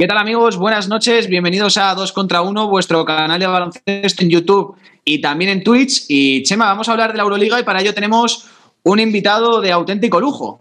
[0.00, 0.56] ¿Qué tal amigos?
[0.56, 5.50] Buenas noches, bienvenidos a 2 contra 1, vuestro canal de baloncesto en YouTube y también
[5.50, 6.04] en Twitch.
[6.06, 8.46] Y Chema, vamos a hablar de la Euroliga y para ello tenemos
[8.84, 10.60] un invitado de auténtico lujo.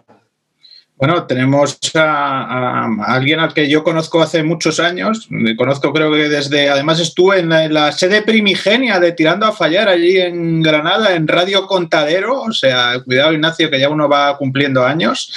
[0.98, 5.28] Bueno, tenemos a, alguien al que yo conozco hace muchos años.
[5.30, 6.72] Me conozco, creo que desde.
[6.72, 11.68] Además, estuve en la, sede primigenia de Tirando a Fallar, allí en Granada, en Radio
[11.68, 12.42] Contadero.
[12.42, 15.32] O sea, cuidado, Ignacio, que ya uno va cumpliendo años.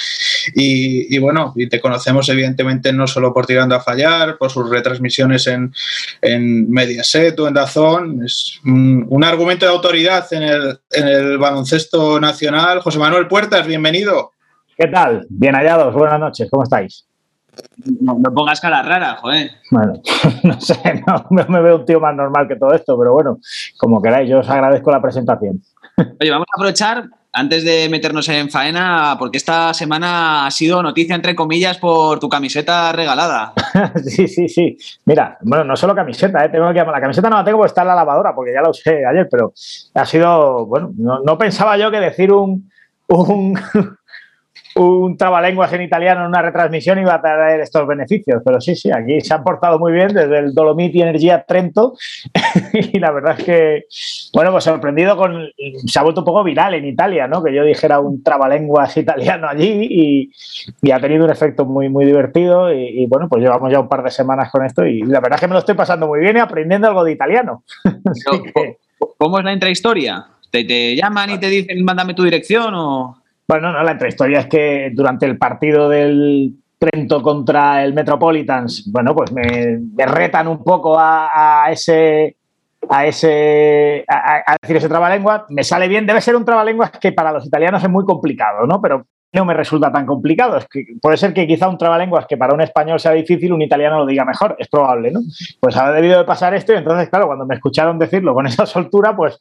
[0.55, 5.45] Y, bueno, y te conocemos, evidentemente, no solo por Tirando a Fallar, por sus retransmisiones
[5.45, 5.71] en,
[6.23, 8.25] en Mediaset o en Dazón.
[8.25, 12.79] Es un, un argumento de autoridad en el, en el baloncesto nacional.
[12.79, 14.31] José Manuel Puertas, bienvenido.
[14.81, 15.27] ¿Qué tal?
[15.29, 17.05] Bien hallados, buenas noches, ¿cómo estáis?
[18.01, 19.51] No, pongas cara rara, joder.
[19.69, 19.93] Bueno,
[20.43, 23.37] no sé, no, me veo un tío más normal que todo esto, pero bueno,
[23.77, 25.61] como queráis, yo os agradezco la presentación.
[26.19, 31.13] Oye, vamos a aprovechar, antes de meternos en faena, porque esta semana ha sido noticia,
[31.13, 33.53] entre comillas, por tu camiseta regalada.
[34.03, 34.75] sí, sí, sí.
[35.05, 36.49] Mira, bueno, no solo camiseta, ¿eh?
[36.49, 38.71] tengo que la camiseta no la tengo porque está en la lavadora, porque ya la
[38.71, 39.53] usé ayer, pero
[39.93, 42.67] ha sido, bueno, no, no pensaba yo que decir un,
[43.09, 43.53] un
[44.75, 48.41] un trabalenguas en italiano en una retransmisión iba a traer estos beneficios.
[48.43, 51.93] Pero sí, sí, aquí se han portado muy bien desde el Dolomiti Energía Trento
[52.73, 53.83] y la verdad es que,
[54.33, 55.49] bueno, pues sorprendido con...
[55.85, 57.43] Se ha vuelto un poco viral en Italia, ¿no?
[57.43, 60.31] Que yo dijera un trabalenguas italiano allí
[60.83, 64.03] y, ha tenido un efecto muy, muy divertido y, bueno, pues llevamos ya un par
[64.03, 66.37] de semanas con esto y la verdad es que me lo estoy pasando muy bien
[66.37, 67.63] y aprendiendo algo de italiano.
[69.17, 70.25] ¿Cómo es la intrahistoria?
[70.49, 73.20] ¿Te, ¿Te llaman y te dicen, mándame tu dirección o...?
[73.51, 79.13] Bueno, no, la historia es que durante el partido del Trento contra el Metropolitans, bueno,
[79.13, 82.37] pues me, retan un poco a, ese
[82.87, 87.33] a ese a, decir ese trabalengua, me sale bien, debe ser un trabalengua que para
[87.33, 88.79] los italianos es muy complicado, ¿no?
[88.79, 90.57] Pero no me resulta tan complicado.
[90.57, 93.61] Es que puede ser que quizá un trabalenguas que para un español sea difícil, un
[93.61, 95.21] italiano lo diga mejor, es probable, ¿no?
[95.59, 98.65] Pues ha debido de pasar esto y entonces, claro, cuando me escucharon decirlo con esa
[98.65, 99.39] soltura, pues,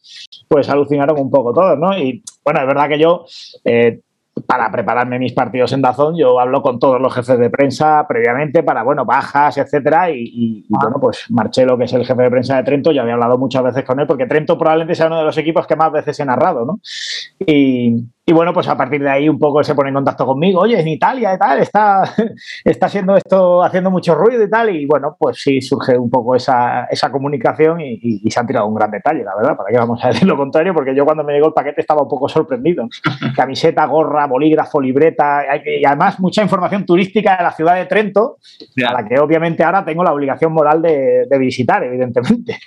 [0.48, 1.96] pues alucinaron un poco todos, ¿no?
[1.96, 3.24] Y bueno, es verdad que yo
[3.64, 4.00] eh,
[4.46, 8.62] para prepararme mis partidos en Dazón, yo hablo con todos los jefes de prensa previamente
[8.62, 10.78] para, bueno, bajas, etcétera, y, ah.
[10.82, 13.62] bueno, pues Marcelo, que es el jefe de prensa de Trento, ya había hablado muchas
[13.62, 16.24] veces con él, porque Trento probablemente sea uno de los equipos que más veces he
[16.24, 16.80] narrado, ¿no?
[17.38, 20.60] Y, y bueno, pues a partir de ahí un poco se pone en contacto conmigo,
[20.60, 22.03] oye, en Italia y tal, está,
[22.64, 26.36] está haciendo esto, haciendo mucho ruido y tal, y bueno, pues sí surge un poco
[26.36, 30.04] esa, esa comunicación y, se han tirado un gran detalle, la verdad, para qué vamos
[30.04, 32.88] a decir lo contrario, porque yo cuando me llegó el paquete estaba un poco sorprendido.
[33.34, 38.36] Camiseta, gorra, bolígrafo, libreta, y además mucha información turística de la ciudad de Trento,
[38.86, 42.59] a la que obviamente ahora tengo la obligación moral de, de visitar, evidentemente.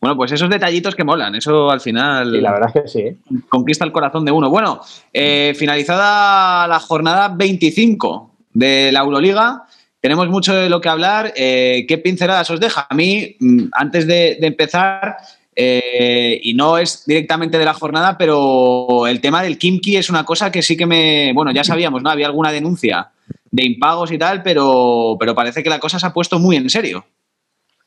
[0.00, 2.34] Bueno, pues esos detallitos que molan, eso al final.
[2.34, 3.16] Y la verdad es que sí.
[3.48, 4.48] Conquista el corazón de uno.
[4.48, 4.80] Bueno,
[5.12, 9.64] eh, finalizada la jornada 25 de la Euroliga,
[10.00, 11.32] tenemos mucho de lo que hablar.
[11.36, 12.86] Eh, ¿Qué pinceladas os deja?
[12.88, 15.16] A mí, mm, antes de, empezar,
[15.56, 20.24] eh, y no es directamente de la jornada, pero el tema del Kimki es una
[20.24, 21.32] cosa que sí que me.
[21.34, 22.10] Bueno, ya sabíamos, ¿no?
[22.10, 23.10] Había alguna denuncia
[23.50, 26.70] de impagos y tal, pero, pero parece que la cosa se ha puesto muy en
[26.70, 27.04] serio.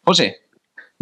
[0.03, 0.50] José.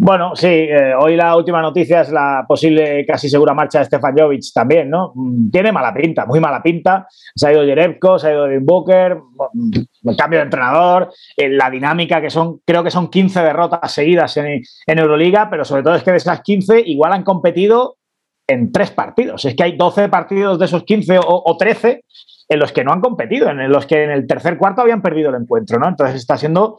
[0.02, 4.16] Bueno, sí, eh, hoy la última noticia es la posible casi segura marcha de Stefan
[4.16, 5.12] Jovic también, ¿no?
[5.14, 7.06] Mm, tiene mala pinta, muy mala pinta.
[7.34, 9.18] Se ha ido Jerebko, se ha ido Devin Booker,
[9.52, 13.92] mm, el cambio de entrenador, eh, la dinámica que son, creo que son 15 derrotas
[13.92, 17.98] seguidas en, Euroliga, pero sobre todo es que de esas 15 igual han competido
[18.46, 19.44] en tres partidos.
[19.44, 22.04] Es que hay 12 partidos de esos 15 o, o 13
[22.48, 25.28] en los que no han competido, en los que en el tercer cuarto habían perdido
[25.28, 25.88] el encuentro, ¿no?
[25.88, 26.78] Entonces está siendo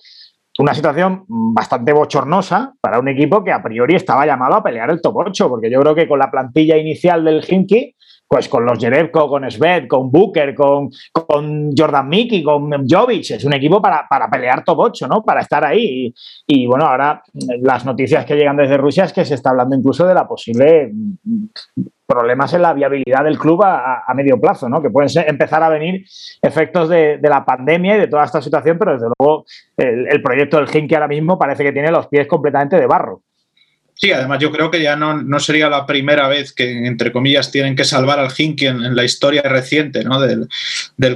[0.59, 5.01] una situación bastante bochornosa para un equipo que a priori estaba llamado a pelear el
[5.01, 7.95] top 8, porque yo creo que con la plantilla inicial del Hinky,
[8.31, 13.44] pues con los Jerebko, con Sved, con Booker, con, con Jordan Mickey, con Jovic, es
[13.44, 15.22] un equipo para, pelear top 8, ¿no?
[15.22, 16.14] Para estar ahí.
[16.47, 17.22] Y, bueno, ahora
[17.59, 20.94] las noticias que llegan desde Rusia es que se está hablando incluso de la posible
[22.08, 24.81] problemas en la viabilidad del club a, medio plazo, ¿no?
[24.81, 26.06] Que pueden empezar a venir
[26.42, 29.44] efectos de, la pandemia y de toda esta situación, pero desde luego
[29.75, 33.24] el, el proyecto del Genki ahora mismo parece que tiene los pies completamente de barro.
[34.03, 37.75] Sí, además yo creo que ya no, sería la primera vez que, entre comillas, tienen
[37.75, 40.19] que salvar al Hinky en, la historia reciente ¿no?
[40.19, 40.48] del,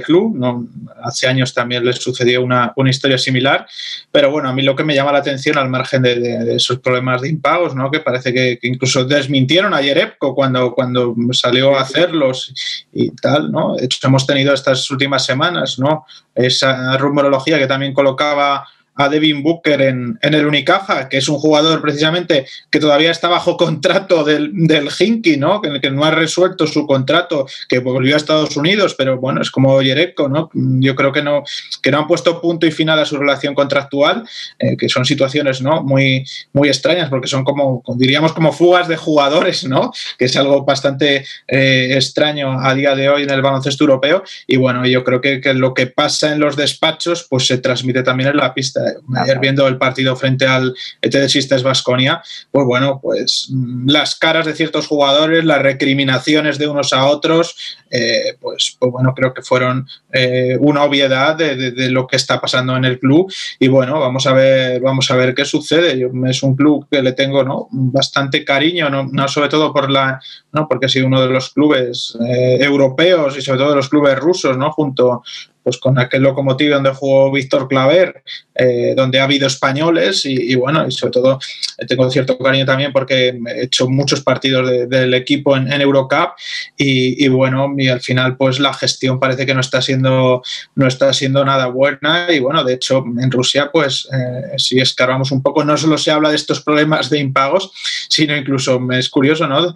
[0.02, 0.36] club.
[0.36, 0.68] ¿no?
[1.02, 3.66] Hace años también les sucedió una, historia similar.
[4.12, 7.22] Pero bueno, a mí lo que me llama la atención, al margen de, esos problemas
[7.22, 7.90] de impagos, ¿no?
[7.90, 12.54] que parece que, incluso desmintieron ayer EPCO cuando, cuando salió a hacerlos
[12.92, 13.50] y tal.
[13.50, 13.74] ¿no?
[13.74, 16.06] De hecho, hemos tenido estas últimas semanas ¿no?
[16.36, 18.64] esa rumorología que también colocaba
[18.96, 23.56] a Devin Booker en, el Unicaja, que es un jugador precisamente que todavía está bajo
[23.66, 25.60] contrato del, del Hinky, ¿no?
[25.60, 29.50] Que, que no ha resuelto su contrato, que volvió a Estados Unidos, pero bueno, es
[29.50, 30.50] como Yerebko, ¿no?
[30.54, 31.44] Yo creo que no,
[31.82, 34.26] que no han puesto punto y final a su relación contractual,
[34.58, 35.82] eh, que son situaciones, ¿no?
[35.82, 39.92] Muy, muy extrañas, porque son como, diríamos, como fugas de jugadores, ¿no?
[40.18, 44.22] Que es algo bastante eh, extraño a día de hoy en el baloncesto europeo.
[44.46, 48.02] Y bueno, yo creo que, que lo que pasa en los despachos, pues se transmite
[48.02, 48.85] también en la pista
[49.16, 54.46] ayer viendo el partido frente al ETD Sisters Vasconia, pues bueno, pues mm, las caras
[54.46, 57.56] de ciertos jugadores, las recriminaciones de unos a otros,
[57.90, 61.56] eh, pues, pues, bueno, creo que fueron eh, una obviedad de,
[61.90, 65.34] lo que está pasando en el club y bueno, vamos a ver, vamos a ver
[65.34, 65.98] qué sucede.
[65.98, 67.68] Yo, es un club que le tengo ¿no?
[67.70, 70.20] bastante cariño, no, no sobre todo por la,
[70.52, 70.66] ¿no?
[70.68, 74.18] porque ha sido uno de los clubes eh, europeos y sobre todo de los clubes
[74.18, 74.72] rusos, ¿no?
[74.72, 75.22] junto
[75.66, 78.22] pues con aquel locomotive donde jugó Víctor Claver,
[78.54, 81.40] eh, donde ha habido españoles y, bueno, y sobre todo
[81.76, 86.34] eh, tengo cierto cariño también porque he hecho muchos partidos del equipo en, Eurocup
[86.76, 90.40] y, bueno, y al final pues la gestión parece que no está siendo,
[90.76, 95.32] no está siendo nada buena y bueno, de hecho en Rusia pues eh, si escarbamos
[95.32, 97.72] un poco no solo se habla de estos problemas de impagos,
[98.08, 99.74] sino incluso es curioso, ¿no?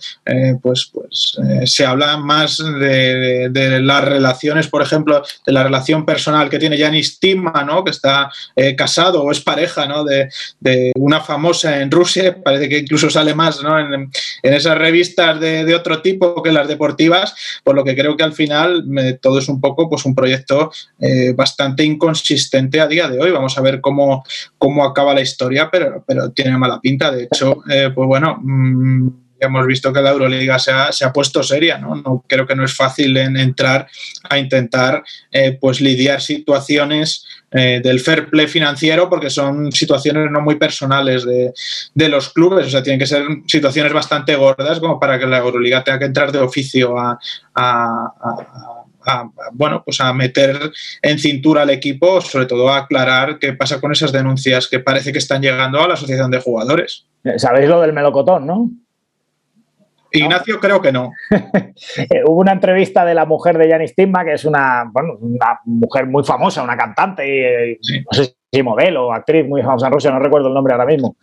[0.62, 5.64] pues pues se habla más de, de, las relaciones, por ejemplo, de la
[6.04, 7.84] personal que tiene Yanis Tima, ¿no?
[7.84, 10.04] que está eh, casado o es pareja ¿no?
[10.04, 10.28] de,
[10.96, 13.78] una famosa en Rusia, parece que incluso sale más ¿no?
[13.78, 14.10] en,
[14.42, 17.34] esas revistas de, otro tipo que las deportivas,
[17.64, 18.84] por lo que creo que al final
[19.20, 23.30] todo es un poco pues, un proyecto eh, bastante inconsistente a día de hoy.
[23.30, 24.24] Vamos a ver cómo,
[24.58, 27.10] cómo acaba la historia, pero, pero tiene mala pinta.
[27.10, 28.38] De hecho, eh, pues bueno...
[28.42, 31.94] Mm, hemos visto que la Euroliga se ha, se ha puesto seria, ¿no?
[31.96, 32.24] ¿no?
[32.26, 33.86] Creo que no es fácil en entrar
[34.28, 40.40] a intentar eh, pues lidiar situaciones eh, del fair play financiero porque son situaciones no
[40.40, 41.52] muy personales de,
[41.94, 45.38] de, los clubes, o sea, tienen que ser situaciones bastante gordas como para que la
[45.38, 47.18] Euroliga tenga que entrar de oficio a,
[47.54, 48.80] a, a
[49.52, 50.58] bueno, pues a meter
[51.02, 55.12] en cintura al equipo, sobre todo a aclarar qué pasa con esas denuncias que parece
[55.12, 57.06] que están llegando a la asociación de jugadores.
[57.36, 58.70] Sabéis lo del melocotón, ¿no?
[60.12, 61.12] Ignacio creo que no.
[61.96, 65.60] Eh, hubo una entrevista de la mujer de Janis Timma, que es una, bueno, una
[65.64, 69.92] mujer muy famosa, una cantante, y, no sé si modelo o actriz muy famosa en
[69.92, 71.16] Rusia, no recuerdo el nombre ahora mismo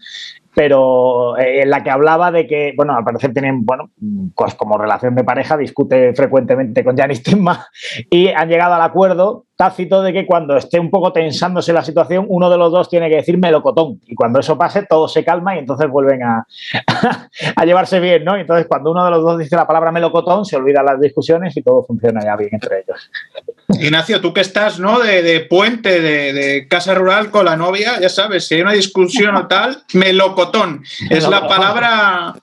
[0.58, 3.92] pero eh, en la que hablaba de que, bueno, al parecer tienen, bueno,
[4.36, 7.68] pues como relación de pareja, discute frecuentemente con Janis Timma
[8.10, 12.26] y han llegado al acuerdo tácito de que cuando esté un poco tensándose la situación,
[12.30, 14.00] uno de los dos tiene que decir melocotón.
[14.06, 16.46] Y cuando eso pase, todo se calma y entonces vuelven a,
[17.56, 18.38] a llevarse bien, ¿no?
[18.38, 21.64] Entonces, cuando uno de los dos dice la palabra melocotón, se olvidan las discusiones y
[21.64, 23.10] todo funciona ya bien entre ellos.
[23.80, 25.00] Ignacio, tú que estás, ¿no?
[25.00, 29.48] De, puente, de, casa rural con la novia, ya sabes, si hay una discusión o
[29.48, 30.84] tal, melocotón.
[31.10, 32.36] Es la palabra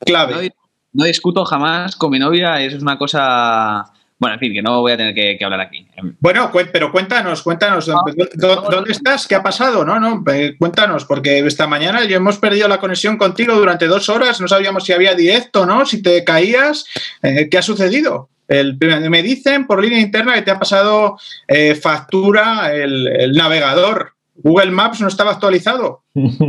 [0.00, 0.52] clave.
[0.92, 3.92] No, discuto jamás con mi novia, eso es una cosa.
[4.18, 5.86] Bueno, en fin, que no voy a tener que, hablar aquí.
[6.18, 9.28] Bueno, pero cuéntanos, cuéntanos, ¿dónde estás?
[9.28, 9.84] ¿Qué ha pasado?
[9.84, 10.24] No, no,
[10.58, 14.92] cuéntanos, porque esta mañana hemos perdido la conexión contigo durante dos horas, no sabíamos si
[14.92, 15.86] había directo, ¿no?
[15.86, 16.84] Si te caías,
[17.22, 18.28] eh, ¿qué ha sucedido?
[18.48, 18.76] El,
[19.08, 24.14] me dicen por línea interna que te ha pasado eh, factura el, navegador.
[24.34, 26.02] Google Maps no estaba actualizado.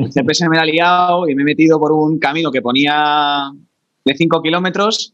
[0.09, 3.51] Siempre se me ha liado y me he metido por un camino que ponía
[4.05, 5.13] de 5 kilómetros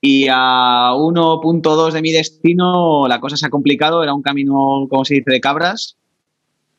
[0.00, 4.02] y a 1.2 de mi destino la cosa se ha complicado.
[4.02, 5.96] Era un camino, como se dice, de cabras.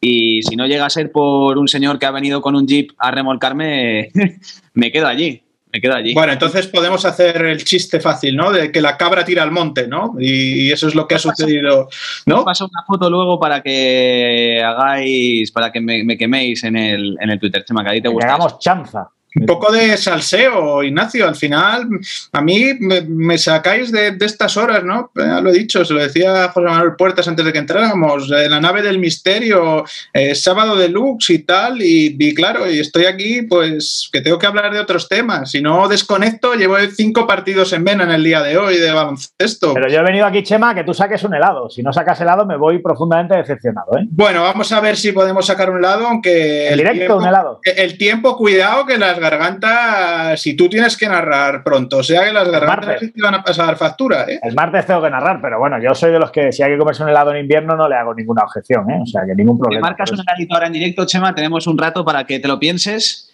[0.02, 2.92] Y si no llega a ser por un señor que ha venido con un jeep
[2.98, 4.12] a remolcarme,
[4.74, 6.14] me quedo allí me quedo allí.
[6.14, 8.52] Bueno, entonces podemos hacer el chiste fácil, ¿no?
[8.52, 10.16] De que la cabra tira al monte, ¿no?
[10.20, 11.90] Y, eso es lo que ha sucedido,
[12.26, 12.44] ¿no?
[12.44, 17.40] Paso una foto luego para que hagáis, para que me, queméis en el, en el
[17.40, 18.28] Twitter, Chema, que ahí te gusta.
[18.28, 19.10] Hagamos chanza.
[19.36, 21.28] Un poco de salseo, Ignacio.
[21.28, 21.88] Al final,
[22.32, 25.12] a mí me, sacáis de, estas horas, ¿no?
[25.16, 28.28] Ya lo he dicho, se lo decía José Manuel Puertas antes de que entráramos.
[28.30, 31.78] la nave del misterio, eh, sábado de Lux y tal.
[31.82, 35.52] Y, claro, y estoy aquí, pues que tengo que hablar de otros temas.
[35.52, 39.74] Si no desconecto, llevo cinco partidos en vena en el día de hoy de baloncesto.
[39.76, 41.70] Pero yo he venido aquí, Chema, que tú saques un helado.
[41.70, 43.98] Si no sacas helado, me voy profundamente decepcionado.
[43.98, 44.08] ¿eh?
[44.10, 46.70] Bueno, vamos a ver si podemos sacar un helado, aunque.
[46.70, 47.60] El, directo, un helado.
[47.64, 52.34] El tiempo, cuidado, que las gargantas, si tú tienes que narrar pronto, o sea que
[52.34, 54.26] las gargantas te van a pasar factura.
[54.28, 54.40] ¿eh?
[54.42, 56.78] El martes tengo que narrar, pero bueno, yo soy de los que si hay que
[56.78, 59.00] comerse un helado en invierno no le hago ninguna objeción, ¿eh?
[59.02, 59.88] o sea que ningún problema.
[59.88, 63.30] marcas un heladito ahora en directo, Chema, tenemos un rato para que te lo pienses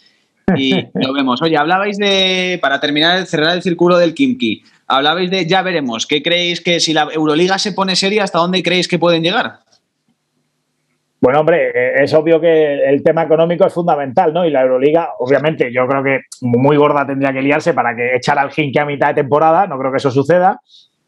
[0.55, 1.41] y lo vemos.
[1.41, 6.21] Oye, hablabais de, para terminar, cerrar el círculo del Kimki, hablabais de ya veremos, ¿qué
[6.21, 9.59] creéis que si la Euroliga se pone seria, hasta dónde creéis que pueden llegar?
[11.25, 14.45] Bueno, hombre, eh, es obvio que el tema económico es fundamental, ¿no?
[14.45, 18.43] Y la Euroliga, obviamente, yo creo que muy gorda tendría que liarse para que echara
[18.43, 20.59] al Hinky a mitad de temporada, no creo que eso suceda,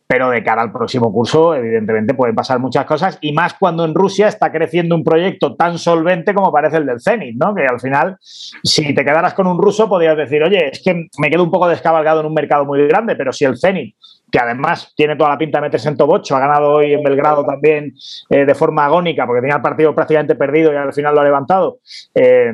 [0.08, 3.94] pero de cara al próximo curso, evidentemente, pueden pasar muchas cosas, y más cuando en
[3.94, 7.54] Rusia está creciendo un proyecto tan solvente como parece el del Zenit, ¿no?
[7.54, 11.30] Que al final, si te quedaras con un ruso, podrías decir, oye, es que me
[11.30, 13.96] quedo un poco descabalgado en un mercado muy grande, pero si el Zenit
[14.30, 17.02] que además tiene toda la pinta de meterse en top 8, ha ganado hoy en
[17.02, 17.94] Belgrado también
[18.30, 21.24] eh, de forma agónica, porque tenía el partido prácticamente perdido y al final lo ha
[21.24, 21.80] levantado.
[22.14, 22.52] Eh,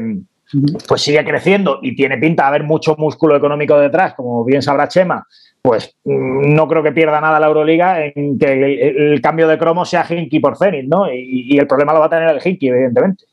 [0.88, 4.88] pues sigue creciendo y tiene pinta de haber mucho músculo económico detrás, como bien sabrá
[4.88, 5.26] Chema,
[5.64, 9.86] pues mm, no creo que pierda nada la Euroliga en que el, cambio de cromo
[9.86, 11.12] sea Hinky por Zenit, ¿no?
[11.12, 13.26] Y, el problema lo va a tener el Hinky, evidentemente.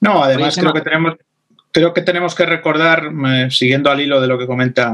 [0.00, 1.14] No, además creo que tenemos
[1.70, 4.90] creo que tenemos que recordar, eh, siguiendo al hilo de lo que comenta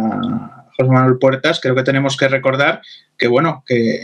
[0.77, 2.83] José Manuel Puertas, creo que tenemos que recordar
[3.17, 4.01] que, bueno, que,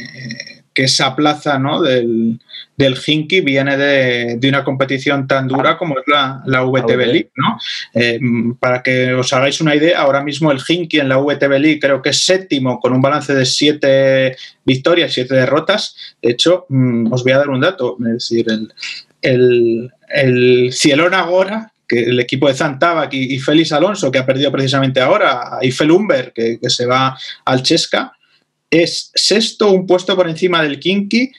[0.75, 1.83] esa plaza ¿no?
[1.83, 2.41] del,
[2.77, 7.31] del Hinky viene de, una competición tan dura como es la, la VTB League.
[7.37, 7.59] ¿no?
[7.95, 8.21] Eh,
[8.59, 12.03] para que os hagáis una idea, ahora mismo el Hinky en la VTB League creo
[12.03, 15.97] que es séptimo con un balance de siete victorias, siete derrotas.
[16.23, 18.73] De hecho, mm, os voy a dar un dato, es decir, el,
[19.23, 24.53] el, el Cielón Agora que el equipo de Zantabak y, Félix Alonso, que ha perdido
[24.53, 28.13] precisamente ahora, y Felumber, que, que se va al Chesca,
[28.71, 31.33] es sexto, un puesto por encima del Kinky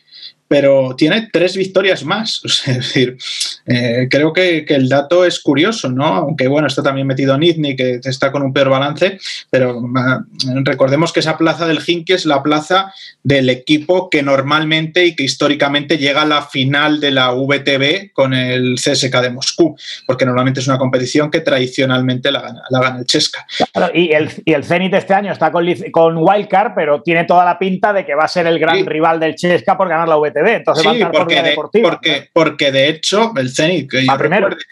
[0.52, 2.42] pero tiene tres victorias más.
[2.68, 3.18] Es decir,
[3.66, 6.06] eh, creo que, el dato es curioso, ¿no?
[6.06, 9.18] Aunque bueno, está también metido Nizhny, que está con un peor balance,
[9.50, 10.20] pero ah,
[10.64, 12.94] recordemos que esa plaza del Hinky es la plaza
[13.24, 18.34] del equipo que normalmente y que históricamente llega a la final de la VTB con
[18.34, 23.00] el CSK de Moscú, porque normalmente es una competición que tradicionalmente la gana, la gana
[23.00, 23.46] el Chesca.
[23.94, 27.58] y, el, y el Zenit este año está con, con Wildcard, pero tiene toda la
[27.58, 30.41] pinta de que va a ser el gran rival del Chesca por ganar la VTB
[30.48, 33.92] entonces sí, porque, de, porque, porque, de hecho el Zenit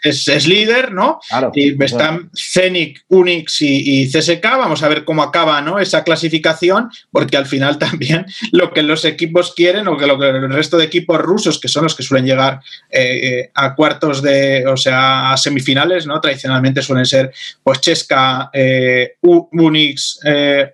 [0.02, 1.20] es, líder, ¿no?
[1.54, 4.42] y están Zenit, Unix y, CSK.
[4.42, 5.78] Vamos a ver cómo acaba ¿no?
[5.78, 10.28] esa clasificación, porque al final también lo que los equipos quieren o que lo que
[10.28, 12.60] el resto de equipos rusos, que son los que suelen llegar
[12.90, 16.20] eh, eh, a cuartos de, o sea, a semifinales, ¿no?
[16.20, 20.20] Tradicionalmente suelen ser pues Cheska, eh, Unix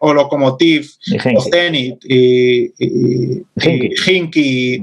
[0.00, 0.90] o Lokomotiv
[1.36, 3.96] o Zenit y, y, y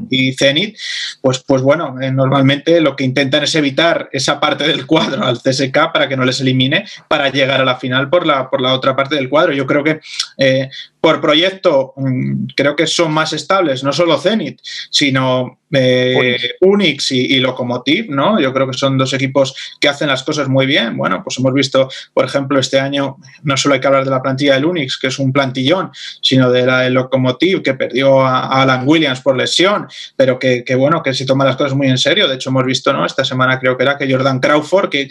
[0.10, 0.77] y Zenit,
[1.22, 5.39] pues, pues bueno, eh, normalmente lo que intentan es evitar esa parte del cuadro al
[5.39, 8.74] CSK para que no les elimine, para llegar a la final por la, por la
[8.74, 9.53] otra parte del cuadro.
[9.53, 10.00] Yo creo que
[10.38, 10.69] eh,
[11.03, 17.39] por proyecto mm, creo que son más estables, no solo Zenit, sino eh, Unix y,
[17.39, 18.39] Locomotive, ¿no?
[18.39, 20.95] Yo creo que son dos equipos que hacen las cosas muy bien.
[20.95, 24.22] Bueno, pues hemos visto, por ejemplo, este año no solo hay que hablar de la
[24.22, 25.91] plantilla del Unix, que es un plantillón,
[26.22, 31.01] sino de la del Locomotive, que perdió a, Alan Williams por lesión, pero que, bueno,
[31.01, 32.27] que se toma las cosas muy en serio.
[32.27, 33.05] De hecho, hemos visto, ¿no?
[33.05, 35.07] Esta semana creo que era que Jordan Crawford, que,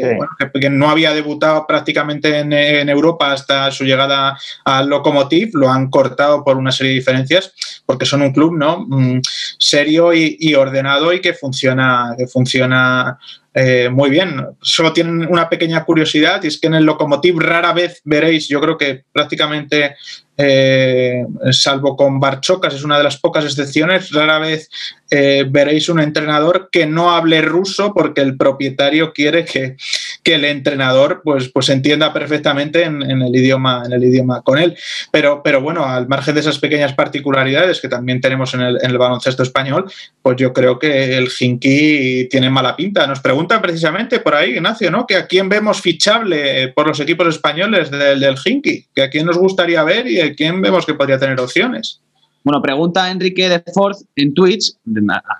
[0.70, 6.44] no había debutado prácticamente en, en, Europa hasta su llegada al Locomotive, lo han cortado
[6.44, 7.52] por una serie de diferencias,
[7.86, 8.86] porque son un club ¿no?
[8.88, 9.20] Mm,
[9.58, 13.18] serio y, ordenado y que funciona, que funciona
[13.54, 14.46] eh, muy bien.
[14.60, 18.60] Solo tienen una pequeña curiosidad y es que en el Locomotive rara vez veréis, yo
[18.60, 19.96] creo que prácticamente
[20.36, 24.70] eh, salvo con Barchocas, es una de las pocas excepciones, rara vez
[25.14, 29.76] eh, veréis un entrenador que no hable ruso porque el propietario quiere que,
[30.22, 34.74] que el entrenador pues, pues entienda perfectamente en, el idioma, en el idioma con él.
[35.10, 38.90] Pero, pero bueno, al margen de esas pequeñas particularidades que también tenemos en el, en
[38.90, 39.84] el baloncesto español,
[40.22, 43.06] pues yo creo que el Jinki tiene mala pinta.
[43.06, 45.06] Nos preguntan precisamente por ahí, Ignacio, ¿no?
[45.06, 49.26] Que a quién vemos fichable por los equipos españoles del, del Jinki, que a quién
[49.26, 52.00] nos gustaría ver y quién vemos que podría tener opciones.
[52.44, 54.72] Bueno, pregunta Enrique de Ford en Twitch.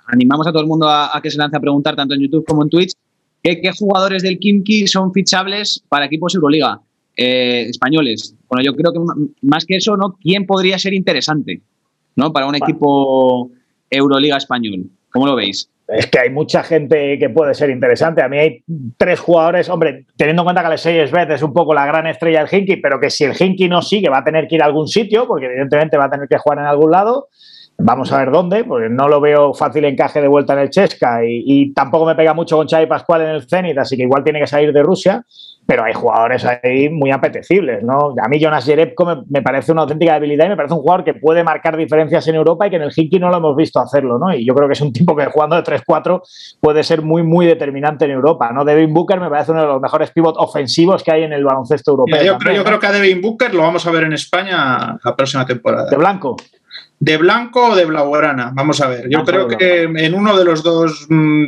[0.07, 2.63] Animamos a todo el mundo a, que se lance a preguntar tanto en YouTube como
[2.63, 2.93] en Twitch.
[3.41, 6.79] ¿Qué, jugadores del Kimki son fichables para equipos Euroliga
[7.17, 8.33] eh, españoles?
[8.47, 8.99] Bueno, yo creo que
[9.41, 10.15] más que eso, ¿no?
[10.21, 11.61] ¿Quién podría ser interesante
[12.15, 12.31] ¿no?
[12.31, 13.51] para un equipo
[13.89, 14.85] Euroliga español?
[15.11, 15.69] ¿Cómo lo veis?
[15.95, 18.21] Es que hay mucha gente que puede ser interesante.
[18.21, 18.63] A mí hay
[18.97, 22.43] tres jugadores, hombre, teniendo en cuenta que Alexei Svet es un poco la gran estrella
[22.43, 24.65] del Hinky, pero que si el Hinky no sigue va a tener que ir a
[24.65, 27.27] algún sitio, porque evidentemente va a tener que jugar en algún lado.
[27.77, 31.19] Vamos a ver dónde, porque no lo veo fácil encaje de vuelta en el Chesca
[31.25, 34.39] y, tampoco me pega mucho con Xavi Pascual en el Zenit, así que igual tiene
[34.39, 35.23] que salir de Rusia
[35.65, 38.13] pero hay jugadores ahí muy apetecibles, ¿no?
[38.21, 41.13] A mí Jonas Jerebko me, parece una auténtica debilidad y me parece un jugador que
[41.13, 44.19] puede marcar diferencias en Europa y que en el Hinky no lo hemos visto hacerlo,
[44.19, 44.33] ¿no?
[44.33, 46.21] Y yo creo que es un tipo que jugando de 3-4
[46.59, 48.65] puede ser muy, muy determinante en Europa, ¿no?
[48.65, 51.91] Devin Booker me parece uno de los mejores pivots ofensivos que hay en el baloncesto
[51.91, 52.23] europeo.
[52.23, 55.89] yo, creo, que a Devin Booker lo vamos a ver en España la próxima temporada.
[55.89, 56.35] ¿De blanco?
[57.03, 58.51] ¿De blanco o de blaugrana?
[58.53, 59.09] Vamos a ver.
[59.09, 61.05] Yo creo que en uno de los dos...
[61.09, 61.47] Mm,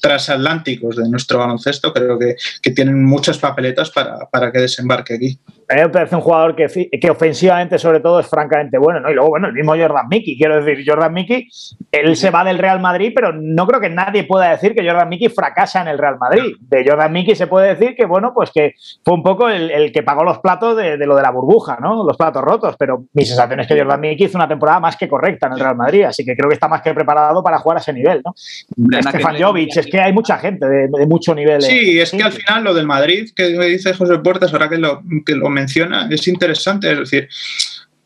[0.00, 5.38] transatlánticos de nuestro baloncesto, creo que, que tienen muchas papeletas para, para, que desembarque aquí.
[5.68, 6.66] A mí me parece un jugador que,
[7.00, 9.10] que, ofensivamente, sobre todo, es francamente bueno, ¿no?
[9.10, 11.48] Y luego, bueno, el mismo Jordan Mickey, quiero decir, Jordan Mickey,
[11.92, 15.08] él se va del Real Madrid, pero no creo que nadie pueda decir que Jordan
[15.08, 16.54] Mickey fracasa en el Real Madrid.
[16.60, 19.92] De Jordan Mickey se puede decir que, bueno, pues que fue un poco el, el
[19.92, 22.04] que pagó los platos de, de, lo de la burbuja, ¿no?
[22.04, 25.08] Los platos rotos, pero mi sensación es que Jordan Mickey hizo una temporada más que
[25.08, 27.78] correcta en el Real Madrid, así que creo que está más que preparado para jugar
[27.78, 28.34] a ese nivel, ¿no?
[28.36, 31.62] Stefan Jovic, es que hay mucha gente de, de mucho nivel.
[31.62, 34.78] Sí, es que al final lo del Madrid, que me dice José Puertas, ahora que
[34.78, 37.28] lo, que lo menciona, es interesante, es decir,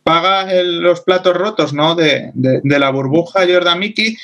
[0.04, 1.94] paga el, los platos rotos ¿no?
[1.94, 4.16] de, de, de la burbuja Jordan Mickey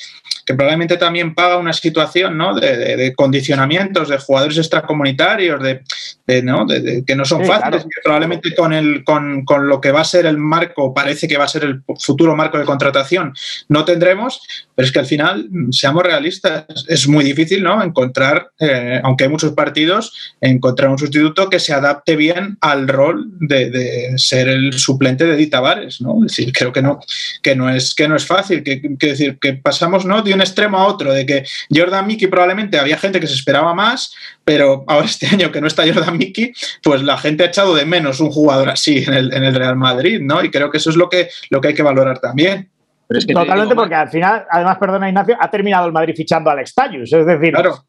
[0.44, 2.54] que probablemente también paga una situación ¿no?
[2.54, 6.66] de, de, de condicionamientos de jugadores extracomunitarios, de, ¿no?
[6.66, 7.88] que no son sí, fáciles, claro.
[7.88, 11.38] que probablemente con, el, con, con, lo que va a ser el marco, parece que
[11.38, 13.34] va a ser el futuro marco de contratación,
[13.68, 14.40] no tendremos,
[14.74, 17.82] pero es que al final, seamos realistas, es muy difícil ¿no?
[17.82, 23.30] encontrar, eh, aunque hay muchos partidos, encontrar un sustituto que se adapte bien al rol
[23.40, 26.16] de, de ser el suplente de Dita Vares, ¿no?
[26.24, 27.00] Es decir, creo que no,
[27.42, 30.22] que no, es, que no es fácil, que, que decir, que pasamos ¿no?
[30.22, 33.74] de un extremo a otro, de que Jordan Mickey probablemente había gente que se esperaba
[33.74, 34.14] más,
[34.44, 37.86] pero ahora este año que no está Jordan Mickey, pues la gente ha echado de
[37.86, 40.42] menos un jugador así en el, en el Real Madrid, ¿no?
[40.44, 42.70] Y creo que eso es lo que, lo que hay que valorar también.
[43.06, 46.14] Pero es que Totalmente, digo, porque al final, además, perdona Ignacio, ha terminado el Madrid
[46.16, 47.84] fichando a Alex Tallus, es decir, claro.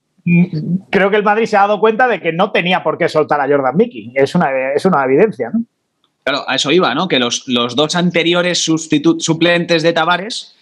[0.89, 3.39] creo que el Madrid se ha dado cuenta de que no tenía por qué soltar
[3.39, 5.61] a Jordan Mickey, es una, es una evidencia, ¿no?
[6.25, 7.07] Claro, a eso iba, ¿no?
[7.07, 10.54] Que los, los dos anteriores suplentes de Tavares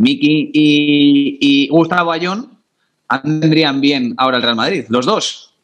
[0.00, 2.58] Miki y, y, Gustavo Ayón
[3.22, 5.54] tendrían bien ahora el Real Madrid, los dos.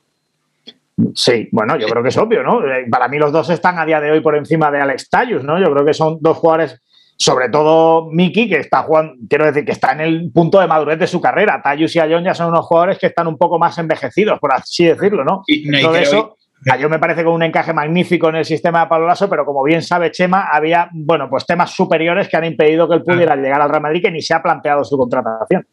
[1.14, 2.62] Sí, bueno, yo creo que es obvio, ¿no?
[2.66, 5.42] Eh, para mí los dos están a día de hoy por encima de Alex Tallus,
[5.42, 5.58] ¿no?
[5.58, 6.78] Yo creo que son dos jugadores,
[7.16, 10.98] sobre todo Miki, que está jugando, quiero decir, que está en el punto de madurez
[10.98, 11.62] de su carrera.
[11.62, 14.84] Tallus y Ayón ya son unos jugadores que están un poco más envejecidos, por así
[14.84, 15.44] decirlo, ¿no?
[15.46, 16.36] Y, no Todo eso,
[16.80, 19.62] yo me parece con un encaje magnífico en el sistema de Pablo Lasso, pero como
[19.62, 23.36] bien sabe Chema, había, bueno, pues temas superiores que han impedido que él pudiera ah.
[23.36, 25.66] llegar al Real Madrid que ni se ha planteado su contratación.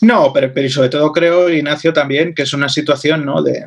[0.00, 3.42] No, pero, pero sobre todo creo, Ignacio, también que es una situación, ¿no?
[3.42, 3.66] De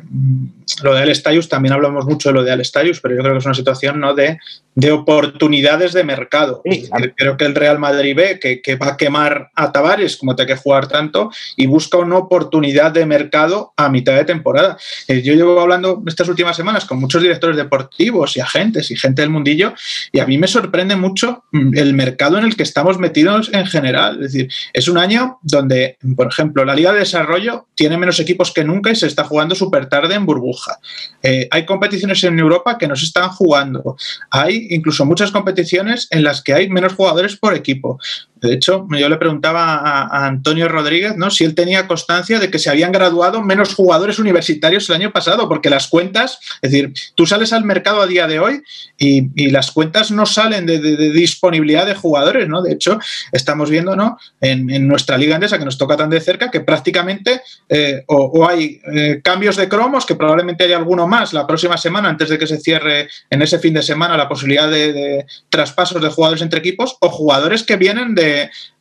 [0.82, 3.44] lo de Alestayus, también hablamos mucho de lo de Alestayus, pero yo creo que es
[3.44, 4.14] una situación, ¿no?
[4.14, 4.38] De,
[4.74, 6.62] de oportunidades de mercado.
[6.64, 7.12] Sí, claro.
[7.16, 10.46] Creo que el Real Madrid ve que, que, va a quemar a Tavares, como te
[10.46, 14.78] que jugar tanto, y busca una oportunidad de mercado a mitad de temporada.
[15.08, 19.22] Eh, yo llevo hablando estas últimas semanas con muchos directores deportivos y agentes y gente
[19.22, 19.74] del mundillo,
[20.12, 23.66] y a mí me sorprende mucho mm, el mercado en el que estamos metidos en
[23.66, 24.14] general.
[24.22, 28.52] Es decir, es un año donde por ejemplo, la Liga de Desarrollo tiene menos equipos
[28.52, 30.78] que nunca y se está jugando súper tarde en burbuja.
[31.22, 33.96] Eh, hay competiciones en Europa que no se están jugando.
[34.30, 37.98] Hay incluso muchas competiciones en las que hay menos jugadores por equipo.
[38.40, 41.30] De hecho, yo le preguntaba a, Antonio Rodríguez ¿no?
[41.30, 45.48] si él tenía constancia de que se habían graduado menos jugadores universitarios el año pasado,
[45.48, 48.62] porque las cuentas, es decir, tú sales al mercado a día de hoy
[48.98, 50.78] y, y las cuentas no salen de,
[51.10, 52.62] disponibilidad de jugadores, ¿no?
[52.62, 52.98] De hecho,
[53.32, 54.18] estamos viendo, ¿no?
[54.40, 58.16] En, en, nuestra liga andesa, que nos toca tan de cerca, que prácticamente eh, o,
[58.16, 62.28] o, hay eh, cambios de cromos, que probablemente haya alguno más la próxima semana, antes
[62.28, 66.08] de que se cierre en ese fin de semana la posibilidad de, de traspasos de
[66.08, 68.29] jugadores entre equipos, o jugadores que vienen de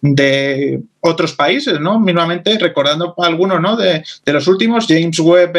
[0.02, 2.00] de, otros países, ¿no?
[2.00, 3.78] Mínimamente recordando algunos, ¿no?
[3.78, 5.56] De, los últimos, James Webb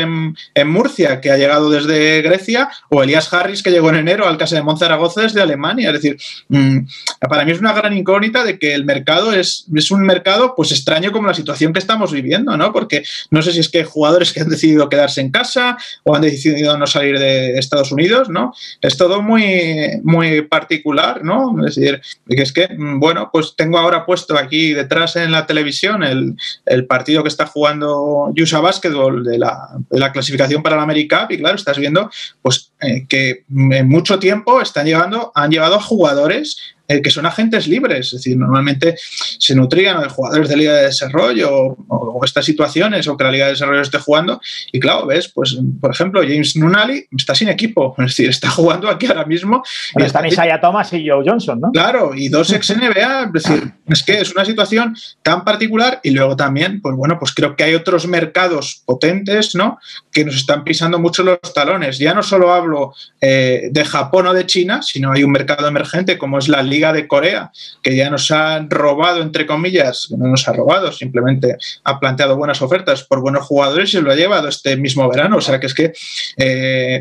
[0.54, 4.36] en, Murcia, que ha llegado desde Grecia, o Elias Harris, que llegó en enero al
[4.36, 5.88] Casa de Monzaragoza desde Alemania.
[5.88, 6.80] Es decir, mmm,
[7.28, 10.72] para mí es una gran incógnita de que el mercado es, es un mercado, pues
[10.72, 12.72] extraño como la situación que estamos viviendo, ¿no?
[12.72, 16.14] Porque no sé si es que hay jugadores que han decidido quedarse en casa o
[16.14, 18.52] han decidido no salir de Estados Unidos, ¿no?
[18.82, 21.56] Es todo muy, muy particular, ¿no?
[21.66, 26.36] Es decir, es que, bueno, pues tengo ahora puesto aquí detrás en la televisión el,
[26.66, 31.56] el partido que está jugando USA Basketball de la, clasificación para la América y claro,
[31.56, 32.10] estás viendo
[32.42, 36.56] pues eh, que en mucho tiempo están llevando, han llevado a jugadores
[36.90, 38.96] eh, que son agentes libres, es decir, normalmente
[39.38, 43.30] se nutrían de jugadores de Liga de Desarrollo o, o, estas situaciones o que la
[43.30, 44.40] Liga de Desarrollo esté jugando
[44.72, 48.90] y claro, ves, pues por ejemplo, James Nunali está sin equipo, es decir, está jugando
[48.90, 49.62] aquí ahora mismo.
[49.96, 51.70] Y están está, Isaiah Thomas y Joe Johnson, ¿no?
[51.70, 56.10] Claro, y dos ex NBA, es decir, es que es una situación tan particular y
[56.10, 59.78] luego también, pues bueno, pues creo que hay otros mercados potentes, ¿no?
[60.10, 61.98] Que nos están pisando mucho los talones.
[61.98, 66.18] Ya no solo hablo hablo de Japón o de China, sino hay un mercado emergente
[66.18, 67.50] como es la Liga de Corea,
[67.82, 72.62] que ya nos ha robado, entre comillas, no nos ha robado, simplemente ha planteado buenas
[72.62, 75.36] ofertas por buenos jugadores y lo ha llevado este mismo verano.
[75.36, 75.92] O sea que es que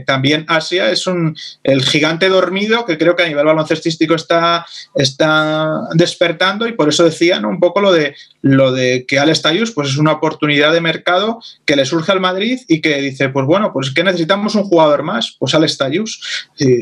[0.06, 5.82] también Asia es un, el gigante dormido que creo que a nivel baloncestístico está, está
[5.94, 9.90] despertando y por eso decía un poco lo de, lo de que Al Stayus pues
[9.90, 13.72] es una oportunidad de mercado que le surge al Madrid y que dice, pues bueno,
[13.74, 16.50] pues que necesitamos un jugador más, pues Stayus.
[16.60, 16.82] Eh,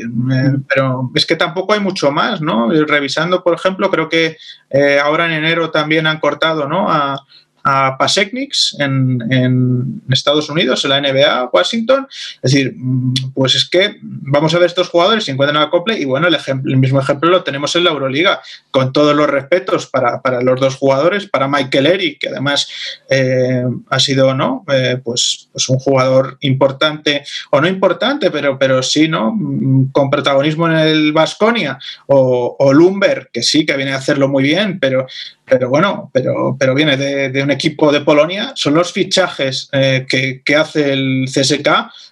[0.68, 2.70] pero es que tampoco hay mucho más, ¿no?
[2.70, 4.36] Revisando, por ejemplo, creo que
[4.70, 6.90] eh, ahora en enero también han cortado, ¿no?
[6.90, 7.24] A,
[7.68, 12.06] a Pasechniks en, en, Estados Unidos, en la NBA, Washington.
[12.42, 15.98] Es decir, mm, pues es que vamos a ver estos jugadores se encuentran a acople
[15.98, 19.28] y bueno, el, ejemplo, el mismo ejemplo lo tenemos en la Euroliga, con todos los
[19.28, 22.68] respetos para, para los dos jugadores, para Michael Eric, que además
[23.10, 24.64] eh, ha sido, ¿no?
[24.72, 29.32] Eh, pues, pues un jugador importante, o no importante, pero, pero sí, ¿no?
[29.34, 34.28] Mm, con protagonismo en el Vasconia, o, o Lumber, que sí, que viene a hacerlo
[34.28, 35.06] muy bien, pero
[35.48, 40.56] pero bueno, pero, pero viene de, un equipo de Polonia, son los fichajes eh, que,
[40.56, 41.68] hace el CSK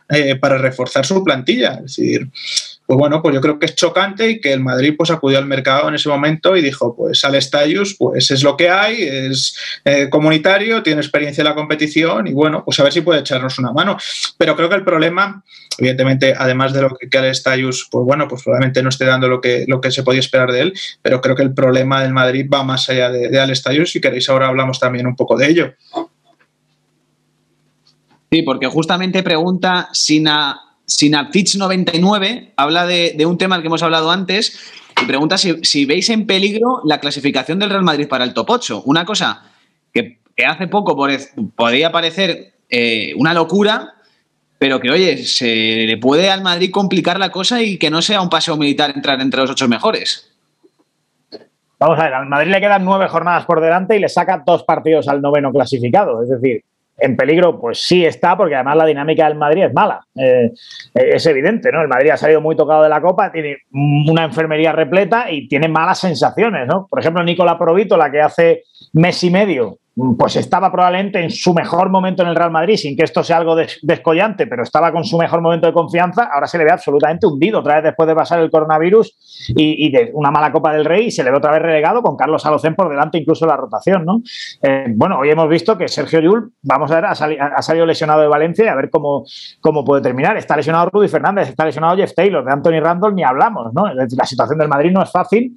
[0.09, 1.75] eh, para reforzar su plantilla.
[1.75, 2.29] Es decir,
[2.87, 5.47] pues bueno, pues yo creo que es chocante y que el Madrid pues acudió al
[5.47, 7.37] mercado en ese momento y dijo, pues al
[7.99, 12.65] pues es lo que hay, es eh, comunitario, tiene experiencia en la competición y bueno,
[12.65, 13.97] pues a ver si puede echarnos una mano.
[14.39, 15.43] Pero creo que el problema,
[15.79, 19.41] evidentemente, además de lo que, que al pues bueno, pues probablemente no esté dando lo
[19.41, 20.73] que, lo que se podía esperar de él,
[21.03, 23.91] pero creo que el problema del Madrid va más allá de, de Al Stayus.
[23.91, 25.75] Si queréis ahora hablamos también un poco de ello.
[28.31, 34.73] Sí, porque justamente pregunta Sina, Sinaptich99, habla de, un tema al que hemos hablado antes
[35.03, 38.83] y pregunta si, veis en peligro la clasificación del Real Madrid para el top 8.
[38.87, 39.43] Una cosa
[39.93, 40.97] que, hace poco
[41.55, 43.95] podría parecer eh, una locura,
[44.59, 48.21] pero que, oye, se le puede al Madrid complicar la cosa y que no sea
[48.21, 50.33] un paseo militar entrar entre los ocho mejores.
[51.79, 54.63] Vamos a ver, al Madrid le quedan nueve jornadas por delante y le saca dos
[54.63, 56.23] partidos al noveno clasificado.
[56.23, 56.65] Es decir,
[56.99, 60.01] en peligro, pues sí está, porque además la dinámica del Madrid es mala.
[60.15, 60.53] Eh,
[60.95, 61.83] es evidente, ¿no?
[61.83, 65.69] El Madrid ha salido muy tocado de la Copa, tiene una enfermería repleta y tiene
[65.69, 66.87] malas sensaciones, ¿no?
[66.89, 68.63] Por ejemplo, Nicola Provito, la que hace
[68.97, 69.79] mes y medio
[70.19, 73.39] pues estaba probablemente en su mejor momento en el Real Madrid, sin que esto sea
[73.39, 77.27] algo descollante, pero estaba con su mejor momento de confianza, ahora se le ve absolutamente
[77.27, 81.07] hundido, otra vez después de pasar el coronavirus y, de una mala Copa del Rey,
[81.07, 84.05] y se le ve otra vez relegado con Carlos Alocén por delante, incluso la rotación,
[84.05, 84.21] ¿no?
[84.63, 87.15] Eh, bueno, hoy hemos visto que Sergio Llull, vamos a ver, ha,
[87.63, 89.25] salido lesionado de Valencia y a ver cómo,
[89.63, 90.37] cómo puede terminar.
[90.37, 93.87] Está lesionado Rudy Fernández, está lesionado Jeff Taylor, de Anthony Randall ni hablamos, ¿no?
[93.95, 95.57] La situación del Madrid no es fácil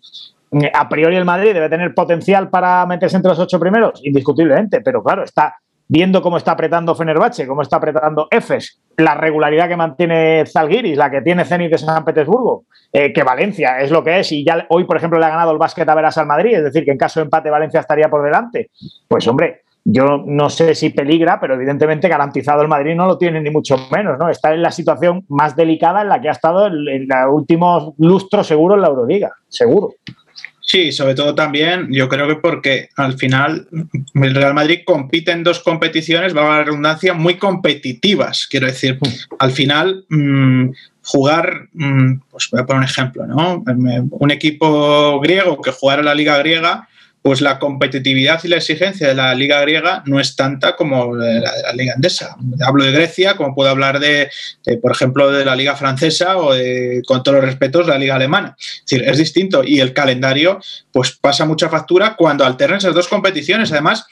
[0.74, 5.04] a priori el Madrid debe tener potencial para meterse entre los ocho primeros, indiscutiblemente, pero
[5.04, 5.56] claro, está
[5.88, 11.10] viendo cómo está apretando Fenerbahce, cómo está apretando Efes, la regularidad que mantiene Zalgiris, la
[11.10, 14.66] que tiene Zenit de San Petersburgo, eh, que Valencia es lo que es y ya
[14.70, 16.92] hoy, por ejemplo, le ha ganado el básquet a Veras al Madrid, es decir, que
[16.92, 18.70] en caso de empate Valencia estaría por delante.
[19.08, 23.42] Pues hombre, yo no sé si peligra, pero evidentemente garantizado el Madrid no lo tiene
[23.42, 24.30] ni mucho menos, ¿no?
[24.30, 28.46] Está en la situación más delicada en la que ha estado en, los últimos lustros
[28.46, 29.90] seguro en la Euroliga, seguro.
[30.70, 33.68] Sí, sobre todo también, yo creo que porque al final
[34.14, 38.46] el Real Madrid compite en dos competiciones, va a la redundancia, muy competitivas.
[38.48, 39.00] Quiero decir,
[39.40, 40.70] al final mmm,
[41.02, 43.64] jugar, mmm, pues voy a poner un ejemplo, ¿no?
[44.12, 46.88] Un equipo griego que jugara la Liga Griega
[47.22, 51.26] pues la competitividad y la exigencia de la liga griega no es tanta como la
[51.26, 52.36] de la liga andesa.
[52.66, 54.30] Hablo de Grecia, como puedo hablar de,
[54.82, 58.56] por ejemplo, de la liga francesa o de, con todos los respetos, la liga alemana.
[58.60, 60.60] Es decir, es distinto y el calendario
[60.92, 63.72] pues pasa mucha factura cuando alternan esas dos competiciones.
[63.72, 64.06] Además,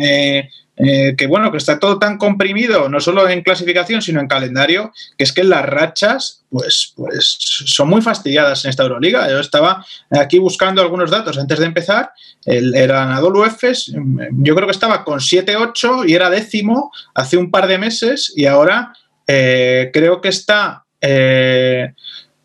[0.00, 4.26] eh, eh, que bueno, que está todo tan comprimido, no solo en clasificación, sino en
[4.26, 9.28] calendario, que es que las rachas, pues, pues son muy fastidiadas en esta Euroliga.
[9.28, 12.12] Yo estaba aquí buscando algunos datos antes de empezar.
[12.46, 13.92] El, era Anadolu Efes,
[14.32, 18.46] yo creo que estaba con 7-8 y era décimo hace un par de meses y
[18.46, 18.94] ahora
[19.26, 20.84] eh, creo que está...
[21.00, 21.92] Eh,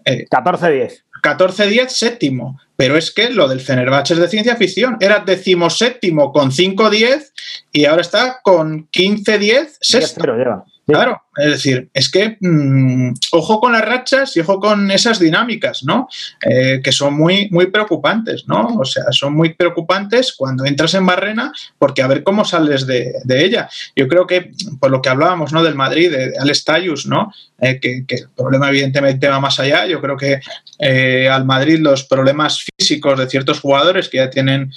[0.05, 1.03] 14-10.
[1.23, 2.59] 14-10 séptimo.
[2.77, 4.97] Pero es que lo del Fenerbahce es de ciencia ficción.
[5.01, 7.31] Era decimoséptimo con 5-10
[7.73, 10.23] y ahora está con 15-10 sexto.
[10.85, 15.83] Claro, es decir, es que mmm, ojo con las rachas y ojo con esas dinámicas,
[15.83, 16.07] ¿no?
[16.41, 18.77] Eh, que son muy, muy preocupantes, ¿no?
[18.79, 23.13] O sea, son muy preocupantes cuando entras en Barrena porque a ver cómo sales de,
[23.29, 23.69] ella.
[23.95, 25.63] Yo creo que, por lo que hablábamos, ¿no?
[25.63, 27.31] Del Madrid, de, de Alex Tayus, ¿no?
[27.59, 29.85] Eh, que, el problema evidentemente va más allá.
[29.85, 30.39] Yo creo que
[30.79, 34.71] eh, al Madrid los problemas físicos de ciertos jugadores que ya tienen,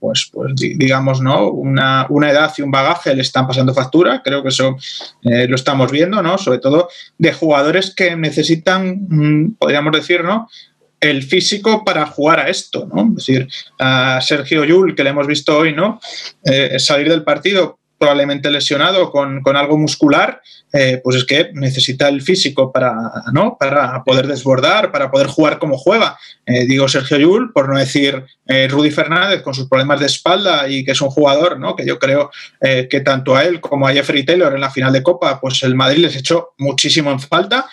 [0.00, 1.48] pues, pues digamos, ¿no?
[1.48, 4.20] Una, una, edad y un bagaje le están pasando factura.
[4.24, 4.76] Creo que eso
[5.22, 6.38] lo estamos viendo, ¿no?
[6.38, 10.48] Sobre todo de jugadores que necesitan, mm, podríamos decir, ¿no?
[11.00, 13.02] el físico para jugar a esto, ¿no?
[13.10, 16.00] Es decir, a Sergio Yul, que le hemos visto hoy, ¿no?
[16.44, 20.40] Eh, salir del partido probablemente lesionado con, con algo muscular,
[20.76, 22.92] eh, pues es que necesita el físico para,
[23.32, 23.56] ¿no?
[23.56, 26.18] para poder desbordar, para poder jugar como juega.
[26.46, 30.68] Eh, digo Sergio Yul, por no decir eh, Rudy Fernández con sus problemas de espalda
[30.68, 31.76] y que es un jugador ¿no?
[31.76, 35.02] que yo creo que tanto a él como a Jeffrey Taylor en la final de
[35.02, 37.66] Copa, pues el Madrid les echó muchísimo en falta.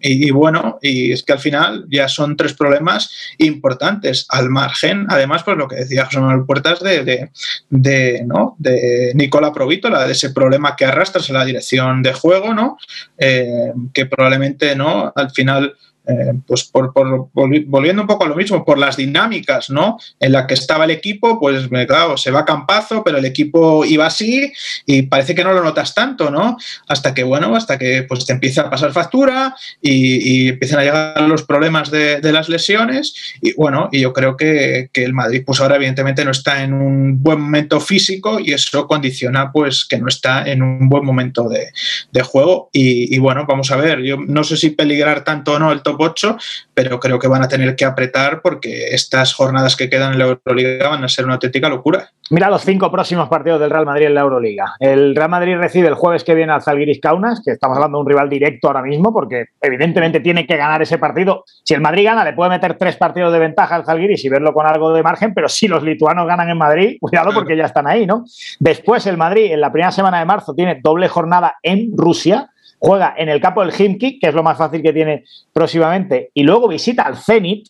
[0.00, 5.06] Y, bueno, y es que al final ya son tres problemas importantes al margen.
[5.08, 7.30] Además, pues lo que decía José Manuel Puertas de,
[7.70, 8.56] de, ¿no?
[8.58, 12.78] de Nicola Provítola, de ese problema que arrastras en la dirección de juego, ¿no?
[13.18, 15.12] Eh, que probablemente, ¿no?
[15.14, 16.92] Al final eh, pues por,
[17.32, 19.98] volviendo un poco a lo mismo, por las dinámicas, ¿no?
[20.18, 23.84] En la que estaba el equipo, pues claro, se va a campazo, pero el equipo
[23.84, 24.52] iba así
[24.84, 26.56] y parece que no lo notas tanto, ¿no?
[26.88, 31.22] Hasta que, bueno, hasta que pues te empieza a pasar factura y, empiezan a llegar
[31.22, 35.76] los problemas de, las lesiones y bueno, y yo creo que, el Madrid, pues ahora
[35.76, 40.48] evidentemente no está en un buen momento físico y eso condiciona pues que no está
[40.48, 44.56] en un buen momento de, juego y, y, bueno, vamos a ver, yo no sé
[44.56, 46.36] si peligrar tanto o no el top 8,
[46.74, 50.24] pero creo que van a tener que apretar porque estas jornadas que quedan en la
[50.26, 52.10] Euroliga van a ser una auténtica locura.
[52.30, 54.74] Mira los cinco próximos partidos del Real Madrid en la Euroliga.
[54.78, 58.02] El Real Madrid recibe el jueves que viene al Zalgiris Kaunas, que estamos hablando de
[58.02, 61.44] un rival directo ahora mismo, porque evidentemente tiene que ganar ese partido.
[61.62, 64.54] Si el Madrid gana, le puede meter tres partidos de ventaja al Zalgiris y verlo
[64.54, 67.86] con algo de margen, pero si los lituanos ganan en Madrid, cuidado porque ya están
[67.86, 68.24] ahí, ¿no?
[68.60, 72.51] Después el Madrid en la primera semana de marzo tiene doble jornada en Rusia
[72.82, 76.42] juega en el campo del Himki, que es lo más fácil que tiene próximamente, y
[76.42, 77.68] luego visita al Zenit,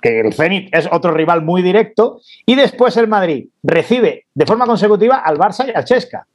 [0.00, 4.64] que el Zenit es otro rival muy directo, y después el Madrid recibe de forma
[4.64, 6.26] consecutiva al Barça y al Chesca.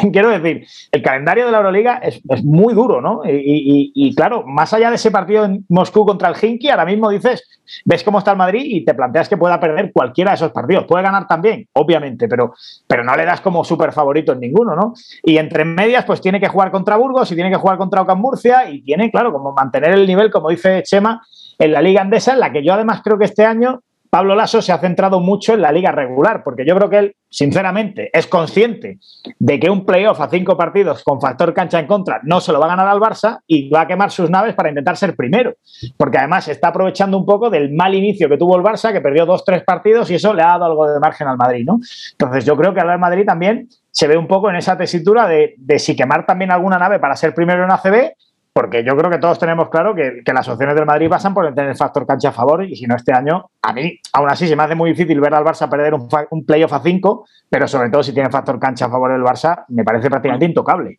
[0.12, 3.22] quiero decir, el calendario de la Euroliga es, muy duro, ¿no?
[3.24, 7.48] Y, claro, más allá de ese partido en Moscú contra el Hinky, ahora mismo dices,
[7.84, 10.84] ves cómo está el Madrid y te planteas que pueda perder cualquiera de esos partidos.
[10.86, 12.54] Puede ganar también, obviamente, pero,
[12.86, 14.94] pero no le das como súper favorito en ninguno, ¿no?
[15.22, 18.20] Y entre medias, pues tiene que jugar contra Burgos y tiene que jugar contra Ocam
[18.20, 21.22] Murcia y tiene, claro, como mantener el nivel, como dice Chema,
[21.58, 24.60] en la Liga Andesa, en la que yo además creo que este año Pablo Lasso
[24.60, 28.26] se ha centrado mucho en la liga regular, porque yo creo que él, sinceramente, es
[28.26, 28.98] consciente
[29.38, 32.58] de que un playoff a cinco partidos con factor cancha en contra no se lo
[32.58, 35.54] va a ganar al Barça y va a quemar sus naves para intentar ser primero,
[35.96, 39.24] porque además está aprovechando un poco del mal inicio que tuvo el Barça, que perdió
[39.24, 41.78] dos, tres partidos y eso le ha dado algo de margen al Madrid, ¿no?
[42.12, 45.28] Entonces yo creo que al Real Madrid también se ve un poco en esa tesitura
[45.28, 48.12] de, de si quemar también alguna nave para ser primero en ACB
[48.52, 51.70] porque yo creo que todos tenemos claro que, las opciones del Madrid pasan por tener
[51.70, 54.56] el factor cancha a favor y si no este año, a mí aún así se
[54.56, 57.90] me hace muy difícil ver al Barça perder un, un playoff a 5, pero sobre
[57.90, 60.98] todo si tiene factor cancha a favor del Barça, me parece prácticamente intocable.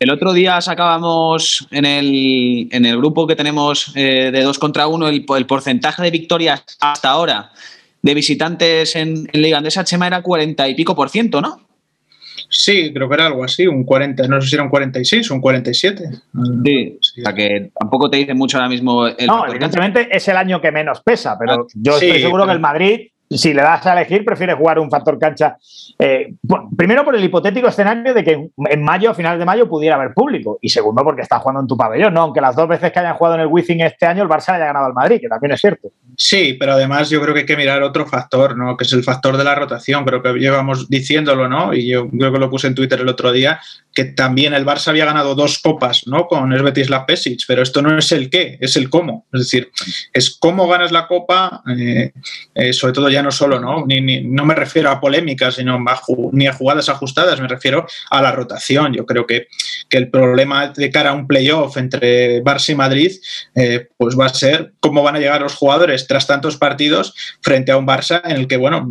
[0.00, 4.88] El otro día sacábamos en el, en el grupo que tenemos eh, de 2 contra
[4.88, 7.52] 1 el, porcentaje de victorias hasta ahora
[8.02, 11.60] de visitantes en, en Liga Andesa, Chema, era 40 y pico por ciento, ¿no?
[12.48, 15.34] Sí, creo que era algo así, un 40, no sé si era un 46 o
[15.34, 16.04] un 47.
[16.64, 19.26] Sí, o sea que tampoco te dice mucho ahora mismo el.
[19.26, 22.60] No, evidentemente es el año que menos pesa, pero ah, yo estoy seguro que el
[22.60, 25.56] Madrid si le das a elegir, prefiere jugar un factor cancha.
[25.98, 26.34] Eh,
[26.76, 30.12] primero, por el hipotético escenario de que en mayo, a finales de mayo, pudiera haber
[30.12, 30.58] público.
[30.60, 32.14] Y segundo, porque está jugando en tu pabellón.
[32.14, 34.54] No, aunque las dos veces que hayan jugado en el Wizzing este año, el Barça
[34.54, 35.88] haya ganado al Madrid, que también es cierto.
[36.16, 38.76] Sí, pero además yo creo que hay que mirar otro factor, ¿no?
[38.76, 40.04] Que es el factor de la rotación.
[40.04, 41.74] Creo que llevamos diciéndolo, ¿no?
[41.74, 43.60] Y yo creo que lo puse en Twitter el otro día,
[43.92, 46.26] que también el Barça había ganado dos copas, ¿no?
[46.26, 49.26] Con la Pesic, pero esto no es el qué, es el cómo.
[49.32, 49.70] Es decir,
[50.12, 52.12] es cómo ganas la copa, eh,
[52.54, 53.84] eh, sobre todo ya no solo, ¿no?
[53.86, 55.82] Ni, no me refiero a polémicas, sino
[56.32, 58.92] ni a jugadas ajustadas, me refiero a la rotación.
[58.92, 59.48] Yo creo que,
[59.88, 63.12] que el problema de cara a un playoff entre Barça y Madrid,
[63.54, 67.72] eh, pues va a ser cómo van a llegar los jugadores tras tantos partidos frente
[67.72, 68.86] a un Barça en el que, bueno,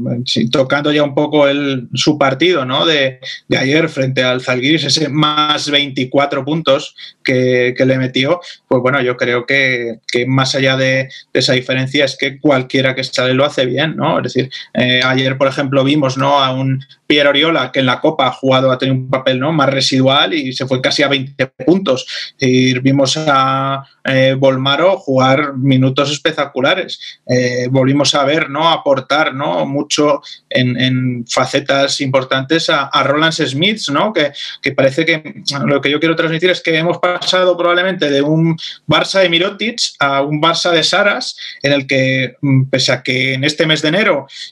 [0.52, 2.86] tocando ya un poco el, su partido, ¿no?
[2.86, 8.82] De, de ayer frente al Zalgiris, ese más 24 puntos que, que le metió, pues
[8.82, 13.34] bueno, yo creo que, que más allá de, esa diferencia es que cualquiera que sale
[13.34, 14.13] lo hace bien, ¿no?
[14.20, 16.40] Es decir, eh, ayer, por ejemplo, vimos ¿no?
[16.40, 19.52] a un Pierre Oriola que en la Copa ha jugado, ha tenido un papel ¿no?
[19.52, 22.34] más residual y se fue casi a 20 puntos.
[22.40, 27.00] Y vimos a eh, Volmaro jugar minutos espectaculares.
[27.28, 28.70] Eh, volvimos a ver, ¿no?
[28.70, 34.12] aportar mucho en, facetas importantes a, Roland Smith, ¿no?
[34.14, 38.22] que, que parece que lo que yo quiero transmitir es que hemos pasado probablemente de
[38.22, 43.04] un Barça de Mirotic a un Barça de Saras, en el que, mm, pese a
[43.04, 44.03] que en este mes de enero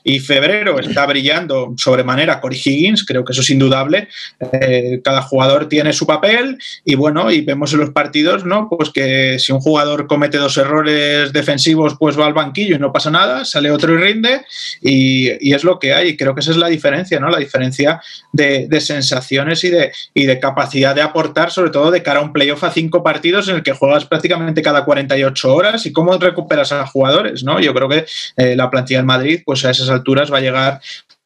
[0.04, 4.08] y febrero está brillando sobremanera Cory Higgins, creo que eso es indudable,
[4.52, 8.70] eh, cada jugador tiene su papel y bueno, y vemos en los partidos, ¿no?
[8.70, 12.92] Pues que si un jugador comete dos errores defensivos, pues va al banquillo y no
[12.92, 14.42] pasa nada, sale otro y rinde,
[14.82, 17.30] y, es lo que hay, creo que esa es la diferencia, ¿no?
[17.30, 22.20] La diferencia de, sensaciones y de, y de capacidad de aportar, sobre todo de cara
[22.20, 25.92] a un playoff a cinco partidos en el que juegas prácticamente cada 48 horas y
[25.92, 27.60] cómo recuperas a jugadores, ¿no?
[27.60, 28.06] Yo creo que
[28.38, 30.82] eh, la plantilla del Madrid, pues a esas alturas va a llegar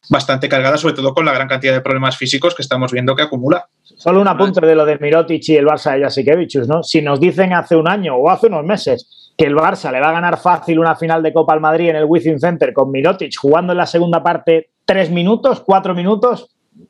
[0.09, 3.23] bastante cargada, sobre todo con la gran cantidad de problemas físicos que estamos viendo que
[3.23, 3.67] acumula.
[3.83, 6.83] Solo un apunte de lo de Mirotic y el Barça de Jasikevichus, ¿no?
[6.83, 10.09] Si nos dicen hace un año o hace unos meses que el Barça le va
[10.09, 13.35] a ganar fácil una final de Copa al Madrid en el Wizzing Center con Mirotic
[13.37, 16.49] jugando en la segunda parte tres minutos, cuatro minutos,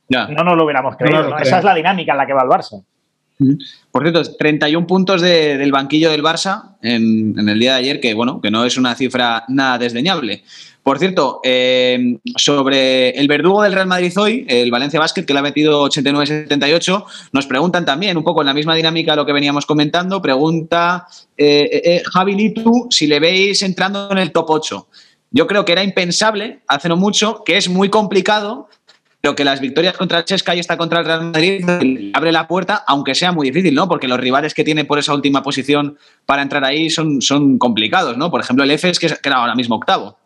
[0.10, 1.38] no nos lo hubiéramos creído.
[1.38, 2.84] Esa es la dinámica en la que va el Barça.
[3.92, 8.14] Por cierto, 31 puntos del banquillo del Barça en, en, el día de ayer, que
[8.14, 10.44] bueno, que no es una cifra nada desdeñable.
[10.86, 15.39] Por cierto, eh, sobre el verdugo del Real Madrid hoy, el Valencia Basket, que le
[15.39, 19.34] ha metido 89-78, nos preguntan también, un poco en la misma dinámica de lo que
[19.34, 24.88] veníamos comentando, pregunta eh, eh, Javi Litu si le veis entrando en el top 8.
[25.32, 28.69] Yo creo que era impensable hace no mucho, que es muy complicado,
[29.21, 31.65] pero que las victorias contra Chesca y esta contra el Real Madrid
[32.13, 33.88] abre la puerta, aunque sea muy difícil, ¿no?
[33.88, 38.17] Porque los rivales que tiene por esa última posición para entrar ahí son, son complicados,
[38.17, 38.30] ¿no?
[38.30, 40.19] Por ejemplo, el EFES, que era ahora mismo octavo.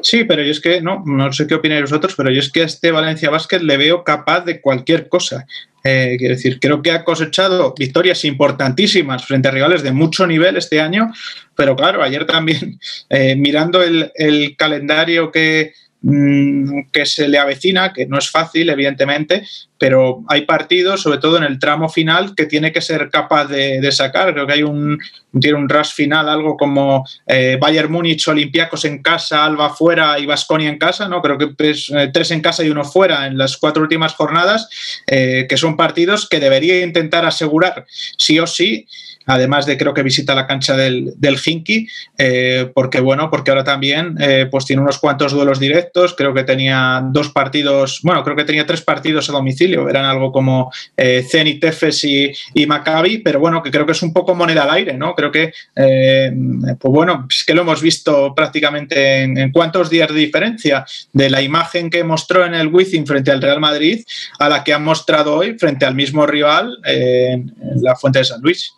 [0.00, 2.62] Sí, pero yo es que, no, no sé qué opináis vosotros, pero yo es que
[2.62, 5.46] a este Valencia Basket le veo capaz de cualquier cosa.
[5.84, 10.56] Eh, quiero decir, creo que ha cosechado victorias importantísimas frente a rivales de mucho nivel
[10.56, 11.12] este año,
[11.56, 12.78] pero claro, ayer también,
[13.10, 14.12] eh, mirando el,
[14.56, 19.46] calendario que, que se le avecina, que no es fácil, evidentemente,
[19.78, 23.90] pero hay partidos, sobre todo en el tramo final, que tiene que ser capaz de,
[23.92, 24.32] sacar.
[24.32, 24.98] Creo que hay un,
[25.40, 30.26] tiene un rush final, algo como eh, Bayern Múnich, Olympiacos en casa, Alba fuera y
[30.26, 31.22] Vasconia en casa, ¿no?
[31.22, 34.68] Creo que eh, tres en casa y uno fuera en las cuatro últimas jornadas,
[35.06, 37.84] eh, que son partidos que debería intentar asegurar
[38.16, 38.86] sí o sí
[39.26, 43.64] además de creo que visita la cancha del, del Hinky, eh, porque bueno, porque ahora
[43.64, 48.36] también eh, pues tiene unos cuantos duelos directos, creo que tenía dos partidos, bueno, creo
[48.36, 53.18] que tenía tres partidos a domicilio, eran algo como eh, Zenit, Efes y, y, Maccabi,
[53.18, 55.14] pero bueno, que creo que es un poco moneda al aire, ¿no?
[55.14, 56.32] Creo que, eh,
[56.78, 61.30] pues bueno, es que lo hemos visto prácticamente en, en, cuántos días de diferencia de
[61.30, 64.04] la imagen que mostró en el Wizzing frente al Real Madrid
[64.38, 68.40] a la que han mostrado hoy frente al mismo rival en la Fuente de San
[68.40, 68.74] Luis.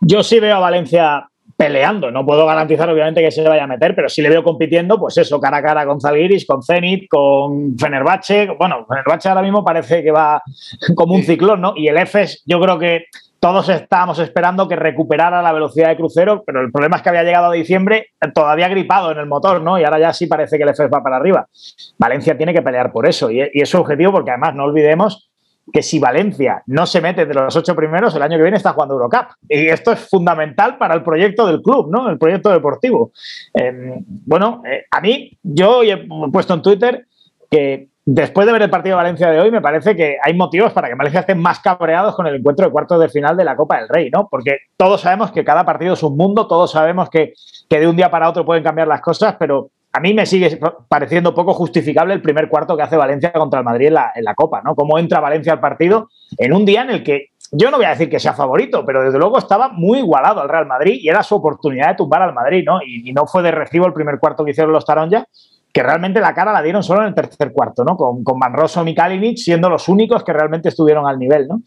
[0.00, 2.12] Yo sí veo a Valencia peleando.
[2.12, 5.18] No puedo garantizar, obviamente, que se vaya a meter, pero sí le veo compitiendo, pues
[5.18, 8.54] eso, cara a cara con Zalgiris, con Zenit, con Fenerbahce.
[8.56, 10.40] Bueno, Fenerbahce ahora mismo parece que va
[10.94, 11.72] como un ciclón, ¿no?
[11.74, 13.06] Y el EFES, yo creo que
[13.40, 17.24] todos estábamos esperando que recuperara la velocidad de crucero, pero el problema es que había
[17.24, 19.80] llegado a diciembre todavía gripado en el motor, ¿no?
[19.80, 21.48] Y ahora ya sí parece que el EFES va para arriba.
[21.98, 25.27] Valencia tiene que pelear por eso, y es su objetivo, porque además no olvidemos
[25.72, 28.72] que si Valencia no se mete de los ocho primeros, el año que viene está
[28.72, 29.32] jugando Eurocup.
[29.48, 32.08] Y esto es fundamental para el proyecto del club, ¿no?
[32.08, 33.12] El proyecto deportivo.
[33.54, 37.06] Eh, bueno, eh, a mí, yo he puesto en Twitter
[37.50, 40.72] que después de ver el partido de Valencia de hoy, me parece que hay motivos
[40.72, 43.54] para que Valencia estén más cabreados con el encuentro de cuartos de final de la
[43.54, 44.28] Copa del Rey, ¿no?
[44.30, 47.34] Porque todos sabemos que cada partido es un mundo, todos sabemos que,
[47.68, 50.60] que de un día para otro pueden cambiar las cosas, pero a mí me sigue
[50.88, 54.62] pareciendo poco justificable el primer cuarto que hace Valencia contra el Madrid en la, Copa,
[54.64, 54.76] ¿no?
[54.76, 57.90] Cómo entra Valencia al partido en un día en el que yo no voy a
[57.90, 61.24] decir que sea favorito, pero desde luego estaba muy igualado al Real Madrid y era
[61.24, 62.78] su oportunidad de tumbar al Madrid, ¿no?
[62.80, 65.26] Y, no fue de recibo el primer cuarto que hicieron los Taronja,
[65.72, 67.96] que realmente la cara la dieron solo en el tercer cuarto, ¿no?
[67.96, 71.62] Con, con Van Rosso y Kalinic siendo los únicos que realmente estuvieron al nivel, ¿no?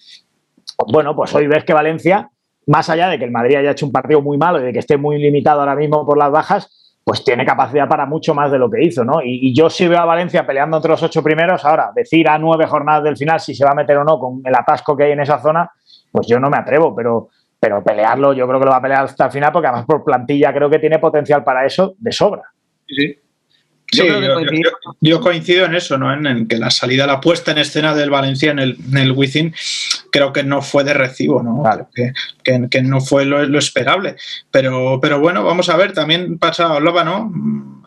[0.90, 2.30] Bueno, pues hoy ves que Valencia,
[2.68, 4.80] más allá de que el Madrid haya hecho un partido muy malo y de que
[4.80, 8.60] esté muy limitado ahora mismo por las bajas, pues tiene capacidad para mucho más de
[8.60, 9.22] lo que hizo, ¿no?
[9.22, 11.66] Y, y, yo sí veo a Valencia peleando entre los ocho primeros.
[11.66, 14.42] Ahora, decir a nueve jornadas del final si se va a meter o no con
[14.46, 15.72] el atasco que hay en esa zona,
[16.12, 19.06] pues yo no me atrevo, pero, pero pelearlo yo creo que lo va a pelear
[19.06, 22.44] hasta el final porque además por plantilla creo que tiene potencial para eso de sobra.
[22.88, 23.18] Sí,
[23.92, 24.40] sí, yo, yo,
[25.00, 26.14] yo, coincido en eso, ¿no?
[26.14, 29.12] En, en, que la salida, la puesta en escena del Valencia en el, en el
[29.12, 29.54] Wizzing,
[30.12, 31.58] creo que no fue de recibo, ¿no?
[31.58, 31.86] Vale.
[31.94, 34.16] Que, que, que, no fue lo, lo, esperable.
[34.50, 37.32] Pero, pero bueno, vamos a ver, también pasa, hablaba, ¿no?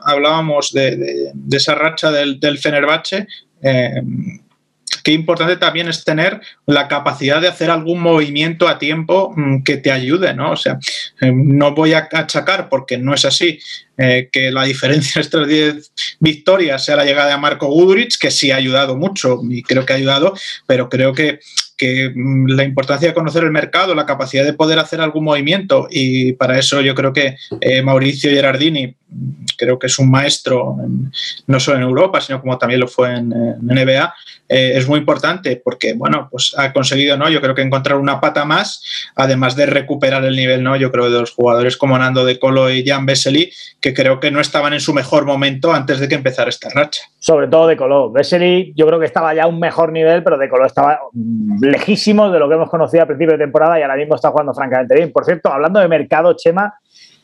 [0.04, 3.26] Hablábamos de, de, de esa racha del, del Fenerbahce.
[3.62, 4.02] Eh,
[4.96, 9.76] qué importante también es tener la capacidad de hacer algún movimiento a tiempo mm, que
[9.76, 10.52] te ayude, ¿no?
[10.52, 10.78] O sea,
[11.20, 13.58] eh, no voy a achacar, porque no es así,
[13.96, 18.30] eh, que la diferencia de estas 10 victorias sea la llegada de Marco Guduric, que
[18.30, 20.34] sí ha ayudado mucho y creo que ha ayudado,
[20.66, 21.40] pero creo que
[21.76, 25.88] que mm, la importancia de conocer el mercado, la capacidad de poder hacer algún movimiento
[25.90, 28.96] y para eso yo creo que eh, Mauricio Gerardini
[29.56, 30.76] creo que es un maestro
[31.46, 34.14] no solo en Europa, sino como también lo fue en, NBA,
[34.48, 37.30] eh, es muy importante porque, bueno, pues ha conseguido, ¿no?
[37.30, 38.82] Yo creo que encontrar una pata más,
[39.16, 40.76] además de recuperar el nivel, ¿no?
[40.76, 44.30] Yo creo de los jugadores como Nando de Colo y Jan Vesely, que creo que
[44.30, 47.02] no estaban en su mejor momento antes de que empezara esta racha.
[47.18, 48.10] Sobre todo de Colo.
[48.10, 51.00] Vesely yo creo que estaba ya a un mejor nivel, pero de Colo estaba
[51.64, 54.54] lejísimo de lo que hemos conocido a principio de temporada y ahora mismo está jugando
[54.54, 55.12] francamente bien.
[55.12, 56.74] Por cierto, hablando de mercado, Chema,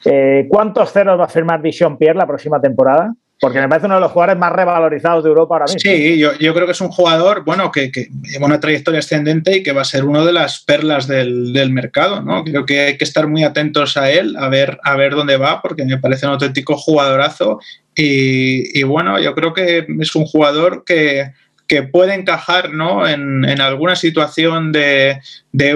[0.05, 3.13] eh, ¿cuántos ceros va a firmar Dijon Pierre la próxima temporada?
[3.41, 5.81] Porque me parece uno de los jugadores más revalorizados de Europa ahora mismo.
[5.81, 9.73] Sí, yo, creo que es un jugador, bueno, que, lleva una trayectoria ascendente y que
[9.73, 12.45] va a ser uno de las perlas del, mercado, ¿no?
[12.45, 15.63] Creo que hay que estar muy atentos a él, a ver, a ver dónde va,
[15.63, 17.61] porque me parece un auténtico jugadorazo.
[17.95, 21.31] y bueno, yo creo que es un jugador que,
[21.71, 23.07] que puede encajar ¿no?
[23.07, 25.21] en, alguna situación de,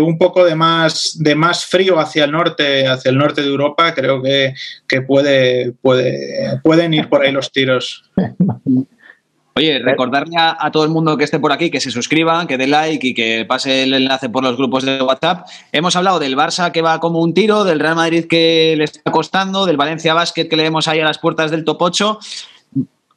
[0.01, 3.95] un poco de más, de más frío hacia el norte, hacia el norte de Europa,
[3.95, 4.55] creo que,
[5.03, 8.11] puede, puede, pueden ir por ahí los tiros.
[9.55, 12.67] Oye, recordarle a, todo el mundo que esté por aquí que se suscriba, que dé
[12.67, 15.47] like y que pase el enlace por los grupos de WhatsApp.
[15.71, 19.13] Hemos hablado del Barça que va como un tiro, del Real Madrid que le está
[19.13, 22.19] costando, del Valencia Basket que le vemos ahí a las puertas del top 8.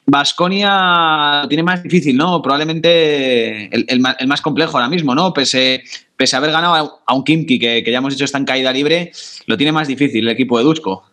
[0.09, 2.41] Vasconia lo tiene más difícil, ¿no?
[2.41, 5.33] Probablemente el, más complejo ahora mismo, ¿no?
[5.33, 5.83] Pese,
[6.15, 9.11] pese a haber ganado a un Kimki, que, ya hemos dicho está en caída libre,
[9.47, 11.03] lo tiene más difícil el equipo de Dusko.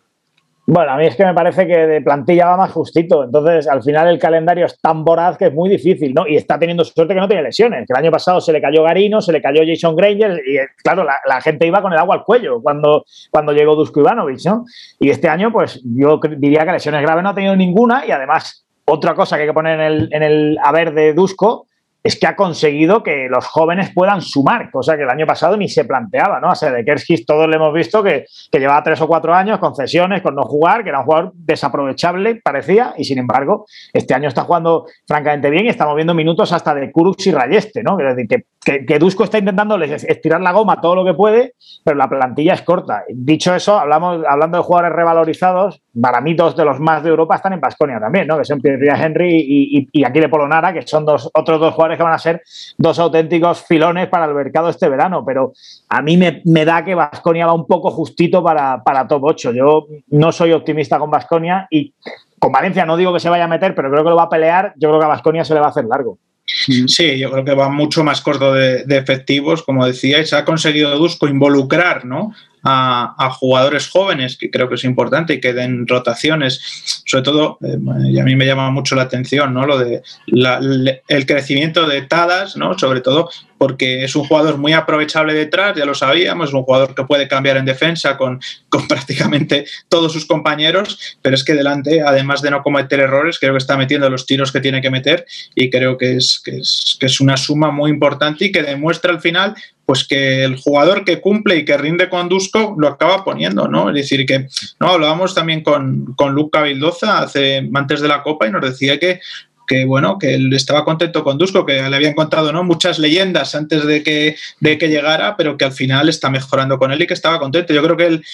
[0.66, 3.24] Bueno, a mí es que me parece que de plantilla va más justito.
[3.24, 6.26] Entonces, al final el calendario es tan voraz que es muy difícil, ¿no?
[6.26, 7.86] Y está teniendo suerte que no tiene lesiones.
[7.86, 11.04] Que el año pasado se le cayó Garino, se le cayó Jason Granger y, claro,
[11.04, 14.64] la, gente iba con el agua al cuello cuando, cuando llegó Dusko Ivanovic, ¿no?
[15.00, 18.63] Y este año, pues yo diría que lesiones graves no ha tenido ninguna y además
[18.86, 21.66] otra cosa que hay que poner en el, en el haber de Dusko
[22.04, 25.70] es que ha conseguido que los jóvenes puedan sumar, cosa que el año pasado ni
[25.70, 26.50] se planteaba, ¿no?
[26.50, 29.74] A de Kerskis todos le hemos visto que, que, llevaba tres o cuatro años con
[29.74, 33.64] cesiones, con no jugar, que era un jugador desaprovechable, parecía, y sin embargo,
[33.94, 37.82] este año está jugando francamente bien y está moviendo minutos hasta de Kurux y Rayeste,
[37.82, 37.98] ¿no?
[37.98, 41.54] Es decir, que que, Dusko está intentando estirar la goma todo lo que puede,
[41.84, 43.04] pero la plantilla es corta.
[43.08, 47.36] Dicho eso, hablamos, hablando de jugadores revalorizados, para mí dos de los más de Europa
[47.36, 48.38] están en Basconia también, ¿no?
[48.38, 52.04] que son Pierre Henry y, y, Aquile Polonara, que son dos, otros dos jugadores que
[52.04, 52.42] van a ser
[52.78, 55.52] dos auténticos filones para el mercado este verano, pero
[55.88, 59.52] a mí me, da que Basconia va un poco justito para, para top 8.
[59.52, 61.92] Yo no soy optimista con Basconia y
[62.38, 64.28] con Valencia no digo que se vaya a meter, pero creo que lo va a
[64.28, 64.72] pelear.
[64.76, 66.18] Yo creo que a Basconia se le va a hacer largo.
[66.46, 70.44] Sí, yo creo que va mucho más corto de, efectivos, como decía, y se ha
[70.44, 72.34] conseguido Dusko involucrar ¿no?
[72.62, 77.02] a, jugadores jóvenes, que creo que es importante y que den rotaciones.
[77.06, 77.78] Sobre todo, eh,
[78.10, 79.66] y a mí me llama mucho la atención, ¿no?
[79.66, 82.78] Lo de el crecimiento de Tadas, ¿no?
[82.78, 83.30] Sobre todo
[83.64, 87.26] porque es un jugador muy aprovechable detrás, ya lo sabíamos, es un jugador que puede
[87.26, 88.38] cambiar en defensa con,
[88.68, 93.54] con prácticamente todos sus compañeros, pero es que delante, además de no cometer errores, creo
[93.54, 96.98] que está metiendo los tiros que tiene que meter y creo que es, que es,
[97.00, 99.54] que es una suma muy importante y que demuestra al final
[99.86, 103.88] pues que el jugador que cumple y que rinde con Dusko lo acaba poniendo, ¿no?
[103.88, 104.46] Es decir, que
[104.78, 108.98] no hablábamos también con, con Luca Vildoza hace, antes de la Copa y nos decía
[108.98, 109.20] que
[109.66, 112.64] que bueno, que él estaba contento con Dusko, que le habían contado ¿no?
[112.64, 116.92] muchas leyendas antes de que, de que llegara, pero que al final está mejorando con
[116.92, 117.72] él y que estaba contento.
[117.72, 118.24] Yo creo que el,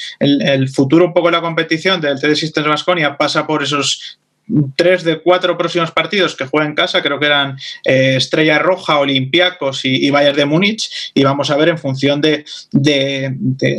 [0.43, 4.19] el, futuro un poco de la competición del TD Systems Vasconia pasa por esos
[4.77, 8.99] tres de cuatro próximos partidos que juega en casa, creo que eran eh, Estrella Roja,
[8.99, 12.45] Olympiacos y, y, Bayern de Múnich, y vamos a ver en función de,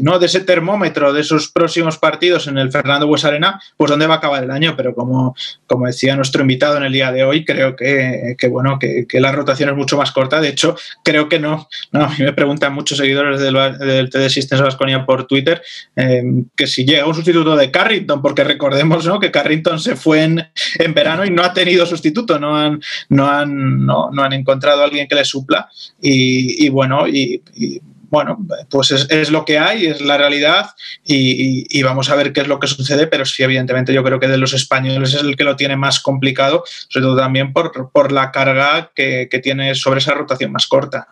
[0.02, 0.20] ¿no?
[0.20, 4.16] de ese termómetro de esos próximos partidos en el Fernando Bues Arena, pues dónde va
[4.16, 5.36] a acabar el año, pero como,
[5.68, 9.70] como decía nuestro invitado en el día de hoy, creo que, bueno, que, la rotación
[9.70, 12.98] es mucho más corta, de hecho, creo que no, no a mí me preguntan muchos
[12.98, 15.62] seguidores del, del TD Systems Vasconia por Twitter
[15.96, 16.24] eh,
[16.56, 19.20] que si llega un sustituto de Carrington, porque recordemos ¿no?
[19.20, 20.48] que Carrington se fue en,
[20.80, 24.86] en verano y no ha tenido sustituto, no han, no han, no, han encontrado a
[24.86, 25.70] alguien que le supla
[26.02, 27.42] y, bueno, y,
[28.10, 28.38] bueno,
[28.70, 30.72] pues es, lo que hay, es la realidad
[31.06, 34.28] y, vamos a ver qué es lo que sucede, pero sí, evidentemente yo creo que
[34.28, 38.32] de los españoles es el que lo tiene más complicado, sobre todo también por, la
[38.32, 41.08] carga que, tiene sobre esa rotación más corta.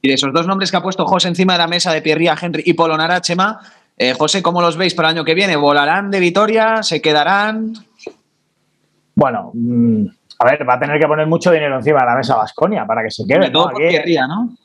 [0.00, 2.36] Y de esos dos nombres que ha puesto José encima de la mesa de Pierría,
[2.40, 3.60] Henry y Polonara, Chema,
[3.98, 5.56] eh, José, ¿cómo los veis para el año que viene?
[5.56, 6.82] ¿Volarán de Vitoria?
[6.82, 7.72] ¿Se quedarán?
[9.16, 10.06] Bueno, mm,
[10.38, 13.02] a ver, va a tener que poner mucho dinero encima de la mesa Vasconia para
[13.02, 13.50] que se quede.
[13.50, 14.28] Todo ¿no?
[14.28, 14.56] ¿no?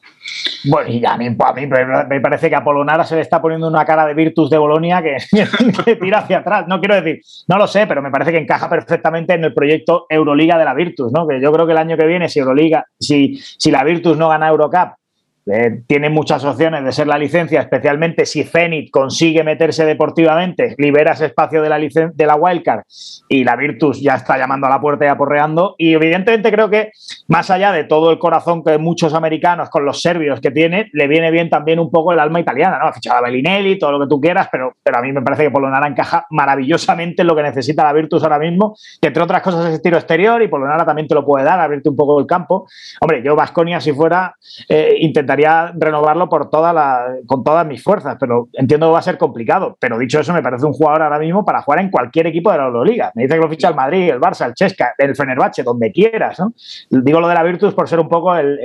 [0.65, 1.67] Bueno, y a mí, a mí,
[2.07, 5.01] me parece que a Polonara se le está poniendo una cara de Virtus de Bolonia
[5.01, 5.17] que,
[5.85, 6.65] que, tira hacia atrás.
[6.67, 10.05] No quiero decir, no lo sé, pero me parece que encaja perfectamente en el proyecto
[10.09, 11.25] Euroliga de la Virtus, ¿no?
[11.27, 14.29] Que yo creo que el año que viene, si Euroliga, si, si la Virtus no
[14.29, 15.00] gana Eurocup
[15.45, 21.13] eh, tiene muchas opciones de ser la licencia, especialmente si Zenit consigue meterse deportivamente, libera
[21.13, 22.83] ese espacio de la, de la wildcard
[23.27, 25.75] y la Virtus ya está llamando a la puerta y aporreando.
[25.77, 26.91] Y evidentemente creo que
[27.27, 31.07] más allá de todo el corazón que muchos americanos con los serbios que tiene, le
[31.07, 32.87] viene bien también un poco el alma italiana, ¿no?
[32.87, 35.43] Ha fichado a Bellinelli, todo lo que tú quieras, pero, pero a mí me parece
[35.43, 39.41] que Polonara encaja maravillosamente en lo que necesita la Virtus ahora mismo, que entre otras
[39.41, 42.27] cosas es tiro exterior y Polonara también te lo puede dar, abrirte un poco el
[42.27, 42.67] campo.
[42.99, 44.35] Hombre, yo Vasconia si fuera,
[44.69, 44.95] eh,
[45.36, 49.77] renovarlo por toda la, con todas mis fuerzas, pero entiendo que va a ser complicado.
[49.79, 52.57] Pero dicho eso, me parece un jugador ahora mismo para jugar en cualquier equipo de
[52.57, 53.11] la Euroliga.
[53.15, 56.39] Me dice que lo ficha el Madrid, el Barça, el Chesca, el Fenerbahce, donde quieras.
[56.39, 56.53] ¿no?
[56.89, 58.59] Digo lo de la Virtus por ser un poco el,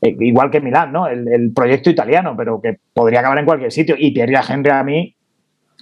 [0.00, 1.06] eh, igual que Milán, ¿no?
[1.06, 3.94] El, proyecto italiano, pero que podría acabar en cualquier sitio.
[3.98, 5.14] Y Pierre Henry a mí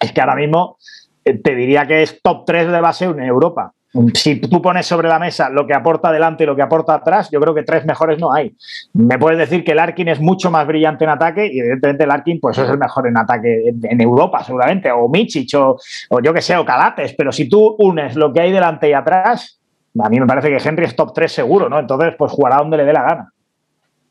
[0.01, 0.79] es que ahora mismo
[1.25, 3.73] eh, te diría que es top 3 de base en Europa.
[4.15, 7.29] Si tú pones sobre la mesa lo que aporta adelante y lo que aporta atrás,
[7.31, 8.55] yo creo que tres mejores no hay.
[8.93, 12.11] Me puedes decir que el Arkin es mucho más brillante en ataque y evidentemente el
[12.11, 15.77] Arkin pues es el mejor en ataque en Europa seguramente, o Michich o,
[16.11, 18.93] o yo que sé, o Calates, pero si tú unes lo que hay delante y
[18.93, 19.59] atrás,
[19.99, 21.79] a mí me parece que Henry es top 3 seguro, ¿no?
[21.79, 23.33] Entonces pues jugará donde le dé la gana.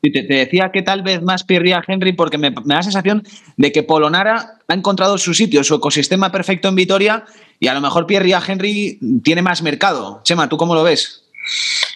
[0.02, 1.44] Y te, decía que tal vez más
[1.74, 3.22] a Henry porque me, me, da la sensación
[3.56, 7.24] de que Polonara ha encontrado su sitio, su ecosistema perfecto en Vitoria
[7.58, 10.20] y a lo mejor Pierre Henry tiene más mercado.
[10.24, 11.24] Chema, ¿tú cómo lo ves?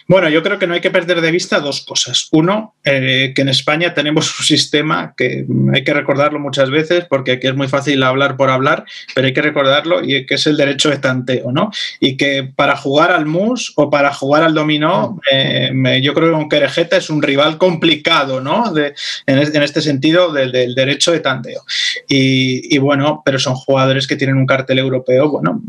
[0.07, 2.27] Bueno, yo creo que no hay que perder de vista dos cosas.
[2.31, 7.33] Uno, eh, que en España tenemos un sistema que hay que recordarlo muchas veces porque
[7.33, 8.85] aquí es muy fácil hablar por hablar,
[9.15, 11.71] pero hay que recordarlo y que es el derecho de tanteo, ¿no?
[11.99, 15.71] Y que para jugar al mus o para jugar al dominó, eh,
[16.03, 18.73] yo creo que un Querejeta es un rival complicado, ¿no?
[18.77, 21.63] en, este sentido del, derecho de tanteo.
[22.07, 25.61] Y, bueno, pero son jugadores que tienen un cartel europeo, bueno,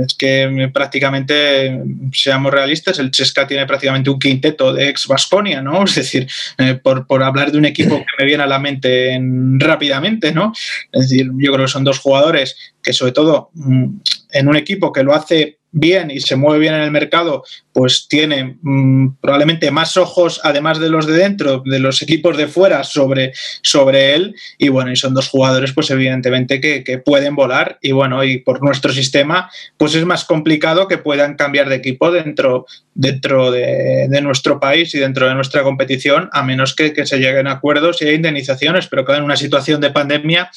[0.00, 5.84] es que prácticamente, seamos realistas, el Chesca tiene prácticamente un quinteto de ex Vasconia, ¿no?
[5.84, 6.26] Es decir,
[6.58, 9.18] eh, por, por, hablar de un equipo que me viene a la mente
[9.58, 10.52] rápidamente, ¿no?
[10.92, 13.86] Es decir, yo creo que son dos jugadores que sobre todo mm,
[14.32, 17.42] en un equipo que lo hace bien y se mueve bien en el mercado,
[17.72, 22.46] pues tiene mm, probablemente más ojos, además de los de dentro, de los equipos de
[22.46, 24.36] fuera, sobre, sobre él.
[24.56, 27.78] Y bueno, y son dos jugadores, pues evidentemente que, pueden volar.
[27.82, 32.12] Y bueno, y por nuestro sistema, pues es más complicado que puedan cambiar de equipo
[32.12, 37.46] dentro, dentro de, nuestro país y dentro de nuestra competición, a menos que, se lleguen
[37.48, 38.86] a acuerdos y indemnizaciones.
[38.86, 40.50] Pero que en una situación de pandemia,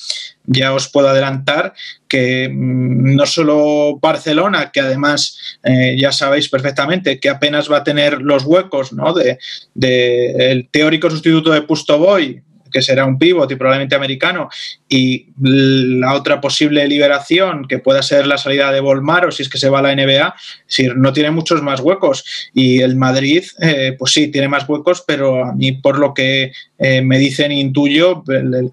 [0.45, 1.73] ya os puedo adelantar
[2.07, 7.83] que mm, no solo Barcelona, que además eh, ya sabéis perfectamente que apenas va a
[7.83, 9.13] tener los huecos ¿no?
[9.13, 9.37] de,
[9.75, 14.49] el teórico sustituto de Pustoboy, que será un pivot y probablemente americano,
[14.89, 19.49] y la otra posible liberación, que pueda ser la salida de Volmar o si es
[19.49, 22.23] que se va a la NBA, es decir, no tiene muchos más huecos.
[22.53, 26.53] Y el Madrid, eh, pues sí, tiene más huecos, pero a mí, por lo que
[26.79, 28.71] eh, me dicen, intuyo, el,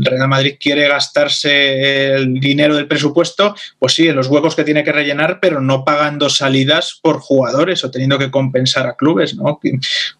[0.00, 4.82] Real Madrid quiere gastarse el dinero del presupuesto, pues sí, en los huecos que tiene
[4.82, 9.60] que rellenar, pero no pagando salidas por jugadores o teniendo que compensar a clubes, ¿no?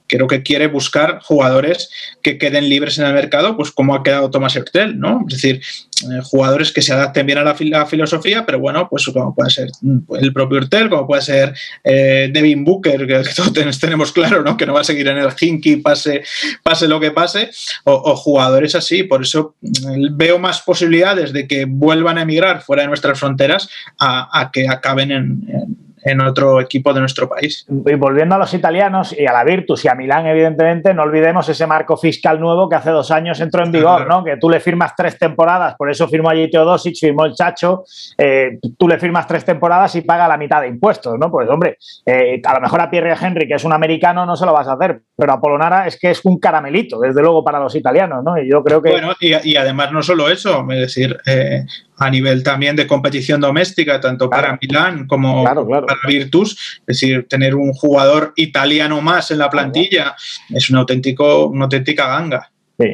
[0.06, 1.90] Creo que quiere buscar jugadores
[2.22, 5.17] que queden libres en el mercado, pues como ha quedado Tomás Hertel, ¿no?
[5.26, 5.60] Es decir,
[6.02, 9.68] eh, jugadores que se adapten bien a la, filosofía, pero bueno, pues como puede ser
[10.06, 14.56] pues, el propio Hertel, como puede ser eh, Devin Booker, que, todos tenemos claro, ¿no?
[14.56, 16.22] Que no va a seguir en el Hinky, pase,
[16.62, 17.50] pase lo que pase,
[17.84, 19.02] o, jugadores así.
[19.02, 23.68] Por eso mm, veo más posibilidades de que vuelvan a emigrar fuera de nuestras fronteras
[23.98, 25.87] a, que acaben en en
[26.20, 27.66] otro equipo de nuestro país.
[27.68, 31.48] Y volviendo a los italianos y a la Virtus y a Milán, evidentemente, no olvidemos
[31.48, 34.24] ese marco fiscal nuevo que hace dos años entró en vigor, ¿no?
[34.24, 37.84] Que tú le firmas tres temporadas, por eso firmó allí Teodosic, firmó el Chacho,
[38.16, 41.30] eh, tú le firmas tres temporadas y paga la mitad de impuestos, ¿no?
[41.30, 44.46] Pues hombre, eh, a lo mejor a Pierre Henry, que es un americano, no se
[44.46, 47.58] lo vas a hacer, pero a Polonara es que es un caramelito, desde luego, para
[47.58, 48.38] los italianos, ¿no?
[48.38, 48.90] Y yo creo que...
[48.90, 51.64] Bueno, y, además no solo eso, es decir, eh,
[51.98, 55.64] a nivel también de competición doméstica, tanto para Milán como para
[56.06, 56.80] Virtus.
[56.80, 60.14] Es decir, tener un jugador italiano más en la plantilla
[60.50, 62.50] es un auténtico, una auténtica ganga.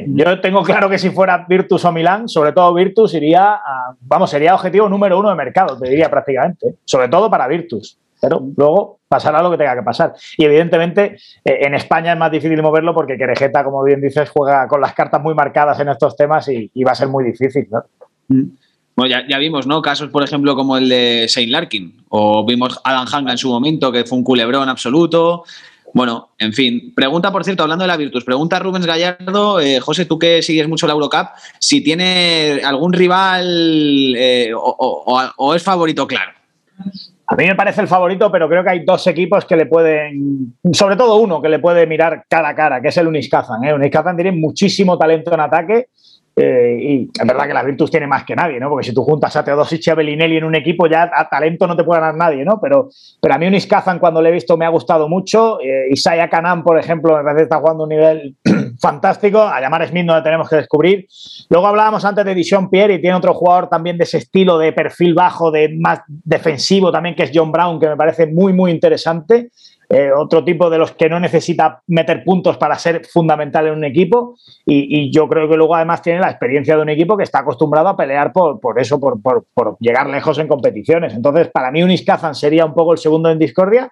[0.07, 4.31] Yo tengo claro que si fuera Virtus o Milán, sobre todo Virtus, iría a, vamos,
[4.31, 7.99] sería objetivo número uno de mercado, te diría prácticamente, sobre todo para Virtus.
[8.19, 10.13] Pero luego pasará lo que tenga que pasar.
[10.37, 14.67] Y evidentemente eh, en España es más difícil moverlo porque Querejeta, como bien dices, juega
[14.67, 17.67] con las cartas muy marcadas en estos temas y, va a ser muy difícil.
[17.69, 17.83] ¿no?
[18.29, 18.55] Mm.
[18.95, 19.81] Bueno, ya, vimos, ¿no?
[19.81, 22.05] Casos, por ejemplo, como el de Saint Larkin.
[22.09, 25.43] O vimos Adam Hanga en su momento, que fue un culebrón absoluto.
[25.93, 26.93] Bueno, en fin.
[26.95, 30.67] Pregunta, por cierto, hablando de la Virtus, pregunta Rubens Gallardo, eh, José, tú que sigues
[30.69, 31.27] mucho la Eurocup,
[31.59, 36.31] si tiene algún rival eh, o, es favorito claro.
[37.27, 40.55] A mí me parece el favorito, pero creo que hay dos equipos que le pueden,
[40.71, 43.63] sobre todo uno que le puede mirar cara a cara, que es el Unis Kazan.
[43.63, 43.73] ¿eh?
[43.73, 45.87] Unis Kazan tiene muchísimo talento en ataque
[46.37, 48.69] eh, y es verdad que la Virtus tiene más que nadie, ¿no?
[48.69, 51.65] Porque si tú juntas a Teodosic y a Bellinelli en un equipo, ya a talento
[51.65, 52.59] no te puede ganar nadie, ¿no?
[52.59, 52.89] Pero,
[53.21, 55.61] pero a mí Unis Kazan, cuando le he visto, me ha gustado mucho.
[55.61, 58.35] Eh, Isaiah Kanan, por ejemplo, me parece que está jugando un nivel
[58.81, 59.41] fantástico.
[59.41, 61.07] A llamar Smith no le tenemos que descubrir.
[61.49, 64.73] Luego hablábamos antes de Dishon Pierre y tiene otro jugador también de ese estilo de
[64.73, 68.71] perfil bajo, de más defensivo también, que es John Brown, que me parece muy, muy
[68.71, 69.51] interesante.
[69.89, 73.83] Eh, otro tipo de los que no necesita meter puntos para ser fundamental en un
[73.83, 74.35] equipo.
[74.65, 77.89] Y, yo creo que luego además tiene la experiencia de un equipo que está acostumbrado
[77.89, 81.13] a pelear por, por eso, por, por, llegar lejos en competiciones.
[81.13, 83.91] Entonces, para mí, Unis Kazan sería un poco el segundo en discordia.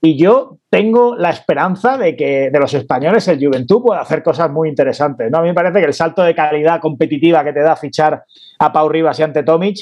[0.00, 4.50] Y yo tengo la esperanza de que de los españoles el Juventud pueda hacer cosas
[4.50, 5.28] muy interesantes.
[5.30, 5.38] ¿no?
[5.38, 8.22] A mí me parece que el salto de calidad competitiva que te da fichar
[8.60, 9.78] a Pau Rivas y ante Tomic,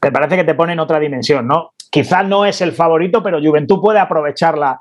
[0.00, 1.46] me parece que te pone en otra dimensión.
[1.48, 1.72] ¿no?
[1.96, 4.78] Quizás no es el favorito, pero Juventud puede aprovechar la,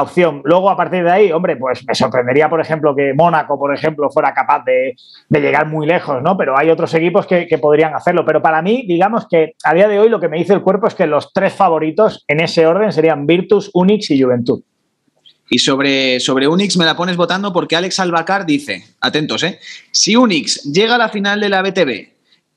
[0.00, 0.42] opción.
[0.44, 4.08] Luego, a partir de ahí, hombre, pues me sorprendería, por ejemplo, que Mónaco, por ejemplo,
[4.10, 4.94] fuera capaz de,
[5.28, 6.36] llegar muy lejos, ¿no?
[6.36, 8.24] Pero hay otros equipos que, podrían hacerlo.
[8.24, 10.86] Pero para mí, digamos que a día de hoy lo que me dice el cuerpo
[10.86, 14.62] es que los tres favoritos en ese orden serían Virtus, Unix y Juventud.
[15.50, 19.58] Y sobre, sobre Unix me la pones votando porque Alex Albacar dice, atentos, ¿eh?
[19.90, 22.09] Si Unix llega a la final de la BTV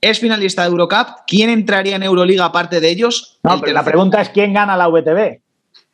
[0.03, 1.07] es finalista de Eurocup.
[1.25, 3.39] ¿Quién entraría en Euroliga aparte de ellos?
[3.43, 5.39] No, pero la pregunta es quién gana la VTB.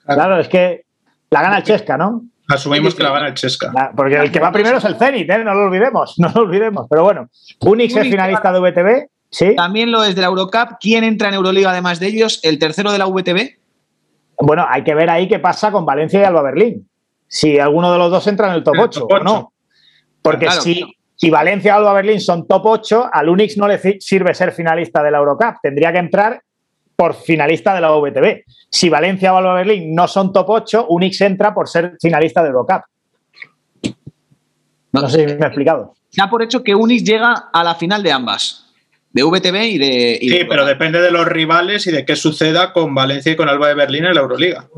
[0.06, 0.40] Claro.
[0.40, 0.86] es que
[1.30, 2.24] la gana el Chesca, ¿no?
[2.48, 3.72] Asumimos que la gana el Chesca.
[3.96, 5.44] Porque el que va primero es el Zenit, ¿eh?
[5.44, 6.88] no lo olvidemos, no lo olvidemos.
[6.90, 7.30] Pero bueno,
[7.60, 9.56] Unix es finalista de VTB, ¿sí?
[9.56, 10.78] También lo es de la Eurocup.
[10.80, 12.40] ¿Quién entra en Euroliga además de ellos?
[12.42, 13.60] ¿El tercero de la VTB?
[14.42, 16.90] Bueno, hay que ver ahí qué pasa con Valencia y Alba Berlín.
[17.28, 19.54] Si alguno de los dos entra en el top 8 o no.
[20.24, 20.84] Porque si,
[21.20, 25.04] si Valencia o Alba Berlín son top 8, al Unix no le sirve ser finalista
[25.04, 25.56] de la Eurocup.
[25.62, 26.42] Tendría que entrar
[26.96, 28.44] por finalista de la VTB.
[28.70, 32.48] Si Valencia o Alba Berlín no son top 8, Unix entra por ser finalista de
[32.48, 32.84] Eurocup.
[34.94, 35.94] No, sé si me he explicado.
[36.12, 38.72] Ya por hecho que Unix llega a la final de ambas,
[39.12, 40.20] de VTB y de.
[40.22, 43.68] sí, pero depende de los rivales y de qué suceda con Valencia y con Alba
[43.68, 44.70] de Berlín en la Euroliga.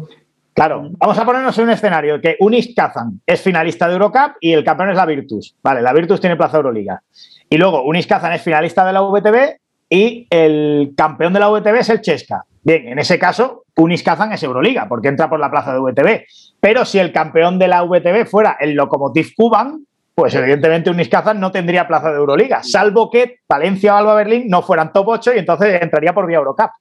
[0.53, 4.51] Claro, vamos a ponernos en un escenario que Unis Kazan es finalista de Eurocup y
[4.51, 5.55] el campeón es la Virtus.
[5.63, 7.01] Vale, la Virtus tiene plaza Euroliga.
[7.49, 9.57] Y luego Unis Kazan es finalista de la VTB
[9.89, 12.43] y el campeón de la VTB es el Chesca.
[12.63, 16.25] Bien, en ese caso, Unis Kazan es Euroliga porque entra por la plaza de VTB.
[16.59, 21.39] Pero si el campeón de la VTB fuera el Lokomotiv Kuban, pues evidentemente Unis Kazan
[21.39, 25.33] no tendría plaza de Euroliga, salvo que Valencia o Alba Berlín no fueran top 8
[25.35, 26.71] y entonces entraría por vía Eurocup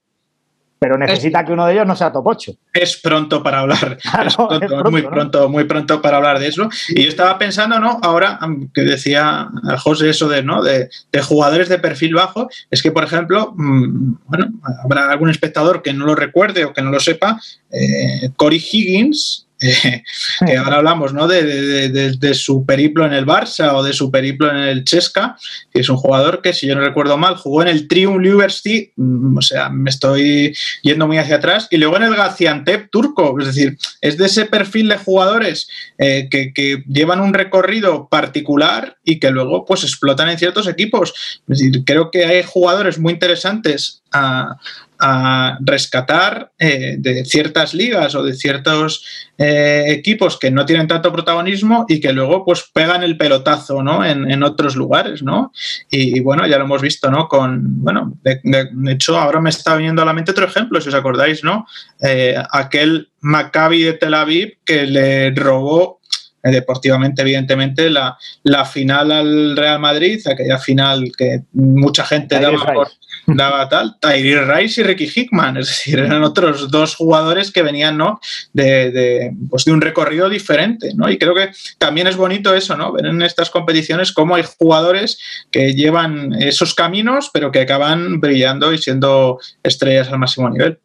[0.81, 2.53] pero necesita que uno de ellos no sea top 8.
[2.73, 3.99] Es pronto para hablar.
[4.91, 6.71] muy pronto, muy pronto para hablar de eso.
[6.89, 7.99] Y yo estaba pensando, ¿no?
[8.03, 8.39] Ahora
[8.73, 10.63] que decía José eso de, ¿no?
[10.63, 10.89] De,
[11.21, 14.47] jugadores de perfil bajo, es que, por ejemplo, mm, bueno,
[14.83, 17.39] habrá algún espectador que no lo recuerde o que no lo sepa,
[17.71, 19.50] eh, Corey Higgins
[20.47, 21.29] que ahora hablamos ¿no?
[21.29, 25.37] De, su periplo en el Barça o de su periplo en el Chesca,
[25.73, 28.93] que es un jugador que, si yo no recuerdo mal, jugó en el Triumph University,
[28.97, 33.39] mm, o sea, me estoy yendo muy hacia atrás, y luego en el Gaziantep turco,
[33.39, 38.97] es decir, es de ese perfil de jugadores eh, que, que, llevan un recorrido particular
[39.05, 41.41] y que luego pues explotan en ciertos equipos.
[41.49, 44.57] Es decir, creo que hay jugadores muy interesantes a,
[45.01, 49.05] a rescatar eh, de ciertas ligas o de ciertos
[49.39, 54.05] eh, equipos que no tienen tanto protagonismo y que luego pues pegan el pelotazo ¿no?
[54.05, 55.53] en, otros lugares, ¿no?
[55.91, 57.29] Y, bueno, ya lo hemos visto, ¿no?
[57.29, 58.41] Con, bueno, de,
[58.89, 61.67] hecho ahora me está viniendo a la mente otro ejemplo, si os acordáis, ¿no?
[62.03, 66.01] Eh, aquel Maccabi de Tel Aviv que le robó
[66.43, 72.89] deportivamente, evidentemente, la, la, final al Real Madrid, aquella final que mucha gente daba por,
[73.27, 77.97] daba tal, Tyree Rice y Ricky Hickman, es decir, eran otros dos jugadores que venían
[77.97, 78.21] ¿no?
[78.53, 81.11] de, de, pues de un recorrido diferente, ¿no?
[81.11, 82.93] Y creo que también es bonito eso, ¿no?
[82.93, 85.19] Ver en estas competiciones cómo hay jugadores
[85.51, 90.79] que llevan esos caminos, pero que acaban brillando y siendo estrellas al máximo nivel.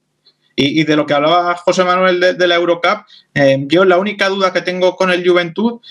[0.57, 4.53] Y, de lo que hablaba José Manuel de, la Eurocup, eh, yo la única duda
[4.53, 5.81] que tengo con el Juventud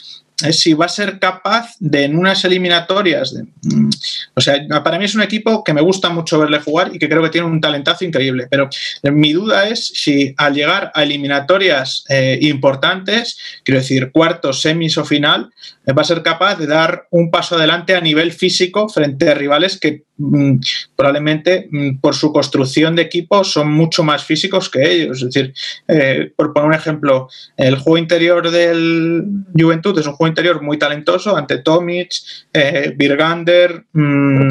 [0.44, 3.34] es si va a ser capaz de en unas eliminatorias.
[3.62, 3.90] Mm,
[4.34, 7.08] o sea, para mí es un equipo que me gusta mucho verle jugar y que
[7.08, 8.46] creo que tiene un talentazo increíble.
[8.50, 8.68] Pero
[9.04, 15.04] mi duda es si al llegar a eliminatorias eh, importantes, quiero decir cuartos, semis o
[15.04, 15.50] final,
[15.86, 19.34] eh, va a ser capaz de dar un paso adelante a nivel físico frente a
[19.34, 20.04] rivales que
[20.96, 25.18] probablemente mm, por su construcción de equipo son mucho más físicos que ellos.
[25.18, 25.54] Es decir,
[25.88, 29.24] eh, por poner un ejemplo, el juego interior del
[29.58, 32.12] Juventud es un juego interior muy talentoso ante Tomic,
[32.52, 34.48] eh, Birgander, mm,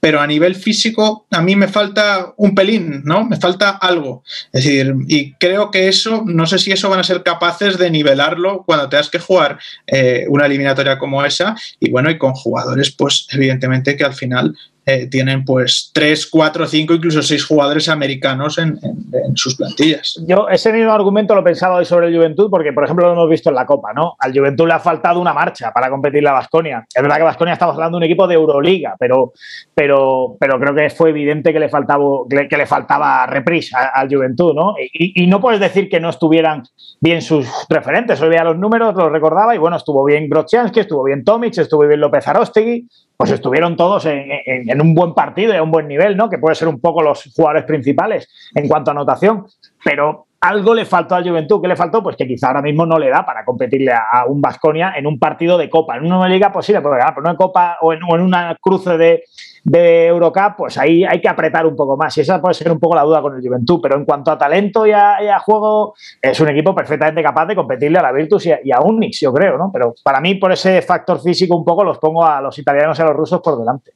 [0.00, 3.24] pero a nivel físico a mí me falta un pelín, ¿no?
[3.24, 4.22] Me falta algo.
[4.52, 7.90] Es decir, y creo que eso, no sé si eso van a ser capaces de
[7.90, 12.90] nivelarlo cuando tengas que jugar eh, una eliminatoria como esa, y bueno, y con jugadores,
[12.90, 14.56] pues evidentemente que al final
[14.90, 18.80] eh, tienen pues tres, cuatro, cinco, incluso seis jugadores americanos en,
[19.34, 20.18] sus plantillas.
[20.26, 23.12] Yo ese mismo argumento lo he pensado hoy sobre el Juventud, porque por ejemplo lo
[23.12, 24.16] hemos visto en la Copa, ¿no?
[24.18, 26.86] Al Juventud le ha faltado una marcha para competir la Vasconia.
[26.90, 29.34] Es verdad que Vasconia estamos hablando de un equipo de Euroliga, pero,
[29.74, 32.06] pero, pero creo que fue evidente que le faltaba,
[32.48, 34.74] que le faltaba reprisa al Juventud, ¿no?
[34.78, 36.62] Y, no puedes decir que no estuvieran
[36.98, 38.22] bien sus referentes.
[38.22, 41.86] Hoy veía los números, los recordaba, y bueno, estuvo bien Grodzianski, estuvo bien Tomic, estuvo
[41.86, 46.16] bien López Arostegui, pues estuvieron todos en, un buen partido y a un buen nivel,
[46.16, 46.28] ¿no?
[46.28, 49.46] Que puede ser un poco los jugadores principales en cuanto a anotación,
[49.84, 51.60] pero algo le faltó al Juventud.
[51.60, 52.02] ¿Qué le faltó?
[52.02, 55.18] Pues que quizá ahora mismo no le da para competirle a, un Vasconia en un
[55.18, 55.96] partido de Copa.
[55.96, 58.56] En una liga, pues sí le puede ganar, pero en Copa o en, en una
[58.60, 59.24] cruce de,
[59.64, 62.16] de Eurocup, pues ahí hay que apretar un poco más.
[62.16, 63.80] Y esa puede ser un poco la duda con el Juventud.
[63.82, 67.98] Pero en cuanto a talento y a, juego, es un equipo perfectamente capaz de competirle
[67.98, 69.70] a la Virtus y a, Unix, yo creo, ¿no?
[69.72, 73.02] Pero para mí, por ese factor físico, un poco los pongo a los italianos y
[73.02, 73.92] a los rusos por delante.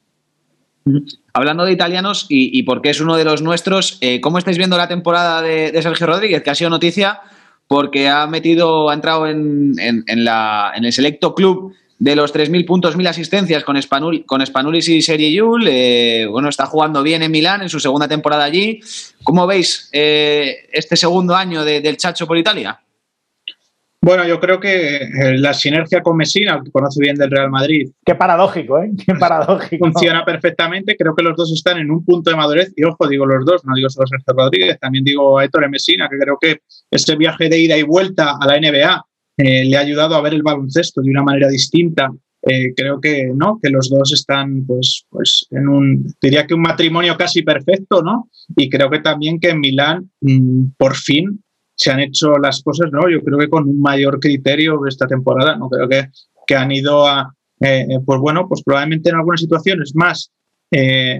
[1.33, 4.87] Hablando de italianos y, porque es uno de los nuestros, eh, ¿cómo estáis viendo la
[4.87, 6.43] temporada de, Sergio Rodríguez?
[6.43, 7.21] Que ha sido noticia
[7.67, 13.63] porque ha metido, ha entrado en, el selecto club de los 3.000 puntos, 1.000 asistencias
[13.63, 15.69] con, Spanul, con Spanulis y Serie Yul.
[16.29, 18.81] Bueno, está jugando bien en Milán en su segunda temporada allí.
[19.23, 22.82] ¿Cómo veis eh, este segundo año del Chacho por Italia?
[24.03, 27.89] Bueno, yo creo que eh, la sinergia con Messina, que conoce bien del Real Madrid.
[28.05, 28.91] Qué paradójico, ¿eh?
[29.05, 29.85] Qué paradójico.
[29.85, 30.97] Funciona perfectamente.
[30.97, 32.73] Creo que los dos están en un punto de madurez.
[32.75, 36.09] Y ojo, digo los dos, no digo solo Sergio Rodríguez, también digo a Héctor Messina,
[36.11, 36.57] que creo que
[36.91, 39.05] este viaje de ida y vuelta a la NBA
[39.37, 42.11] eh, le ha ayudado a ver el baloncesto de una manera distinta.
[42.41, 46.61] Eh, creo que no, que los dos están pues, pues en un, diría que un
[46.61, 48.29] matrimonio casi perfecto, ¿no?
[48.57, 51.41] Y creo que también que en Milán mm, por fin
[51.75, 53.09] se han hecho las cosas, ¿no?
[53.09, 55.69] Yo creo que con un mayor criterio esta temporada, ¿no?
[55.69, 56.09] Creo que,
[56.45, 60.31] que han ido a, eh, pues bueno, pues probablemente en algunas situaciones más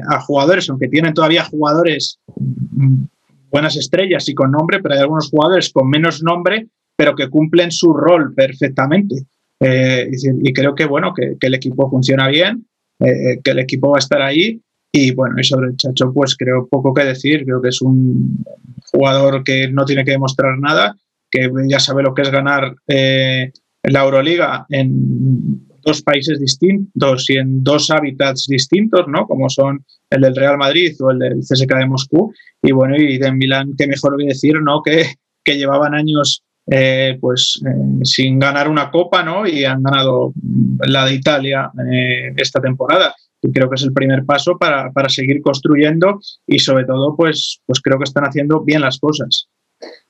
[0.09, 3.03] a jugadores, aunque tienen todavía jugadores mm,
[3.51, 7.71] buenas estrellas y con nombre, pero hay algunos jugadores con menos nombre pero que cumplen
[7.71, 9.15] su rol perfectamente.
[9.59, 12.65] Eh, y, creo que, bueno, que, el equipo funciona bien,
[12.99, 14.61] eh, eh, que el equipo va a estar ahí.
[14.95, 17.43] Y bueno, y sobre el Chacho, pues creo poco que decir.
[17.45, 18.45] Creo que es un
[18.91, 20.95] jugador que no tiene que demostrar nada,
[21.31, 27.63] que ya sabe lo que es ganar la Euroliga en dos países distintos y en
[27.63, 29.25] dos hábitats distintos, ¿no?
[29.25, 32.31] Como son el del Real Madrid o el del CSK de Moscú.
[32.61, 34.83] Y bueno, y de Milán, que mejor que decir, ¿no?
[34.83, 35.05] Que,
[35.43, 39.45] que llevaban años eh, pues eh, sin ganar una copa, ¿no?
[39.45, 40.33] Y han ganado
[40.79, 43.13] la de Italia eh, esta temporada.
[43.41, 47.81] Y creo que es el primer paso para, seguir construyendo y sobre todo, pues, pues
[47.81, 49.49] creo que están haciendo bien las cosas.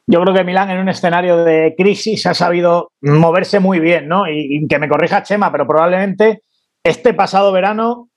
[0.05, 4.29] Yo creo que Milán en un escenario de crisis ha sabido moverse muy bien, ¿no?
[4.29, 6.41] Y, que me corrija Chema, pero probablemente
[6.83, 8.09] este pasado verano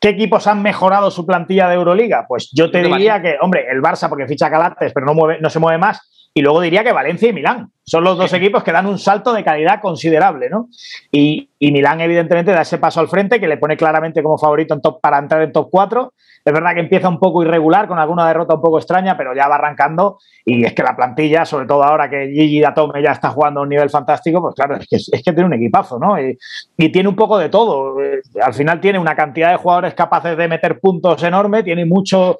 [0.00, 2.24] ¿Qué equipos han mejorado su plantilla de Euroliga?
[2.26, 5.50] Pues yo te diría que, hombre, el Barça porque ficha Calates, pero no, mueve, no
[5.50, 6.00] se mueve más.
[6.38, 9.32] Y luego diría que Valencia y Milán son los dos equipos que dan un salto
[9.32, 10.68] de calidad considerable, ¿no?
[11.10, 14.80] Y, Milán, evidentemente, da ese paso al frente que le pone claramente como favorito en
[14.80, 16.12] top, para entrar en top 4.
[16.44, 19.48] Es verdad que empieza un poco irregular, con alguna derrota un poco extraña, pero ya
[19.48, 20.18] va arrancando.
[20.44, 23.62] Y es que la plantilla, sobre todo ahora que Gigi Datome ya está jugando a
[23.64, 26.16] un nivel fantástico, pues claro, es que, es que tiene un equipazo, ¿no?
[26.20, 26.38] Y,
[26.90, 28.00] tiene un poco de todo.
[28.02, 32.38] Eh, al final tiene una cantidad de jugadores capaces de meter puntos enorme, tiene mucho,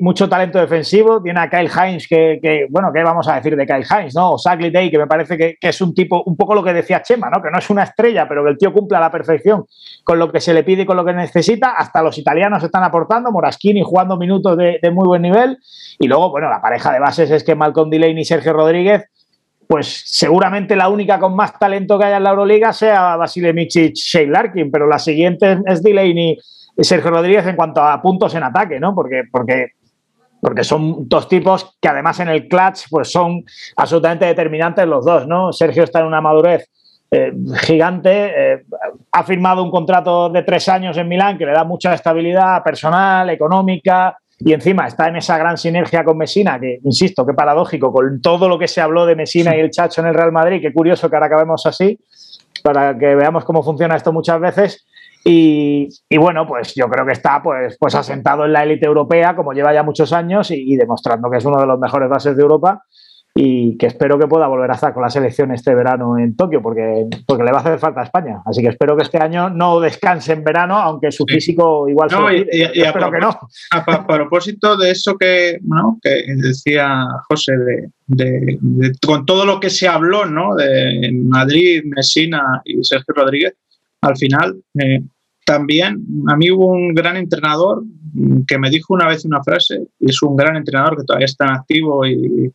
[0.00, 3.86] mucho talento defensivo, tiene a Kyle Hines, que, bueno, ¿qué vamos a decir de Kyle
[3.88, 4.32] Hines, no?
[4.32, 7.02] O Sagley Day, que me parece que, es un tipo, un poco lo que decía
[7.02, 7.42] Chema, ¿no?
[7.42, 9.64] Que no es una estrella, pero que el tío cumple a la perfección
[10.02, 11.72] con lo que se le pide y con lo que necesita.
[11.76, 15.58] Hasta los italianos están aportando, Moraschini jugando minutos de, muy buen nivel.
[15.98, 19.04] Y luego, bueno, la pareja de bases es que Malcolm Delaney y Sergio Rodríguez
[19.66, 23.94] pues seguramente la única con más talento que haya en la Euroliga sea Basile Michic,
[23.94, 26.36] Shea Larkin, pero la siguiente es Delaney
[26.76, 28.94] y Sergio Rodríguez en cuanto a puntos en ataque, ¿no?
[28.94, 29.72] Porque, porque
[30.44, 33.42] porque son dos tipos que además en el clutch pues son
[33.76, 35.54] absolutamente determinantes los dos, ¿no?
[35.54, 36.68] Sergio está en una madurez
[37.10, 38.64] eh, gigante, eh,
[39.12, 43.30] ha firmado un contrato de tres años en Milán que le da mucha estabilidad personal,
[43.30, 48.20] económica, y encima está en esa gran sinergia con Mesina, que, insisto, qué paradójico, con
[48.20, 50.72] todo lo que se habló de Mesina y el Chacho en el Real Madrid, qué
[50.72, 51.98] curioso que ahora acabemos así,
[52.62, 54.84] para que veamos cómo funciona esto muchas veces.
[55.26, 55.88] Y,
[56.18, 59.72] bueno, pues yo creo que está pues, pues asentado en la élite europea, como lleva
[59.72, 62.82] ya muchos años, y, demostrando que es uno de los mejores bases de Europa.
[63.36, 66.62] Y que espero que pueda volver a estar con la selección este verano en Tokio,
[66.62, 68.40] porque, porque le va a hacer falta a España.
[68.46, 72.32] Así que espero que este año no descanse en verano, aunque su físico igual no,
[72.32, 73.36] y, espero que no.
[73.72, 75.58] A, propósito de eso que,
[76.00, 77.54] que decía José,
[78.06, 78.58] de,
[79.04, 80.54] con todo lo que se habló ¿no?
[80.54, 83.54] de Madrid, Messina y Sergio Rodríguez,
[84.02, 85.02] al final eh,
[85.44, 87.82] también a mí hubo un gran entrenador
[88.46, 91.46] que me dijo una vez una frase, y es un gran entrenador que todavía está
[91.46, 92.52] en activo y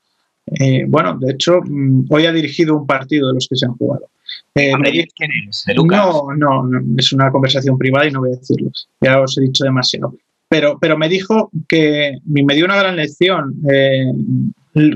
[0.59, 3.73] eh, bueno, de hecho, mm, hoy ha dirigido un partido de los que se han
[3.73, 4.09] jugado.
[4.55, 4.71] Eh,
[5.15, 5.65] ¿Quién es?
[5.75, 8.71] No, no, no, es una conversación privada y no voy a decirlo.
[9.01, 10.15] Ya os he dicho demasiado.
[10.47, 14.11] Pero, pero me dijo que me dio una gran lección, eh,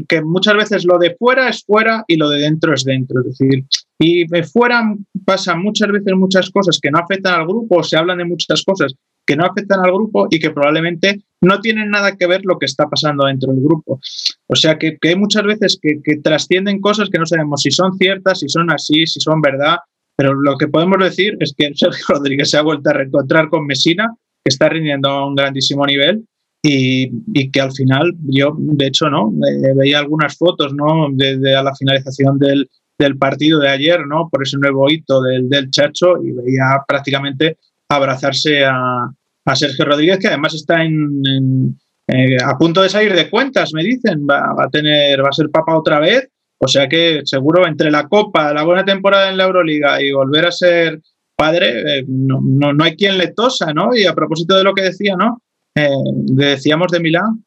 [0.08, 3.22] que muchas veces lo de fuera es fuera y lo de dentro es dentro.
[3.22, 3.64] Es decir,
[4.00, 4.96] y fuera
[5.26, 8.96] pasan muchas veces muchas cosas que no afectan al grupo, se hablan de muchas cosas
[9.26, 12.66] que no afectan al grupo y que probablemente no tienen nada que ver lo que
[12.66, 14.00] está pasando dentro del grupo.
[14.48, 18.40] O sea que, hay muchas veces que, trascienden cosas que no sabemos si son ciertas,
[18.40, 19.78] si son así, si son verdad,
[20.16, 23.66] pero lo que podemos decir es que Sergio Rodríguez se ha vuelto a reencontrar con
[23.66, 24.08] Mesina,
[24.44, 26.26] que está rindiendo a un grandísimo nivel
[26.66, 31.10] y, que al final yo, de hecho, no eh, veía algunas fotos ¿no?
[31.12, 34.30] desde la finalización del, del, partido de ayer, ¿no?
[34.30, 37.58] por ese nuevo hito del, del Chacho y veía prácticamente
[37.90, 39.12] abrazarse a,
[39.46, 41.78] a Sergio Rodríguez, que además está en,
[42.08, 45.50] eh, a punto de salir de cuentas, me dicen, va, a tener, va a ser
[45.50, 46.30] papa otra vez,
[46.60, 50.46] o sea que seguro entre la Copa, la buena temporada en la Euroliga y volver
[50.46, 51.02] a ser
[51.36, 53.96] padre, eh, no, no, hay quien le tosa, ¿no?
[53.96, 55.42] Y a propósito de lo que decía, ¿no?
[55.76, 55.90] Eh,
[56.26, 57.44] decíamos de Milán,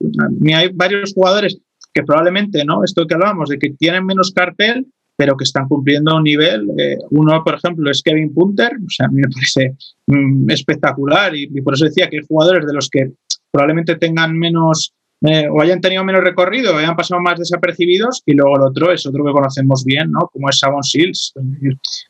[0.54, 1.58] hay varios jugadores
[1.94, 2.84] que probablemente, ¿no?
[2.84, 4.86] Esto que hablábamos, de que tienen menos cartel,
[5.16, 6.68] pero que están cumpliendo un nivel.
[6.78, 9.74] Eh, uno, por ejemplo, es Kevin Punter, o sea, a mí me parece
[10.06, 13.12] mm, espectacular y, por eso decía que hay jugadores de los que
[13.50, 14.92] probablemente tengan menos
[15.22, 18.92] eh, o hayan tenido menos recorrido, o hayan pasado más desapercibidos, y luego el otro
[18.92, 20.28] es otro que conocemos bien, ¿no?
[20.30, 21.32] Como es Savon Shields,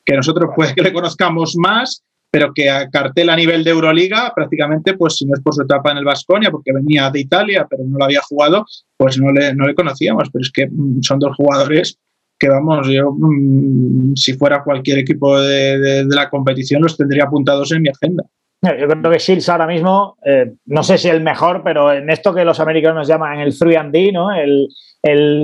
[0.05, 2.03] que nosotros puede que le conozcamos más,
[2.33, 5.63] pero que a cartel a nivel de Euroliga, prácticamente, pues si no es por su
[5.63, 9.33] etapa en el Vasconia, porque venía de Italia, pero no lo había jugado, pues no
[9.33, 11.97] le, no le conocíamos, pero es que mm, son dos jugadores
[12.39, 17.83] que vamos, yo mm, si fuera cualquier equipo de, la competición los tendría apuntados en
[17.83, 18.25] mi agenda.
[18.63, 22.35] Yo creo que Shields ahora mismo, eh, no sé si el mejor, pero en esto
[22.35, 24.29] que los americanos llaman el 3 and D, ¿no?
[24.33, 24.69] El,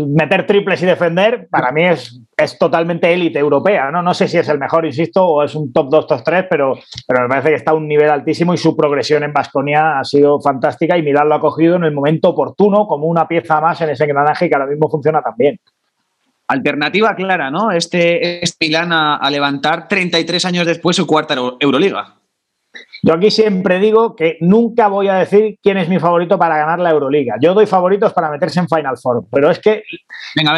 [0.09, 3.93] meter triples y defender, para mí es, es totalmente élite europea.
[3.93, 4.03] ¿no?
[4.03, 6.75] no sé si es el mejor, insisto, o es un top 2, top 3, pero,
[7.07, 10.05] pero me parece que está a un nivel altísimo y su progresión en Basconia ha
[10.05, 13.81] sido fantástica y Milán lo ha cogido en el momento oportuno como una pieza más
[13.83, 15.57] en ese engranaje que ahora mismo funciona tan bien.
[16.49, 17.71] Alternativa clara, ¿no?
[17.71, 22.17] Este, este Milán a, levantar 33 años después su cuarta Euroliga.
[23.03, 26.79] Yo aquí siempre digo que nunca voy a decir quién es mi favorito para ganar
[26.79, 27.37] la Euroliga.
[27.41, 29.83] Yo doy favoritos para meterse en Final Four, pero es que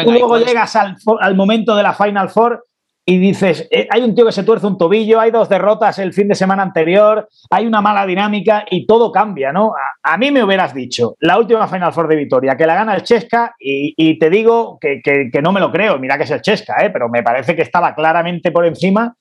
[0.05, 2.65] luego llegas al, al, momento de la Final Four
[3.07, 6.11] y dices, eh, hay un tío que se tuerce un tobillo, hay dos derrotas el
[6.11, 9.73] fin de semana anterior, hay una mala dinámica y todo cambia, ¿no?
[10.01, 13.03] A, mí me hubieras dicho, la última Final Four de Vitoria, que la gana el
[13.03, 16.83] Chesca y, te digo que, que, no me lo creo, mira que es el Chesca,
[16.83, 16.89] ¿eh?
[16.89, 19.15] pero me parece que estaba claramente por encima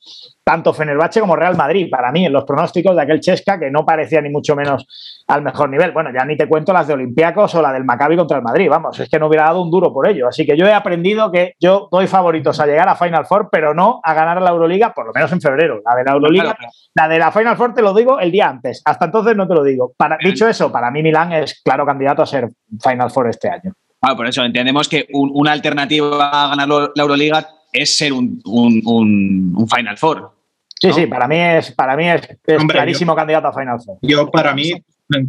[0.45, 3.86] tanto Fenerbahce como Real Madrid, para mí, en los pronósticos de aquel Chesca que no
[3.86, 4.86] parecía ni mucho menos
[5.26, 5.92] al mejor nivel.
[5.92, 8.68] Bueno, ya ni te cuento las de Olympiacos o la del Maccabi contra el Madrid,
[8.68, 10.28] vamos, es que no hubiera dado un duro por ello.
[10.28, 13.72] Así que yo he aprendido que yo doy favoritos a llegar a Final Four, pero
[13.72, 15.80] no a ganar la Euroliga, por lo menos en febrero.
[15.84, 16.57] La de la Euroliga,
[16.95, 19.55] la de la Final Four te lo digo el día antes, hasta entonces no te
[19.55, 19.95] lo digo.
[19.97, 22.49] Para, dicho eso, para mí Milán es claro candidato a ser
[22.82, 23.72] Final Four este año.
[24.14, 29.97] Por eso entendemos que una alternativa a ganar la Euroliga es ser un, un Final
[29.97, 30.34] Four.
[30.81, 32.29] Sí, sí, para mí es, para mí es,
[32.68, 33.99] clarísimo candidato a Final Four.
[34.03, 34.72] Yo, para mí,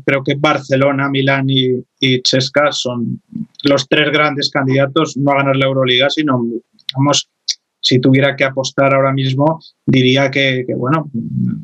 [0.05, 3.21] creo que Barcelona, Milán y, y Chesca son
[3.63, 6.41] los tres grandes candidatos, no a ganar la Euroliga, sino,
[6.95, 7.29] vamos,
[7.85, 11.09] si tuviera que apostar ahora mismo, diría que, bueno,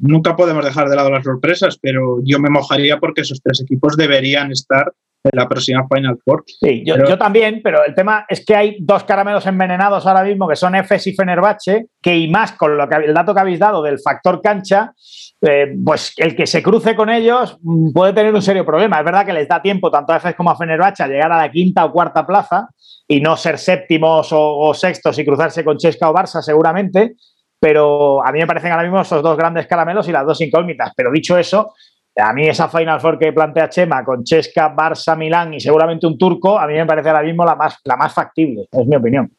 [0.01, 3.97] nunca podemos dejar de lado las sorpresas, pero yo me mojaría porque esos tres equipos
[3.97, 4.93] deberían estar
[5.23, 6.43] en la próxima Final Four.
[6.45, 10.47] Sí, yo, yo, también, pero el tema es que hay dos caramelos envenenados ahora mismo
[10.47, 13.59] que son Efes y Fenerbahce, que y más con lo que, el dato que habéis
[13.59, 14.93] dado del factor cancha,
[15.41, 18.99] eh, pues el que se cruce con ellos mm, puede tener un serio problema.
[18.99, 21.37] Es verdad que les da tiempo tanto a Efes como a Fenerbahce a llegar a
[21.37, 22.69] la quinta o cuarta plaza
[23.11, 27.15] y no ser séptimos o, sextos y cruzarse con Chesca o Barça seguramente,
[27.59, 30.93] pero a mí me parecen ahora mismo esos dos grandes caramelos y las dos incógnitas.
[30.95, 31.73] Pero dicho eso,
[32.15, 36.17] a mí esa Final Four que plantea Chema con Chesca, Barça, Milán y seguramente un
[36.17, 39.29] turco, a mí me parece ahora mismo la más, la más factible, es mi opinión.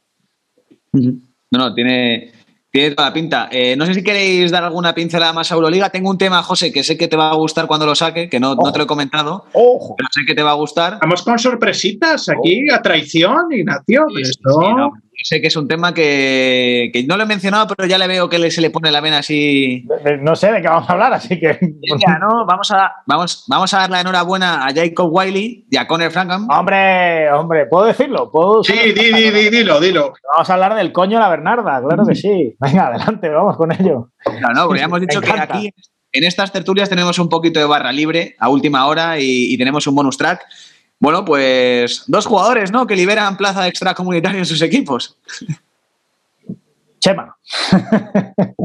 [0.93, 2.31] No, no, tiene,
[2.73, 3.49] Tiene toda la pinta.
[3.53, 5.91] Eh, no sé si queréis dar alguna pincelada más a Euroliga.
[5.91, 8.41] Tengo un tema, José, que sé que te va a gustar cuando lo saque, que
[8.41, 9.95] no, no te lo he comentado, Ojo.
[9.95, 10.95] pero sé que te va a gustar.
[10.95, 14.07] Estamos con sorpresitas aquí, a traición, Ignacio.
[14.17, 17.27] Sí, Esto- sí, no, yo sé que es un tema que, que no lo he
[17.27, 19.87] mencionado, pero ya le veo que le- se le pone la vena así.
[20.21, 21.59] No sé de qué vamos a hablar, así que.
[22.05, 22.45] Ya, ¿no?
[22.47, 26.49] Vamos a, vamos, vamos a dar la enhorabuena a Jacob Wiley y a Conor Frankham.
[26.51, 28.31] Hombre, hombre, ¿puedo decirlo?
[28.31, 30.13] ¿Puedo Sí, di, di, di, dilo, dilo.
[30.33, 32.55] Vamos a hablar del coño de la Bernarda, claro que sí.
[32.59, 34.11] Venga, adelante, vamos con ello.
[34.41, 35.71] No, no, porque ya hemos dicho que aquí
[36.15, 39.87] en estas tertulias tenemos un poquito de barra libre a última hora y, y tenemos
[39.87, 40.43] un bonus track.
[41.03, 42.87] Bueno, pues dos jugadores, ¿no?
[42.87, 45.17] Que liberan plaza de extracomunitario en sus equipos.
[47.01, 47.37] Chema.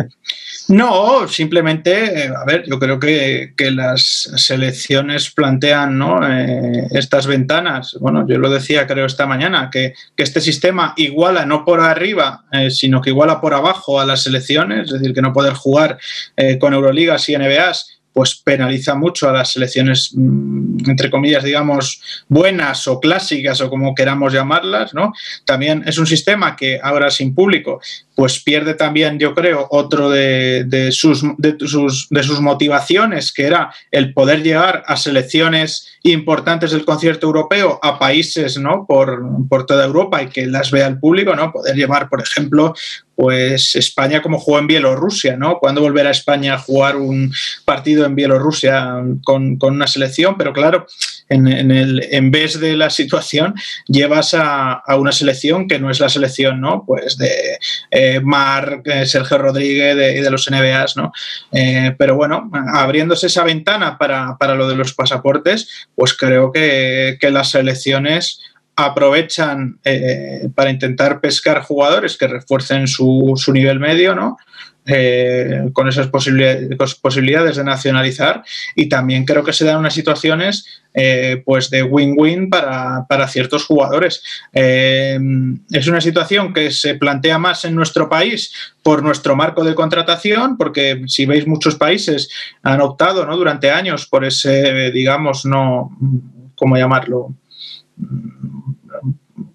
[0.70, 6.20] No, simplemente, eh, a ver, yo creo que, que las selecciones plantean ¿no?
[6.28, 7.96] Eh, estas ventanas.
[8.02, 12.44] Bueno, yo lo decía creo esta mañana, que, que este sistema iguala no por arriba,
[12.52, 16.00] eh, sino que iguala por abajo a las selecciones, es decir, que no poder jugar
[16.36, 22.02] eh, con Euroligas y NBAs pues penaliza mucho a las selecciones, mm, entre comillas, digamos,
[22.28, 25.14] buenas o clásicas o como queramos llamarlas, ¿no?
[25.46, 27.80] También es un sistema que ahora sin público,
[28.16, 33.72] pues pierde también, yo creo, otro de, sus, de, sus, de sus motivaciones, que era
[33.92, 38.88] el poder llegar a selecciones importantes del concierto europeo, a países, ¿no?
[38.88, 41.52] Por, por toda Europa y que las vea el público, ¿no?
[41.52, 42.74] Poder llevar, por ejemplo,
[43.18, 45.58] pues España como jugó en Bielorrusia, ¿no?
[45.58, 47.34] ¿Cuándo volverá España a jugar un
[47.66, 48.94] partido en Bielorrusia
[49.24, 50.38] con, con una selección?
[50.38, 50.86] Pero claro,
[51.28, 53.56] en, en, el, en vez de la situación,
[53.88, 56.84] llevas a, a, una selección que no es la selección, ¿no?
[56.86, 57.58] Pues de
[57.90, 61.12] eh, Marc, eh, Sergio Rodríguez y de, de, los NBAs, ¿no?
[61.52, 67.18] Eh, pero bueno, abriéndose esa ventana para, para, lo de los pasaportes, pues creo que,
[67.20, 68.42] que las selecciones
[68.78, 74.38] aprovechan eh, para intentar pescar jugadores que refuercen su, su nivel medio, ¿no?
[74.86, 81.42] Eh, con esas posibilidades, de nacionalizar y también creo que se dan unas situaciones eh,
[81.44, 84.24] pues de win-win para, para, ciertos jugadores.
[84.54, 90.56] Es una situación que se plantea más en nuestro país por nuestro marco de contratación,
[90.56, 92.30] porque si veis muchos países
[92.64, 93.36] han optado ¿no?
[93.36, 95.98] durante años por ese, digamos, no,
[96.56, 97.36] ¿cómo llamarlo?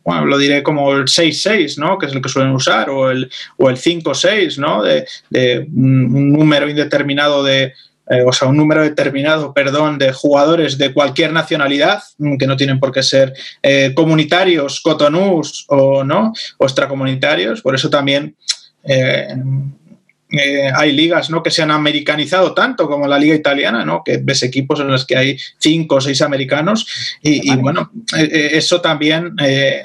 [0.05, 1.99] Bueno, lo diré como el 6-6, ¿no?
[1.99, 4.83] Que es el que suelen usar, o el, o el 5-6, ¿no?
[4.83, 7.73] De, de, un número indeterminado de,
[8.11, 12.03] eh, o sea, un número determinado, perdón, de jugadores de cualquier nacionalidad,
[12.39, 13.33] que no tienen por qué ser
[13.63, 18.37] eh, comunitarios, cotonús o no, o extracomunitarios, por eso también
[18.85, 19.29] eh,
[20.33, 21.43] eh, hay ligas ¿no?
[21.43, 24.03] que se han americanizado tanto como la liga italiana, ¿no?
[24.05, 26.87] que ves equipos en los que hay cinco o seis americanos
[27.23, 29.85] y, y bueno, eh, eso también, eh,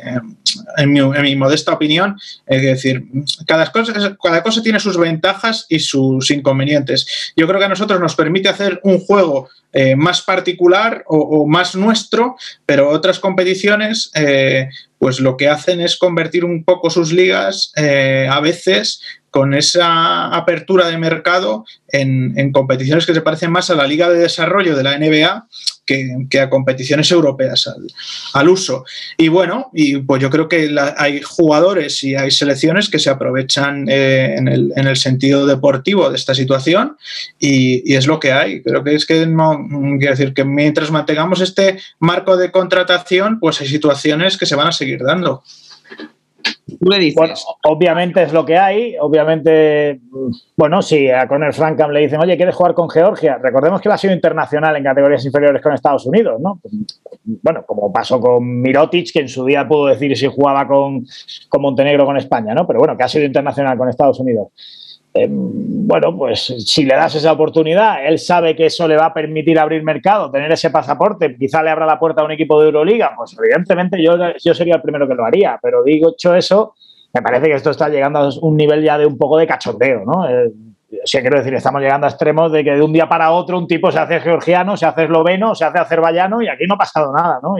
[0.77, 3.03] en, mi, en, mi, modesta opinión, es decir,
[3.45, 7.33] cada cosa, cada cosa tiene sus ventajas y sus inconvenientes.
[7.35, 11.45] Yo creo que a nosotros nos permite hacer un juego eh, más particular o, o,
[11.45, 17.11] más nuestro, pero otras competiciones eh, pues lo que hacen es convertir un poco sus
[17.11, 19.01] ligas eh, a veces
[19.31, 24.19] con esa apertura de mercado en, competiciones que se parecen más a la Liga de
[24.19, 25.47] Desarrollo de la NBA
[25.85, 27.69] que, a competiciones europeas
[28.33, 28.85] al, uso.
[29.17, 33.87] Y bueno, y pues yo creo que hay jugadores y hay selecciones que se aprovechan
[33.89, 36.97] eh, en, el, en, el, sentido deportivo de esta situación
[37.39, 38.61] y, y, es lo que hay.
[38.61, 39.65] Creo que es que no,
[39.97, 44.67] quiero decir que mientras mantengamos este marco de contratación, pues hay situaciones que se van
[44.67, 45.43] a seguir dando.
[46.79, 47.33] Bueno,
[47.63, 48.95] obviamente es lo que hay.
[48.99, 49.99] Obviamente,
[50.55, 53.37] bueno, si a Conor Francam le dicen, oye, ¿quieres jugar con Georgia?
[53.41, 56.59] Recordemos que él ha sido internacional en categorías inferiores con Estados Unidos, ¿no?
[57.23, 61.05] Bueno, como pasó con Mirotic, que en su día pudo decir si jugaba con,
[61.49, 62.67] con Montenegro con España, ¿no?
[62.67, 64.49] Pero bueno, que ha sido internacional con Estados Unidos.
[65.17, 69.13] Eh, bueno, pues si le das esa oportunidad, él sabe que eso le va a
[69.13, 72.67] permitir abrir mercado, tener ese pasaporte, quizá le abra la puerta a un equipo de
[72.67, 76.75] Euroliga, pues evidentemente yo, yo sería el primero que lo haría, pero digo, eso,
[77.13, 80.03] me parece que esto está llegando a un nivel ya de un poco de cachondeo,
[80.05, 80.29] ¿no?
[80.29, 80.51] Eh,
[80.91, 83.57] o sea, quiero decir, estamos llegando a extremos de que de un día para otro
[83.57, 86.77] un tipo se hace georgiano, se hace esloveno, se hace azerbaiyano y aquí no ha
[86.77, 87.55] pasado nada, ¿no?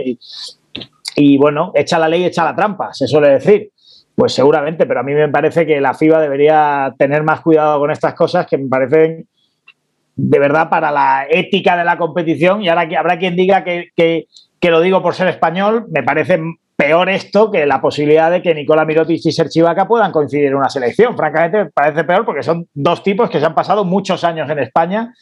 [1.19, 3.71] Y bueno, echa la ley, echa la trampa, se suele decir.
[4.17, 7.91] Pues seguramente, pero a mí me parece que la FIBA debería tener más cuidado con
[7.91, 9.27] estas cosas que me parecen
[10.15, 12.63] de verdad para la ética de la competición.
[12.63, 14.25] Y ahora habrá quien diga que, que,
[14.59, 16.41] que lo digo por ser español, me parece
[16.75, 20.55] peor esto que la posibilidad de que Nicola Mirotic y Serge Ibaka puedan coincidir en
[20.55, 21.15] una selección.
[21.15, 24.57] Francamente, me parece peor porque son dos tipos que se han pasado muchos años en
[24.57, 25.13] España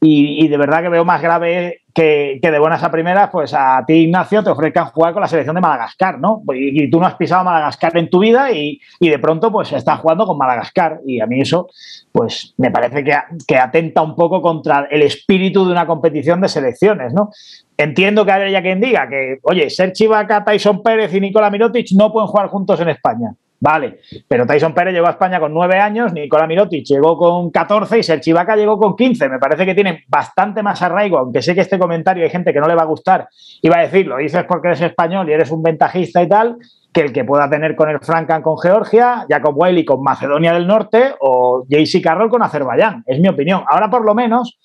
[0.00, 3.94] y, de verdad que veo más grave que, de buenas a primeras, pues a ti,
[3.94, 6.42] Ignacio, te ofrezcan jugar con la selección de Madagascar, ¿no?
[6.52, 10.26] Y, tú no has pisado Madagascar en tu vida y, de pronto, pues estás jugando
[10.26, 11.00] con Madagascar.
[11.06, 11.68] Y a mí eso,
[12.10, 13.16] pues me parece que,
[13.46, 17.30] que atenta un poco contra el espíritu de una competición de selecciones, ¿no?
[17.76, 22.12] Entiendo que haya quien diga que, oye, Sergi Vaca, Tyson Pérez y Nicola Mirotic no
[22.12, 23.34] pueden jugar juntos en España.
[23.64, 27.98] Vale, pero Tyson Pérez llegó a España con nueve años, Nicola Mirotic llegó con 14
[27.98, 29.26] y Sergi Vaca llegó con 15.
[29.30, 32.60] Me parece que tienen bastante más arraigo, aunque sé que este comentario hay gente que
[32.60, 33.26] no le va a gustar
[33.62, 36.58] y va a decir, lo dices porque eres español y eres un ventajista y tal,
[36.92, 40.66] que el que pueda tener con el Frankan con Georgia, Jacob Wiley con Macedonia del
[40.66, 43.02] Norte o JC Carroll con Azerbaiyán.
[43.06, 43.64] Es mi opinión.
[43.66, 44.58] Ahora, por lo menos,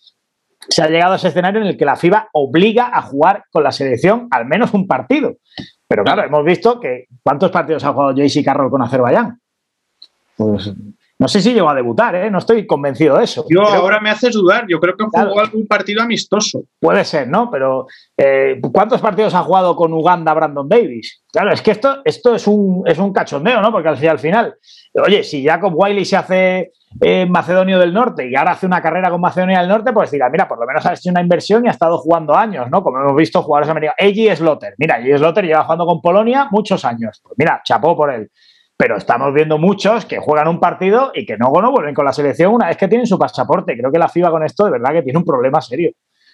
[0.67, 3.63] se ha llegado a ese escenario en el que la FIBA obliga a jugar con
[3.63, 5.35] la selección al menos un partido.
[5.89, 9.41] Pero claro, hemos visto que ¿cuántos partidos ha jugado JC Carroll con Azerbaiyán?
[10.37, 10.71] Pues
[11.19, 12.31] no sé si llegó a debutar, ¿eh?
[12.31, 13.45] no estoy convencido de eso.
[13.49, 16.63] Yo ahora me haces dudar, yo creo que jugó algún partido amistoso.
[16.79, 17.51] Puede ser, ¿no?
[17.51, 21.21] Pero eh, ¿cuántos partidos ha jugado con Uganda Brandon Davis?
[21.29, 23.69] Claro, es que esto, esto es, un, es un cachondeo, ¿no?
[23.69, 24.55] Porque al final,
[24.93, 29.09] oye, si Jacob Wiley se hace en Macedonio del Norte y ahora hace una carrera
[29.09, 31.67] con Macedonia del Norte, pues dirá, mira, por lo menos ha hecho una inversión y
[31.67, 32.81] ha estado jugando años, ¿no?
[32.81, 33.97] Como hemos visto jugadores americanos.
[33.99, 37.19] Eiji Slotter, mira, Eiji Slotter lleva jugando con Polonia muchos años.
[37.21, 38.31] Pues mira, chapó por él.
[38.79, 42.13] Pero estamos viendo muchos que juegan un partido y que no, no vuelven con la
[42.13, 43.77] selección una vez que tienen su pasaporte.
[43.77, 45.91] Creo que la FIBA con esto de verdad que tiene un problema serio.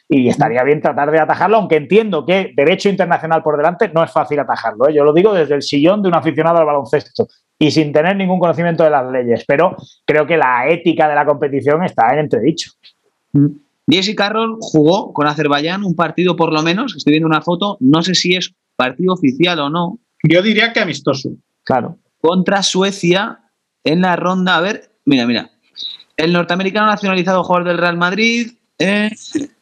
[0.08, 4.12] Y estaría bien tratar de atajarlo, aunque entiendo que derecho internacional por delante no es
[4.12, 4.88] fácil atajarlo.
[4.88, 4.94] ¿eh?
[4.94, 7.28] Yo lo digo desde el sillón de un aficionado al baloncesto
[7.58, 9.76] y sin tener ningún conocimiento de las leyes, pero
[10.06, 12.74] creo que la ética de la competición está en entredicho.
[13.34, 13.48] Mm.
[13.90, 18.04] Jesse Carroll jugó con Azerbaiyán un partido por lo menos, estoy viendo una foto, no
[18.04, 19.98] sé si es partido oficial o no.
[20.24, 21.32] Yo diría que amistoso.
[21.64, 21.98] Claro.
[22.28, 23.40] Contra Suecia
[23.84, 25.52] en la ronda, a ver, mira, mira.
[26.18, 29.10] El norteamericano nacionalizado jugador del Real Madrid, eh,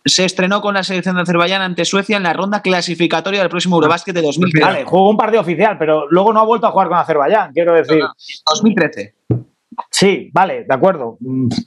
[0.06, 3.76] se estrenó con la selección de Azerbaiyán ante Suecia en la ronda clasificatoria del próximo
[3.76, 4.66] Eurobásquet de 2013.
[4.66, 7.74] Vale, jugó un partido oficial, pero luego no ha vuelto a jugar con Azerbaiyán, quiero
[7.74, 8.02] decir.
[8.50, 9.16] 2013.
[9.92, 11.18] Sí, vale, de acuerdo.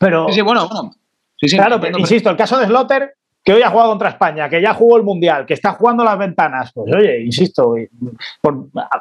[0.01, 0.29] Pero.
[0.31, 0.93] Sí, bueno, bueno.
[1.41, 3.15] claro, pero, insisto, el caso de Slotter,
[3.47, 6.19] que hoy ha jugado contra España, que ya jugó el Mundial, que está jugando las
[6.19, 7.77] ventanas, pues oye, insisto,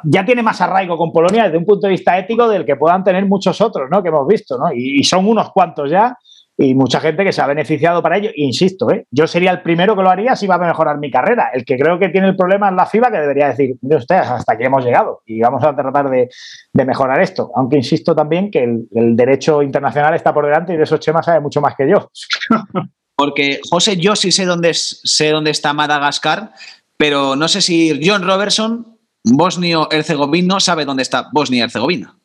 [0.04, 3.04] ya tiene más arraigo con Polonia desde un punto de vista ético del que puedan
[3.04, 4.02] tener muchos otros, ¿no?
[4.02, 4.72] Que hemos visto, ¿no?
[4.72, 6.16] y son unos cuantos ya
[6.58, 8.30] y mucha gente que se ha beneficiado para ello.
[8.34, 9.06] Insisto, ¿eh?
[9.10, 11.50] yo sería el primero que lo haría si va a mejorar mi carrera.
[11.52, 14.16] El que creo que tiene el problema es la FIBA, que debería decir, mire usted,
[14.16, 16.28] hasta aquí hemos llegado y vamos a tratar de,
[16.72, 17.50] mejorar esto.
[17.54, 21.40] Aunque insisto también que el, derecho internacional está por delante y de esos Chema sabe
[21.40, 22.10] mucho más que yo.
[23.16, 26.52] Porque, José, yo sí sé dónde, sé dónde está Madagascar,
[26.96, 32.16] pero no sé si John Robertson, bosnio-herzegovino, sabe dónde está Bosnia-Herzegovina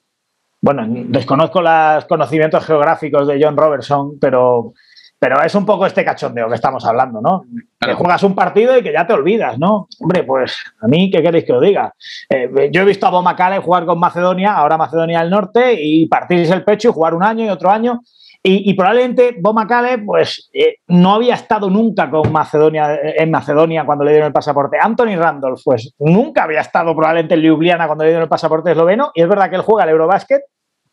[0.61, 4.73] bueno, desconozco los conocimientos geográficos de John Robertson, pero,
[5.17, 7.43] pero es un poco este cachondeo que estamos hablando, ¿no?
[7.79, 9.87] Que juegas un partido y que ya te olvidas, ¿no?
[9.99, 11.91] Hombre, pues a mí, ¿qué queréis que os diga?
[12.29, 16.53] Eh, yo he visto a Bomacale jugar con Macedonia, ahora Macedonia del Norte, y partirse
[16.53, 18.03] el pecho y jugar un año y otro año.
[18.43, 24.11] Y, probablemente Bomacale, pues eh, no había estado nunca con Macedonia, en Macedonia cuando le
[24.11, 24.77] dieron el pasaporte.
[24.81, 29.11] Anthony Randolph, pues nunca había estado probablemente en Ljubljana cuando le dieron el pasaporte esloveno.
[29.13, 30.41] Y es verdad que él juega el Eurobásquet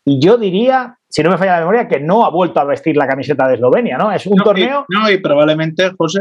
[0.05, 2.95] y yo diría, si no me falla la memoria, que no ha vuelto a vestir
[2.95, 4.11] la camiseta de Eslovenia, ¿no?
[4.11, 4.85] Es un torneo.
[4.89, 6.19] no, y probablemente, José,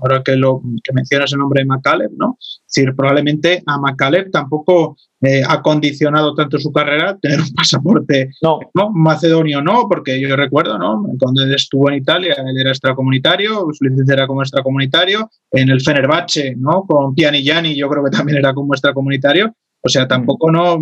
[0.00, 2.36] ahora que, lo, que mencionas el nombre de Macaleb, ¿no?
[2.38, 8.30] Es decir, probablemente a Macaleb tampoco eh, ha condicionado tanto su carrera tener un pasaporte
[8.42, 8.60] no.
[8.94, 11.04] macedonio, no, porque yo recuerdo, ¿no?
[11.18, 15.80] Cuando él estuvo en Italia, él era extracomunitario, su licencia era como extracomunitario, en el
[15.80, 16.84] Fenerbahce, ¿no?
[16.86, 19.52] Con Piani Gianni, yo creo que también era como extracomunitario.
[19.82, 20.78] O sea, tampoco no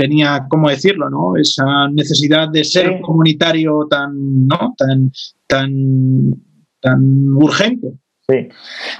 [0.00, 1.10] tenía, ¿cómo decirlo?
[1.10, 1.36] ¿no?
[1.36, 4.74] Esa necesidad de ser comunitario tan, ¿no?
[4.74, 5.12] tan,
[5.46, 6.34] tan,
[6.80, 7.92] tan urgente.
[8.26, 8.48] Sí.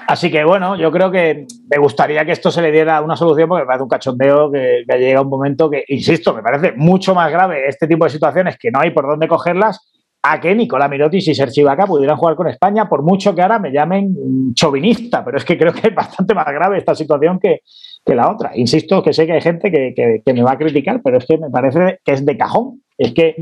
[0.07, 3.48] Así que bueno, yo creo que me gustaría que esto se le diera una solución
[3.48, 7.14] porque me parece un cachondeo que, que llega un momento que, insisto, me parece mucho
[7.14, 9.80] más grave este tipo de situaciones que no hay por dónde cogerlas
[10.22, 13.59] a que Nicolás Mirotis y Sergi Vaca pudieran jugar con España, por mucho que ahora
[13.59, 17.61] me llamen chauvinista, pero es que creo que es bastante más grave esta situación que,
[18.05, 18.53] que la otra.
[18.55, 21.51] Insisto que sé que hay gente que, me va a criticar, pero es que me
[21.51, 22.82] parece que es de cajón.
[22.96, 23.36] Es que,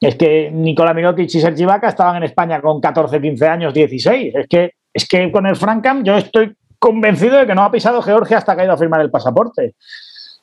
[0.00, 4.34] es que Nicola Mirotic y Sergi Vaca estaban en España con 14, 15 años, 16.
[4.34, 8.02] Es que, es que con el Francam yo estoy convencido de que no ha pisado
[8.02, 9.74] Georgia hasta que ha ido a firmar el pasaporte.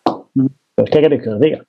[0.03, 1.63] Pues, ¿qué queréis que os diga?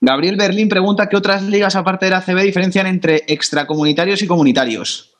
[0.00, 5.14] Gabriel Berlín pregunta qué otras ligas aparte de la CB diferencian entre extracomunitarios y comunitarios.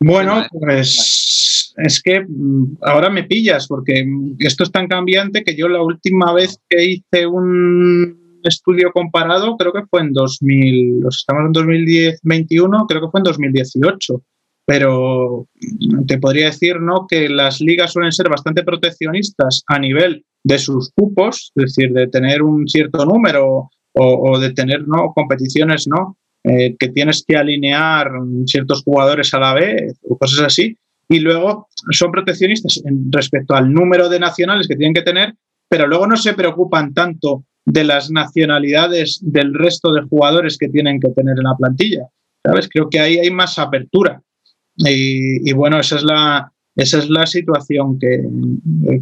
[0.00, 4.06] Bueno, pues es que mm, ahora me pillas porque
[4.38, 9.72] esto es tan cambiante que yo la última vez que hice un estudio comparado creo
[9.72, 14.22] que fue en 2000, estamos en 2021, creo que fue en 2018.
[14.66, 15.46] pero
[16.06, 17.06] te podría decir ¿no?
[17.08, 22.06] que las ligas suelen ser bastante proteccionistas a nivel de sus cupos, es decir, de
[22.06, 25.12] tener un cierto número o, de tener ¿no?
[25.14, 26.16] competiciones ¿no?
[26.46, 28.10] Eh, que tienes que alinear
[28.44, 30.76] ciertos jugadores a la vez cosas así.
[31.08, 35.34] Y luego son proteccionistas respecto al número de nacionales que tienen que tener,
[35.70, 41.00] pero luego no se preocupan tanto de las nacionalidades del resto de jugadores que tienen
[41.00, 42.08] que tener en la plantilla.
[42.44, 42.68] ¿Sabes?
[42.68, 44.20] Creo que ahí hay más apertura.
[44.76, 48.22] Y, bueno, esa es la, esa es la situación que,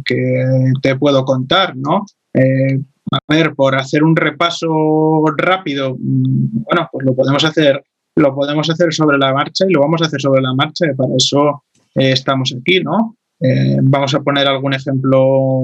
[0.05, 0.45] que
[0.81, 2.05] te puedo contar, ¿no?
[2.33, 2.79] Eh,
[3.11, 7.83] a ver, por hacer un repaso rápido, mm, bueno, pues lo podemos hacer,
[8.15, 10.95] lo podemos hacer sobre la marcha y lo vamos a hacer sobre la marcha, y
[10.95, 11.63] para eso
[11.95, 13.17] eh, estamos aquí, ¿no?
[13.39, 15.63] Eh, vamos a poner algún ejemplo,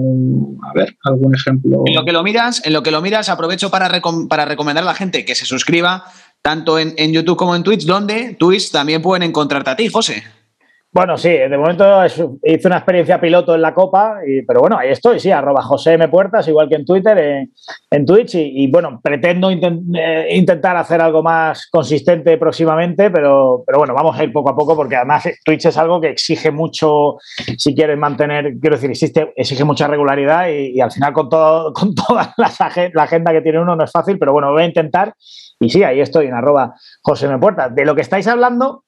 [0.64, 1.84] a ver, algún ejemplo.
[1.86, 3.90] En lo que lo miras, en lo que lo miras, aprovecho para,
[4.28, 6.04] para recomendar a la gente que se suscriba
[6.42, 10.24] tanto en, en, YouTube como en Twitch, donde Twitch también pueden encontrarte a ti, José.
[10.92, 14.16] Bueno, sí, de momento hice una experiencia piloto en la Copa,
[14.48, 16.08] pero bueno, ahí estoy, sí, arroba José M.
[16.08, 17.48] Puertas, igual que en Twitter,
[17.92, 23.94] en, Twitch, y, bueno, pretendo eh, intentar hacer algo más consistente próximamente, pero, pero bueno,
[23.94, 27.18] vamos a ir poco a poco, porque además Twitch es algo que exige mucho,
[27.56, 31.94] si quieres mantener, quiero decir, existe, exige mucha regularidad y, al final con, todo, con
[32.08, 35.14] toda la, la agenda que tiene uno no es fácil, pero bueno, voy a intentar,
[35.60, 37.38] y sí, ahí estoy en arroba José M.
[37.38, 37.76] Puertas.
[37.76, 38.86] De lo que estáis hablando...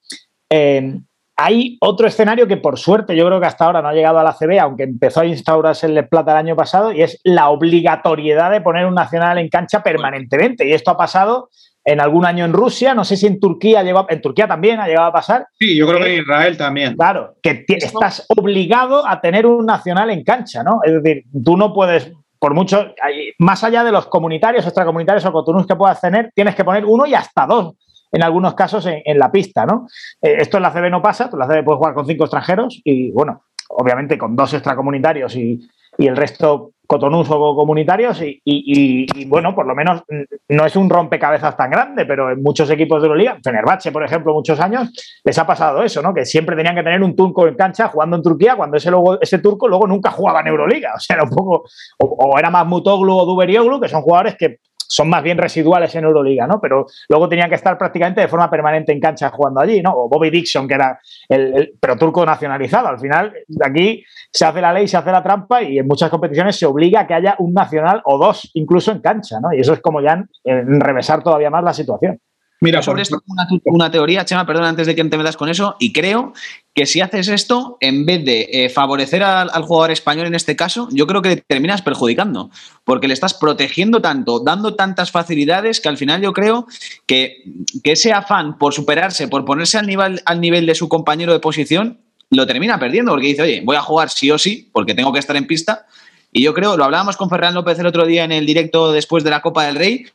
[0.50, 0.98] Eh,
[1.44, 4.22] hay otro escenario que por suerte yo creo que hasta ahora no ha llegado a
[4.22, 8.50] la CB, aunque empezó a instaurarse el Plata el año pasado, y es la obligatoriedad
[8.52, 10.68] de poner un nacional en cancha permanentemente.
[10.68, 11.50] Y esto ha pasado
[11.84, 14.86] en algún año en Rusia, no sé si en Turquía llegado, en Turquía también ha
[14.86, 15.46] llegado a pasar.
[15.58, 16.94] Sí, yo creo que en eh, Israel también.
[16.94, 20.78] Claro, que estás obligado a tener un nacional en cancha, ¿no?
[20.84, 22.94] Es decir, tú no puedes, por mucho,
[23.38, 27.04] más allá de los comunitarios, extracomunitarios o cotunos que puedas tener, tienes que poner uno
[27.04, 27.74] y hasta dos
[28.12, 29.86] en algunos casos en, la pista, ¿no?
[30.20, 32.24] Eh, esto en la CB no pasa, tú en la CB puedes jugar con cinco
[32.24, 35.66] extranjeros y, bueno, obviamente con dos extracomunitarios y,
[35.98, 40.02] y el resto cotonús o comunitarios y, bueno, por lo menos
[40.48, 44.34] no es un rompecabezas tan grande, pero en muchos equipos de Euroliga, Fenerbahce, por ejemplo,
[44.34, 44.92] muchos años,
[45.24, 46.12] les ha pasado eso, ¿no?
[46.12, 49.18] Que siempre tenían que tener un turco en cancha jugando en Turquía cuando ese, luego,
[49.22, 51.64] ese turco luego nunca jugaba en Euroliga, o sea, era un poco,
[51.98, 54.58] o, era más Mutoglu o Duberioglu, que son jugadores que
[54.92, 56.60] son más bien residuales en Euroliga, ¿no?
[56.60, 59.92] Pero luego tenían que estar prácticamente de forma permanente en cancha jugando allí, ¿no?
[59.94, 62.88] O Bobby Dixon, que era el, pero turco nacionalizado.
[62.88, 63.32] Al final,
[63.64, 67.00] aquí se hace la ley, se hace la trampa y en muchas competiciones se obliga
[67.00, 69.52] a que haya un nacional o dos incluso en cancha, ¿no?
[69.54, 72.18] Y eso es como ya enrevesar todavía más la situación.
[72.62, 73.20] Mira, sobre esto
[73.64, 76.32] una, teoría, Chema, perdón, antes de que te metas con eso, y creo
[76.76, 80.88] que si haces esto, en vez de eh, favorecer al, jugador español en este caso,
[80.92, 82.52] yo creo que te terminas perjudicando,
[82.84, 86.68] porque le estás protegiendo tanto, dando tantas facilidades, que al final yo creo
[87.04, 87.42] que,
[87.82, 91.98] ese afán por superarse, por ponerse al nivel, al nivel de su compañero de posición,
[92.30, 95.18] lo termina perdiendo, porque dice, oye, voy a jugar sí o sí, porque tengo que
[95.18, 95.86] estar en pista,
[96.30, 99.24] y yo creo, lo hablábamos con Ferran López el otro día en el directo después
[99.24, 100.06] de la Copa del Rey,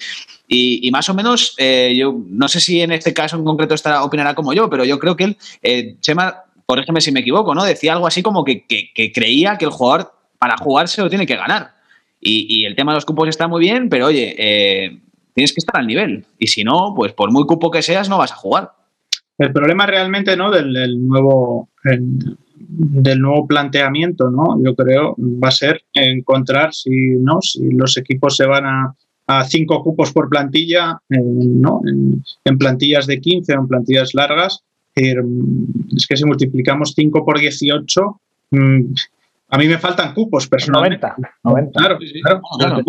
[0.50, 4.04] y, más o menos, eh, yo no sé si en este caso en concreto estará,
[4.04, 7.66] opinará como yo, pero yo creo que él, eh, Chema, corrígeme si me equivoco, ¿no?
[7.66, 8.66] Decía algo así como que,
[9.14, 11.72] creía que el jugador para jugar se lo tiene que ganar.
[12.22, 15.00] Y, el tema de los cupos está muy bien, pero oye, eh,
[15.34, 16.26] tienes que estar al nivel.
[16.40, 18.72] Y si no, pues por muy cupo que seas, no vas a jugar.
[19.38, 20.50] El problema realmente, ¿no?
[20.50, 21.70] Del, nuevo.
[21.84, 24.58] del nuevo planteamiento, ¿no?
[24.64, 28.96] Yo creo va a ser encontrar si no si los equipos se van a,
[29.28, 31.82] a cinco cupos por plantilla, ¿no?
[31.86, 34.64] en, plantillas de 15 o en plantillas largas.
[34.96, 38.22] Es que si multiplicamos 5 por 18,
[38.52, 38.82] mm,
[39.50, 41.08] a mí me faltan cupos personalmente.
[41.44, 42.00] 90, Claro,
[42.58, 42.82] claro.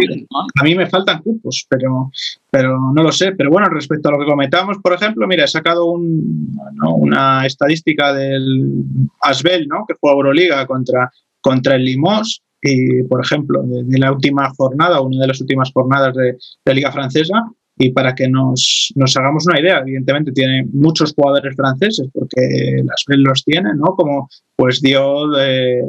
[0.60, 2.10] A mí me faltan cupos, pero,
[2.51, 3.32] pero no lo sé.
[3.32, 8.73] Pero bueno, respecto a lo que comentamos, por ejemplo, mira, he sacado una estadística del
[9.20, 9.85] Asbel, ¿no?
[9.86, 15.01] que fue a Euroliga contra, contra el Limos y, por ejemplo, de, la última jornada,
[15.01, 19.79] una de las últimas jornadas de, Liga Francesa, y para que nos, hagamos una idea,
[19.79, 23.95] evidentemente tiene muchos jugadores franceses, porque las los tiene, ¿no?
[23.95, 25.81] Como pues Diod, eh,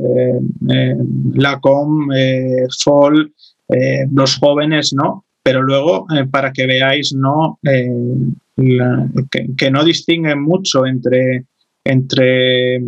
[0.70, 0.96] eh,
[1.34, 3.34] Lacombe, eh, Fall,
[3.70, 5.26] eh, los jóvenes, ¿no?
[5.41, 7.58] Pero luego, para que veáis, ¿no?
[7.64, 11.46] que, que, no distinguen mucho entre,
[11.86, 12.82] entre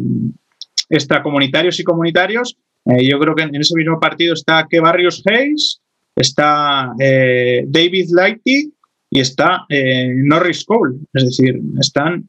[0.90, 5.82] extracomunitarios y comunitarios, eh, yo creo que en ese mismo partido está que Barrios Hayes,
[6.16, 8.74] está eh, David Lighty
[9.10, 10.98] y está eh, Norris Cole.
[11.14, 12.28] Es decir, están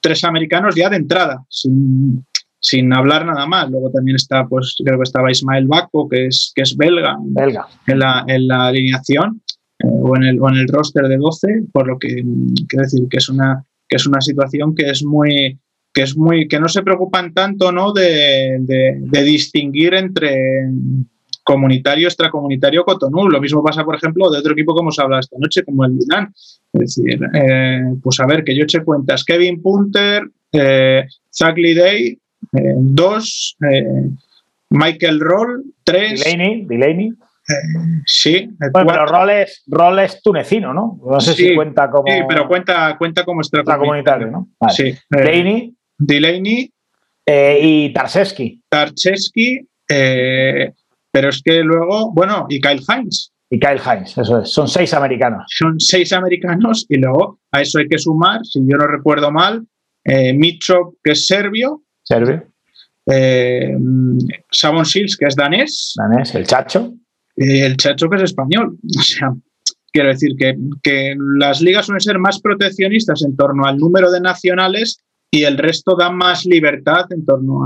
[0.00, 2.24] tres americanos ya de entrada, sin,
[2.60, 3.70] sin, hablar nada más.
[3.70, 7.66] Luego también está, pues creo que estaba Ismael Baco, que es, que es belga, belga.
[7.86, 9.40] En, la, en la alineación.
[9.84, 12.22] o, en el, o en el roster de 12, por lo que
[12.68, 15.58] quiero decir que es una, que es una situación que es muy,
[15.98, 20.68] que es muy que no se preocupan tanto no de, de, distinguir entre
[21.42, 25.36] comunitario extracomunitario Cotonou lo mismo pasa por ejemplo de otro equipo que hemos hablado esta
[25.40, 26.32] noche como el Milan
[26.72, 30.22] es decir eh, pues a ver que yo eche cuentas Kevin Punter
[30.52, 31.04] eh,
[31.34, 32.16] Zach Day
[32.52, 34.08] eh, dos eh,
[34.70, 37.12] Michael Roll tres Delaney, Delaney.
[38.06, 38.50] sí.
[38.72, 41.00] Bueno, pero Roll es, tunecino, ¿no?
[41.04, 42.06] No sé si cuenta como.
[42.06, 44.48] Sí, pero cuenta, cuenta como extracomunitario, ¿no?
[44.68, 44.94] Sí.
[45.08, 45.77] Delaney.
[45.98, 46.70] Delaney.
[47.26, 48.62] Eh, y Tarczewski.
[48.70, 49.60] Tarczewski,
[49.90, 50.72] eh,
[51.10, 53.32] pero es que luego, bueno, y Kyle Hines.
[53.50, 54.50] Y Kyle Hines, eso es.
[54.50, 55.44] Son seis americanos.
[55.48, 59.66] Son seis americanos y luego a eso hay que sumar, si yo no recuerdo mal,
[60.04, 61.82] eh, Mitchell, que es serbio.
[62.02, 62.44] Serbio.
[63.06, 63.76] Eh,
[64.50, 65.94] Savon Shields, que es danés.
[65.96, 66.94] Danés, el Chacho.
[67.36, 68.78] Y el Chacho, que es español.
[68.98, 69.34] O sea,
[69.92, 74.20] quiero decir que, que las ligas suelen ser más proteccionistas en torno al número de
[74.20, 77.60] nacionales y el resto da más libertad en torno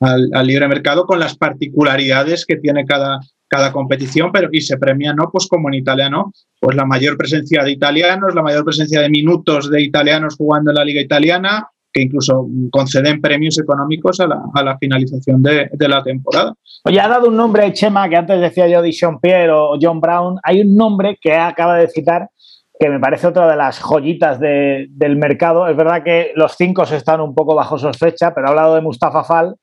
[0.00, 5.12] al, libre mercado con las particularidades que tiene cada, cada competición, pero y se premia,
[5.14, 5.30] ¿no?
[5.30, 6.32] Pues como en Italia, ¿no?
[6.60, 10.76] Pues la mayor presencia de italianos, la mayor presencia de minutos de italianos jugando en
[10.76, 16.52] la liga italiana, que incluso conceden premios económicos a la, finalización de, la temporada.
[16.84, 20.38] Oye, ha dado un nombre, Chema, que antes decía yo Dishon Pierre o John Brown.
[20.42, 22.28] Hay un nombre que acaba de citar
[22.78, 25.68] que me parece otra de las joyitas del mercado.
[25.68, 29.22] Es verdad que los cinco están un poco bajo sospecha, pero ha hablado de Mustafa
[29.22, 29.54] Fall,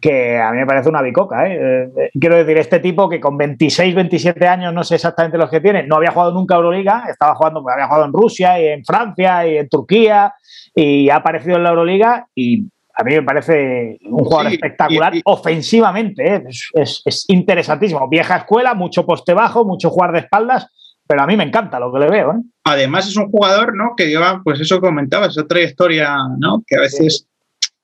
[0.00, 1.46] que a mí me parece una bicoca.
[1.46, 1.90] ¿eh?
[1.96, 5.60] Eh, quiero decir, este tipo que con 26, 27 años, no sé exactamente los que
[5.60, 9.46] tiene, no había jugado nunca Euroliga, estaba jugando, había jugado en Rusia y en Francia
[9.46, 10.34] y en Turquía
[10.74, 16.34] y ha aparecido en la Euroliga y a mí me parece un jugador espectacular ofensivamente,
[16.34, 16.44] ¿eh?
[16.74, 18.06] es, es, interesantísimo.
[18.08, 20.68] Vieja escuela, mucho poste bajo, mucho jugar de espaldas
[21.10, 22.30] pero a mí me encanta lo que le veo.
[22.30, 22.42] ¿eh?
[22.62, 23.94] Además es un jugador, ¿no?
[23.96, 26.62] Que lleva, pues eso que comentabas, esa trayectoria, ¿no?
[26.64, 27.26] Que a veces,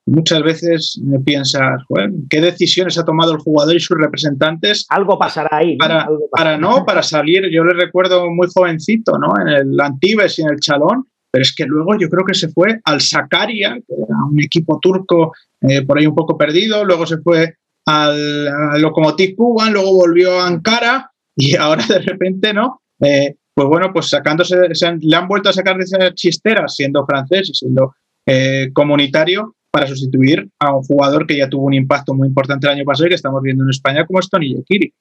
[0.07, 1.83] muchas veces me piensas,
[2.31, 4.87] ¿qué decisiones ha tomado el jugador y sus representantes?
[4.91, 5.77] Algo pasará ahí.
[5.77, 9.35] Para, para no, para salir, yo le recuerdo muy jovencito, ¿no?
[9.41, 12.51] En el Antibes y en el Chalón, pero es que luego yo creo que se
[12.51, 15.33] fue al Sakaria, que era un equipo turco
[15.63, 20.39] eh, por ahí un poco perdido, luego se fue al, al Lokomotiv Kuban, luego volvió
[20.39, 22.83] a Ankara y ahora de repente, ¿no?
[23.01, 24.57] Eh, pues bueno, pues sacándose,
[25.01, 27.95] le han vuelto a sacar de esas chisteras siendo francés y siendo
[28.27, 32.75] eh, comunitario para sustituir a un jugador que ya tuvo un impacto muy importante el
[32.75, 34.93] año pasado y que estamos viendo en España como es Tony Yekiri.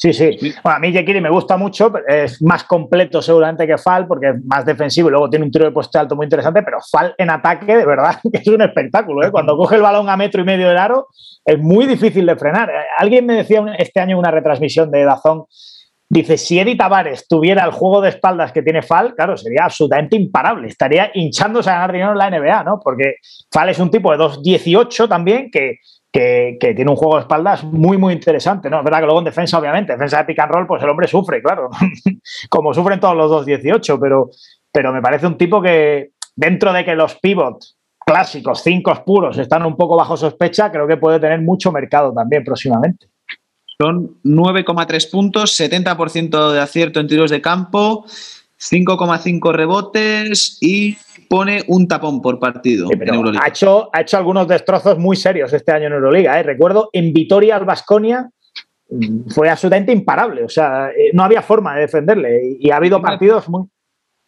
[0.00, 0.38] Sí, sí.
[0.62, 4.44] Bueno, a mí Yekiri me gusta mucho, es más completo seguramente que Fal porque es
[4.44, 7.30] más defensivo y luego tiene un tiro de poste alto muy interesante, pero Fal en
[7.30, 9.26] ataque, de verdad, es un espectáculo.
[9.26, 9.32] ¿eh?
[9.32, 11.08] Cuando coge el balón a metro y medio del aro,
[11.44, 12.70] es muy difícil de frenar.
[12.96, 15.46] Alguien me decía este año en una retransmisión de Dazón
[16.10, 20.16] Dice, si Eddie Tavares tuviera el juego de espaldas que tiene Fal, claro, sería absolutamente
[20.16, 20.68] imparable.
[20.68, 22.80] Estaría hinchándose a ganar dinero en la NBA, ¿no?
[22.82, 23.16] Porque
[23.52, 25.76] Fal es un tipo de 2'18 también que,
[26.10, 28.78] que, tiene un juego de espaldas muy, muy interesante, ¿no?
[28.78, 31.06] Es verdad que luego en defensa, obviamente, defensa de pick and roll, pues el hombre
[31.06, 31.68] sufre, claro.
[32.48, 34.30] Como sufren todos los 2'18, pero,
[34.72, 37.76] pero me parece un tipo que dentro de que los pivots
[38.06, 42.42] clásicos, cinco puros, están un poco bajo sospecha, creo que puede tener mucho mercado también
[42.42, 43.08] próximamente.
[43.80, 48.04] Son 9,3 puntos, 70% de acierto en tiros de campo,
[48.58, 50.96] 5,5 rebotes y
[51.28, 53.44] pone un tapón por partido en Euroliga.
[53.44, 56.40] Ha hecho, ha hecho algunos destrozos muy serios este año en Euroliga.
[56.40, 56.42] ¿eh?
[56.42, 58.28] Recuerdo en Vitoria al Basconia
[58.90, 60.42] mm, fue absolutamente imparable.
[60.42, 62.56] O sea, eh, no había forma de defenderle.
[62.58, 63.66] Y ha habido partidos muy.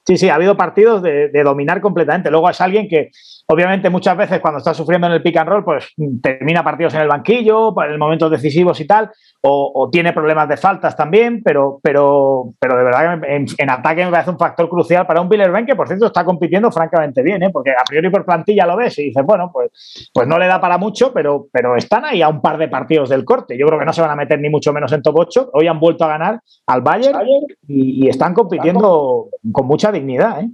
[0.06, 2.30] Sí, sí, ha habido partidos de, de dominar completamente.
[2.30, 3.10] Luego es alguien que
[3.52, 7.00] Obviamente, muchas veces cuando está sufriendo en el pick and roll, pues termina partidos en
[7.00, 9.10] el banquillo, en momentos decisivos y tal,
[9.40, 14.12] o, tiene problemas de faltas también, pero, pero, pero de verdad que en, ataque me
[14.12, 17.50] parece un factor crucial para un Billerben que, por cierto, está compitiendo francamente bien, ¿eh?
[17.50, 20.60] porque a priori por plantilla lo ves y dices, bueno, pues, pues no le da
[20.60, 23.58] para mucho, pero, pero están ahí a un par de partidos del corte.
[23.58, 25.50] Yo creo que no se van a meter ni mucho menos en top 8.
[25.54, 27.18] Hoy han vuelto a ganar al Bayern
[27.66, 30.40] y, y están compitiendo con mucha dignidad.
[30.40, 30.50] ¿eh?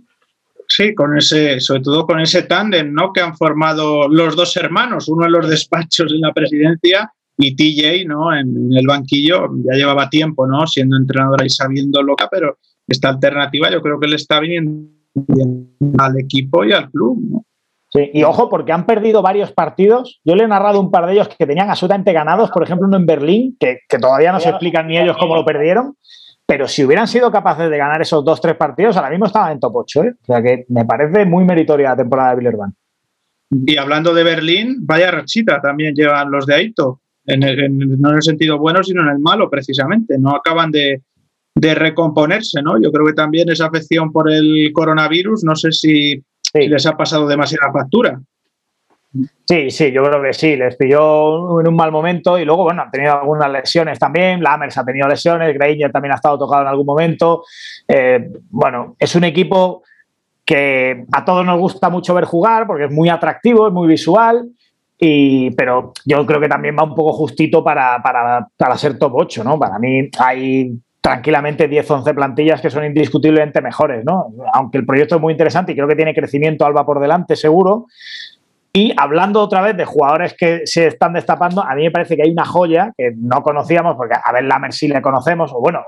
[0.77, 3.11] Sí, con ese, sobre todo con ese tándem, ¿no?
[3.11, 8.07] Que han formado los dos hermanos, uno en los despachos en la presidencia y TJ,
[8.07, 8.37] ¿no?
[8.37, 10.67] En, el banquillo, ya llevaba tiempo, ¿no?
[10.67, 15.71] Siendo entrenadora y sabiendo loca, pero esta alternativa yo creo que le está viniendo bien
[15.97, 17.45] al equipo y al club, ¿no?
[17.89, 20.21] Sí, y ojo, porque han perdido varios partidos.
[20.27, 22.99] Yo le he narrado un par de ellos que tenían absolutamente ganados, por ejemplo, uno
[22.99, 25.97] en Berlín, que, que todavía no se explican ni ellos cómo lo perdieron.
[26.47, 29.61] Pero si hubieran sido capaces de ganar esos dos, tres partidos, ahora mismo estaban en
[29.61, 30.05] top 8.
[30.05, 30.15] ¿eh?
[30.23, 32.75] O sea que me parece muy meritoria la temporada de Villerban.
[33.51, 37.01] Y hablando de Berlín, vaya rachita también llevan los de Aito.
[37.27, 40.17] En no en el sentido bueno, sino en el malo, precisamente.
[40.19, 41.03] No acaban de,
[41.57, 42.81] recomponerse, ¿no?
[42.81, 46.23] Yo creo que también esa afección por el coronavirus, no sé si,
[46.55, 48.21] les ha pasado demasiada factura.
[49.45, 50.57] Sí, sí, yo creo que sí.
[50.57, 54.43] Les pilló en un mal momento y luego, bueno, han tenido algunas lesiones también.
[54.43, 57.45] Lammers ha tenido lesiones, Granger también ha estado tocado en algún momento.
[57.87, 59.83] Eh, bueno, es un equipo
[60.45, 64.49] que a todos nos gusta mucho ver jugar porque es muy atractivo, es muy visual.
[64.99, 69.13] Y, pero yo creo que también va un poco justito para, para, para ser top
[69.15, 69.59] 8, ¿no?
[69.59, 70.73] Para mí hay
[71.07, 74.33] tranquilamente 10, 11 plantillas que son indiscutiblemente mejores, ¿no?
[74.53, 77.87] Aunque el proyecto es muy interesante y creo que tiene crecimiento Alba por delante, seguro.
[78.77, 82.25] Y hablando otra vez de jugadores que se están destapando, a mí me parece que
[82.25, 85.81] hay una joya que no conocíamos, porque a ver, la sí le conocemos, o bueno,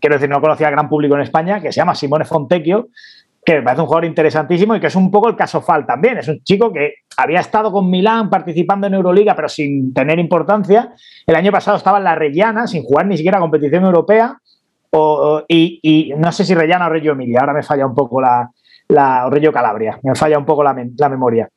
[0.00, 2.88] quiero decir, no conocía al gran público en España, que se llama Simone Fontecchio,
[3.44, 6.16] que me parece un jugador interesantísimo y que es un poco el caso Fal también.
[6.16, 10.94] Es un chico que había estado con Milán participando en Euroliga, pero sin tener importancia.
[11.26, 14.34] El año pasado estaba en la Reggiana, sin jugar ni siquiera competición europea.
[15.46, 18.48] y, no sé si Reggiana o Reggio Emilia, ahora me falla un poco la,
[18.88, 21.50] la Reggio Calabria, me falla un poco la, la memoria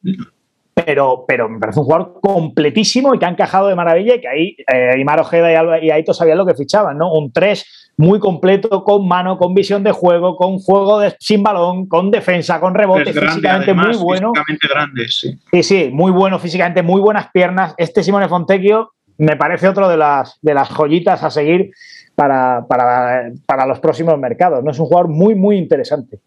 [0.73, 4.27] pero, pero me parece un jugador completísimo y que ha encajado de maravilla y que
[4.27, 7.11] ahí eh, Imar Ojeda y, Alba, y Aito sabían lo que fichaban, ¿no?
[7.13, 11.87] Un 3 muy completo, con mano, con visión de juego, con juego de, sin balón,
[11.87, 14.31] con defensa, con rebote, físicamente muy bueno.
[14.33, 15.39] Físicamente grande, sí.
[15.51, 17.75] Sí, sí, muy bueno físicamente, muy buenas piernas.
[17.77, 21.71] Este Simone Fontecchio me parece otro de las, de las joyitas a seguir
[22.15, 24.63] para, para, para los próximos mercados.
[24.63, 24.71] ¿no?
[24.71, 26.19] Es un jugador muy, muy interesante.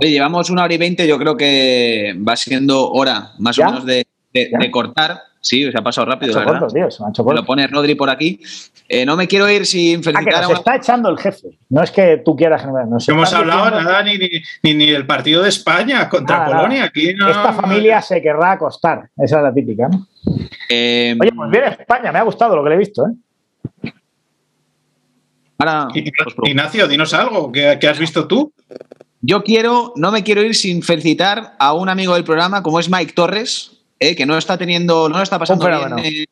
[0.00, 3.84] Oye, llevamos una hora y veinte, yo creo que va siendo hora más o menos
[3.84, 4.06] de,
[4.70, 5.18] cortar.
[5.40, 6.60] Sí, se ha pasado rápido, ¿verdad?
[7.26, 8.40] me lo pone Rodri por aquí.
[8.88, 11.58] Eh, no me quiero ir sin felicitar ah, que nos está echando el jefe.
[11.68, 12.64] No es que tú quieras.
[12.64, 14.18] No hemos hablado nada ni,
[14.74, 16.84] ni, del partido de España contra Polonia.
[16.84, 19.10] Aquí Esta familia se querrá acostar.
[19.16, 20.06] Esa es la típica, ¿no?
[20.70, 22.12] Eh, Oye, pues bien España.
[22.12, 23.92] Me ha gustado lo que le he visto, ¿eh?
[25.58, 25.88] Ahora,
[26.44, 27.50] Ignacio, dinos algo.
[27.50, 28.52] ¿Qué, qué has visto tú?
[29.20, 32.88] Yo quiero, no me quiero ir sin felicitar a un amigo del programa como es
[32.88, 36.26] Mike Torres, eh, que no está teniendo, no está pasando bien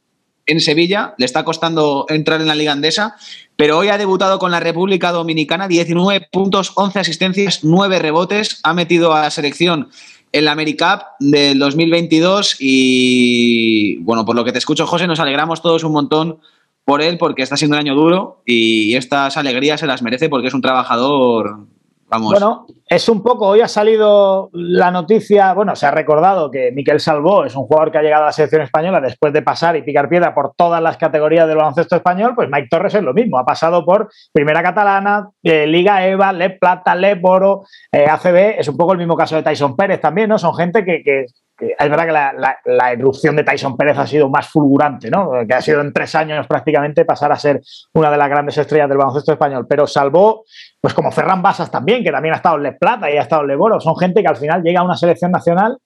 [0.46, 3.16] en, Sevilla, le está costando entrar en la Liga Andesa,
[3.56, 8.72] pero hoy ha debutado con la República Dominicana, 19 puntos, 11 asistencias, 9 rebotes, ha
[8.72, 9.88] metido a la selección
[10.30, 15.62] en la AmeriCup del 2022 y bueno, por lo que te escucho José, nos alegramos
[15.62, 16.38] todos un montón
[16.84, 20.46] por él porque está siendo un año duro y estas alegrías se las merece porque
[20.46, 21.66] es un trabajador
[22.08, 27.00] bueno, es un poco, hoy ha salido la noticia, bueno, se ha recordado que Miquel
[27.00, 29.82] Salvó es un jugador que ha llegado a la selección española después de pasar y
[29.82, 33.38] picar piedra por todas las categorías del baloncesto español, pues Mike Torres es lo mismo,
[33.38, 38.68] ha pasado por Primera Catalana, eh, Liga EVA, Le Plata, Le Boro, eh, ACB, es
[38.68, 40.38] un poco el mismo caso de Tyson Pérez también, ¿no?
[40.38, 41.26] Son gente que,
[41.58, 45.30] es verdad que la, la, erupción de Tyson Pérez ha sido más fulgurante, ¿no?
[45.48, 47.62] Que ha sido en tres años prácticamente pasar a ser
[47.94, 49.66] una de las grandes estrellas del baloncesto español.
[49.66, 50.44] Pero salvó,
[50.80, 53.42] pues como Ferran Basas también, que también ha estado en Le Plata y ha estado
[53.42, 53.80] en Le Boro.
[53.80, 55.78] Son gente que al final llega a una selección nacional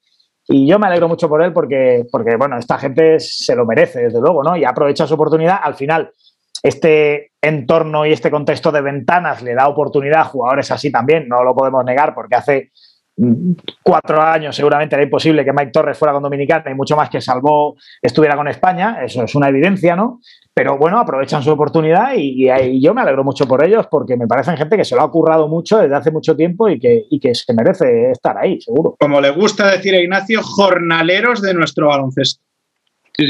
[0.47, 4.03] y yo me alegro mucho por él porque, porque bueno, esta gente se lo merece,
[4.03, 4.55] desde luego, ¿no?
[4.55, 5.59] Y aprovecha su oportunidad.
[5.61, 6.11] Al final,
[6.63, 11.43] este entorno y este contexto de ventanas le da oportunidad a jugadores así también, no
[11.43, 12.71] lo podemos negar porque hace
[13.83, 17.21] cuatro años seguramente era imposible que Mike Torres fuera con Dominicana y mucho más que
[17.21, 20.19] Salvó estuviera con España, eso es una evidencia, ¿no?
[20.53, 22.45] Pero bueno, aprovechan su oportunidad y,
[22.81, 25.47] yo me alegro mucho por ellos porque me parecen gente que se lo ha currado
[25.47, 28.95] mucho desde hace mucho tiempo y que, que se merece estar ahí, seguro.
[28.99, 32.43] Como le gusta decir a Ignacio, jornaleros de nuestro baloncesto.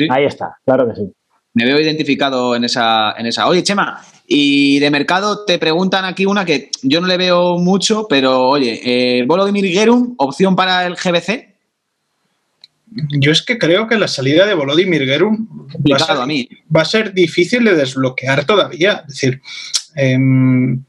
[0.10, 1.14] Ahí está, claro que sí.
[1.54, 3.48] Me veo identificado en esa, en esa.
[3.48, 8.08] Oye, Chema, y de mercado te preguntan aquí una que yo no le veo mucho,
[8.10, 11.51] pero oye, eh, Volodymyr Gerum, opción para el GBC.
[12.92, 15.48] Yo es que creo que la salida de Volodymyr Gerum
[15.90, 16.50] va a, ser, a mí.
[16.76, 19.04] va a ser difícil de desbloquear todavía.
[19.08, 19.42] Es decir,
[19.96, 20.84] em,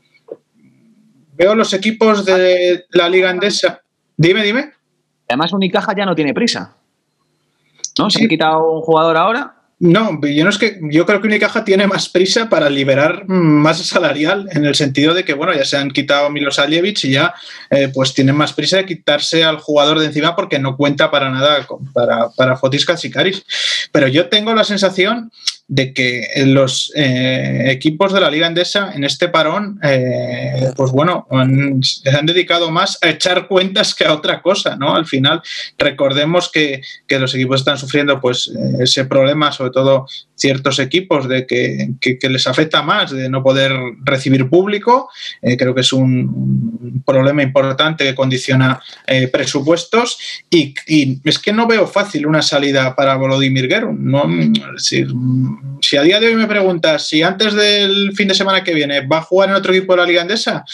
[1.34, 3.82] veo los equipos de la Liga Andesa.
[4.16, 4.72] Dime, dime.
[5.28, 6.76] Además, Unicaja ya no tiene prisa.
[7.98, 8.10] ¿No?
[8.10, 11.64] Se ha quitado un jugador ahora no, yo no es que yo creo que Unicaja
[11.64, 15.76] tiene más prisa para liberar masa salarial en el sentido de que bueno ya se
[15.76, 17.34] han quitado a Milosajevic y ya
[17.68, 21.30] eh, pues tienen más prisa de quitarse al jugador de encima porque no cuenta para
[21.30, 23.44] nada para, para Fotis Katsikaris.
[23.90, 25.32] Pero yo tengo la sensación
[25.68, 31.26] de que los eh, equipos de la Liga Endesa en este parón, eh, pues bueno,
[31.82, 34.94] se han dedicado más a echar cuentas que a otra cosa, ¿no?
[34.94, 35.40] Al final,
[35.78, 40.06] recordemos que, que los equipos están sufriendo pues ese problema, sobre todo
[40.43, 45.09] ciertos equipos de que, que, les afecta más de no poder recibir público.
[45.40, 50.19] Eh, creo que es un, problema importante que condiciona eh, presupuestos
[50.51, 50.74] y,
[51.24, 53.98] es que no veo fácil una salida para Volodymyr Gerun.
[54.10, 54.24] ¿no?
[54.78, 55.05] Si,
[55.81, 59.06] si, a día de hoy me preguntas si antes del fin de semana que viene
[59.06, 60.64] va a jugar en otro equipo de la Liga Andesa,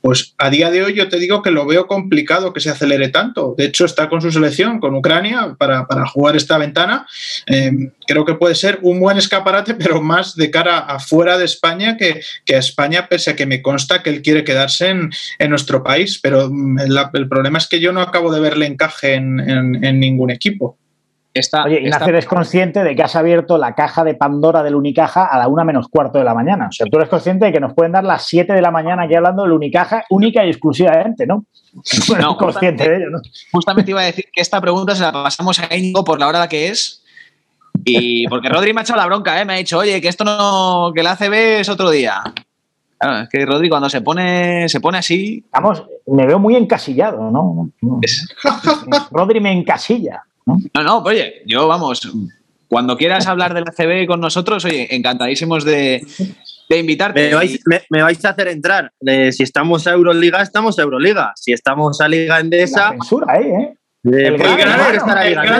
[0.00, 3.08] pues a día de hoy yo te digo que lo veo complicado que se acelere
[3.08, 3.54] tanto.
[3.56, 7.06] De hecho, está con su selección, con Ucrania, para, jugar esta ventana.
[7.46, 11.96] Eh, creo que puede ser un buen escaparate, pero más de cara afuera de España
[11.96, 15.10] que, que a España, pese a que me consta que él quiere quedarse en,
[15.50, 16.18] nuestro país.
[16.22, 16.78] Pero mm,
[17.12, 20.78] el problema es que yo no acabo de verle encaje en ningún equipo.
[21.64, 25.38] Oye, Ignacio, eres consciente de que has abierto la caja de Pandora del Unicaja a
[25.38, 26.66] la una menos cuarto de la mañana.
[26.68, 29.04] O sea, tú eres consciente de que nos pueden dar las 7 de la mañana
[29.04, 31.44] aquí hablando del Unicaja única y exclusivamente, ¿no?
[32.20, 33.20] No, consciente de ello, ¿no?
[33.52, 36.48] Justamente iba a decir que esta pregunta se la pasamos a Íñigo por la hora
[36.48, 37.04] que es.
[37.84, 39.44] Y porque Rodri me ha echado la bronca, ¿eh?
[39.44, 42.20] me ha dicho, oye, que esto no, que la ACB es otro día.
[42.98, 45.44] Claro, es que Rodri cuando se pone, se pone así.
[45.52, 47.70] Vamos, me veo muy encasillado, ¿no?
[49.12, 50.24] Rodri me encasilla.
[50.74, 50.82] ¿No?
[50.82, 52.10] No, oye, yo vamos,
[52.70, 56.06] cuando quieras hablar de la CB con nosotros, oye, encantadísimos de,
[56.70, 57.32] invitarte.
[57.90, 58.92] Me vais, a hacer entrar.
[59.32, 61.32] si estamos a Euroliga, estamos a Euroliga.
[61.34, 62.94] Si estamos a Liga Endesa.
[63.34, 63.74] ¿eh?
[64.02, 64.58] El, gran,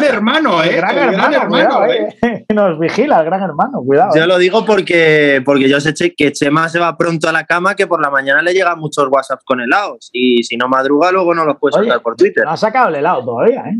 [0.02, 0.68] hermano, ¿eh?
[0.68, 2.46] El gran, hermano, ¿eh?
[2.54, 4.12] Nos vigila el gran hermano, cuidado.
[4.14, 4.26] Yo ¿eh?
[4.26, 7.86] lo digo porque, porque yo sé que Chema se va pronto a la cama, que
[7.86, 10.08] por la mañana le llegan muchos WhatsApp con helados.
[10.12, 12.44] Y si no madruga, luego no los puedes sacar por Twitter.
[12.44, 13.76] No ha sacado el helado todavía, ¿eh?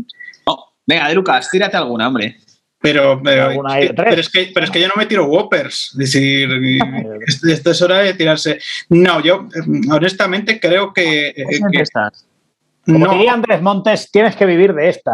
[0.85, 2.37] Venga, de Lucas, tírate alguna, hombre.
[2.81, 5.91] Pero, pero, es que, pero, es que, yo no me tiro Whoppers.
[5.91, 6.49] Es decir,
[7.47, 8.59] esto es hora de tirarse.
[8.89, 9.47] No, yo
[9.91, 11.27] honestamente creo que.
[11.27, 11.83] Eh, que
[12.85, 13.13] como no.
[13.13, 15.11] diría Andrés Montes, tienes que vivir de esta.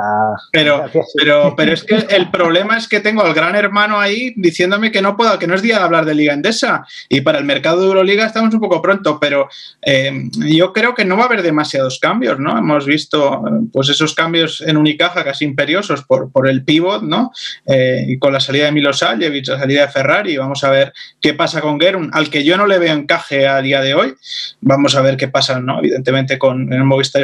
[0.51, 0.85] Pero,
[1.15, 5.01] pero, pero es que el problema es que tengo al gran hermano ahí diciéndome que
[5.01, 6.85] no puedo, que no es día de hablar de Liga Endesa.
[7.09, 9.49] Y para el mercado de Euroliga estamos un poco pronto, pero
[9.81, 12.57] eh, yo creo que no va a haber demasiados cambios, ¿no?
[12.57, 17.31] Hemos visto pues esos cambios en Unicaja casi imperiosos por, por el pivot, ¿no?
[17.65, 21.33] Eh, y con la salida de Milosajevic, la salida de Ferrari, vamos a ver qué
[21.33, 24.13] pasa con Gerun, al que yo no le veo encaje a día de hoy.
[24.61, 25.79] Vamos a ver qué pasa, ¿no?
[25.79, 27.21] Evidentemente con el Movistar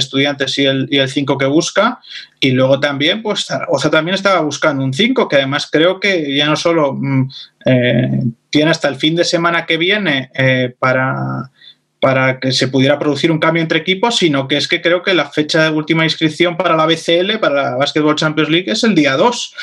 [0.57, 1.99] Y el, y el 5 que busca.
[2.39, 6.47] Y luego también, pues, Oza también estaba buscando un 5, que además creo que ya
[6.47, 7.29] no solo mm,
[7.65, 11.51] eh, tiene hasta el fin de semana que viene eh, para,
[11.99, 15.13] para que se pudiera producir un cambio entre equipos, sino que es que creo que
[15.13, 18.93] la fecha de última inscripción para la BCL, para la Basketball Champions League, es el
[18.93, 19.55] día 2.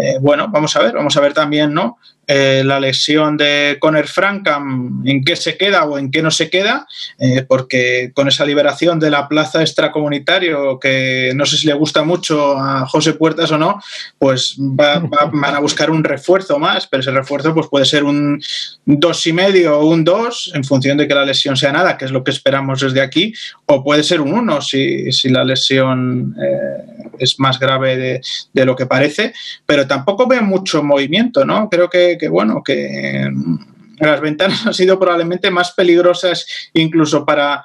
[0.00, 1.98] Eh, bueno, vamos a ver, vamos a ver también, ¿no?
[2.28, 6.50] Eh, la lesión de Conor Frankam, en qué se queda o en qué no se
[6.50, 6.88] queda,
[7.20, 12.02] eh, porque con esa liberación de la plaza extracomunitario, que no sé si le gusta
[12.02, 13.80] mucho a José Puertas o no,
[14.18, 18.42] pues van a buscar un refuerzo más, pero ese refuerzo pues puede ser un
[18.84, 22.06] dos y medio o un dos, en función de que la lesión sea nada, que
[22.06, 23.34] es lo que esperamos desde aquí,
[23.66, 28.20] o puede ser un uno si, la lesión eh, es más grave de,
[28.52, 29.32] de lo que parece,
[29.64, 31.68] pero tampoco veo mucho movimiento, ¿no?
[31.68, 33.56] Creo que que, bueno, que mm,
[34.00, 37.64] las ventanas han sido probablemente más peligrosas incluso para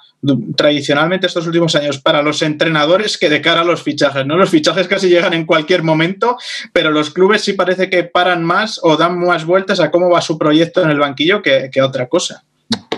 [0.56, 4.26] tradicionalmente estos últimos años para los entrenadores que de cara a los fichajes.
[4.26, 4.38] ¿no?
[4.38, 6.38] Los fichajes casi llegan en cualquier momento,
[6.74, 10.22] pero los clubes sí parece que paran más o dan más vueltas a cómo va
[10.22, 12.44] su proyecto en el banquillo que, otra cosa.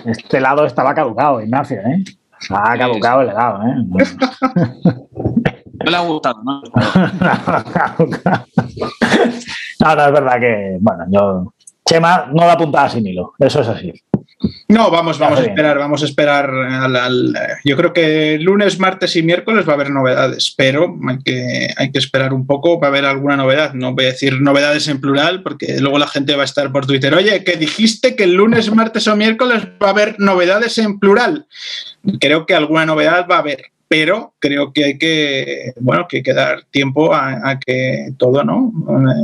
[0.05, 2.03] Este lado estaba caducado, Ignacio, ¿eh?
[2.49, 3.75] ha caducado el helado, ¿eh?
[5.73, 6.61] No le ha gustado, ¿no?
[9.83, 11.53] no, no, es verdad que, bueno, yo.
[11.85, 13.91] Chema no da puntada sin hilo, eso es así.
[14.67, 16.49] No, vamos, vamos a esperar, vamos a esperar.
[16.49, 17.33] Al,
[17.63, 21.91] yo creo que lunes, martes y miércoles va a haber novedades, pero hay que, hay
[21.91, 23.73] que esperar un poco para ver alguna novedad.
[23.73, 26.85] No voy a decir novedades en plural, porque luego la gente va a estar por
[26.85, 27.13] Twitter.
[27.13, 31.47] Oye, que dijiste que el lunes, martes o miércoles va a haber novedades en plural.
[32.19, 36.33] Creo que alguna novedad va a haber pero creo que hay que, bueno, que, hay
[36.33, 38.73] dar tiempo a, que todo ¿no?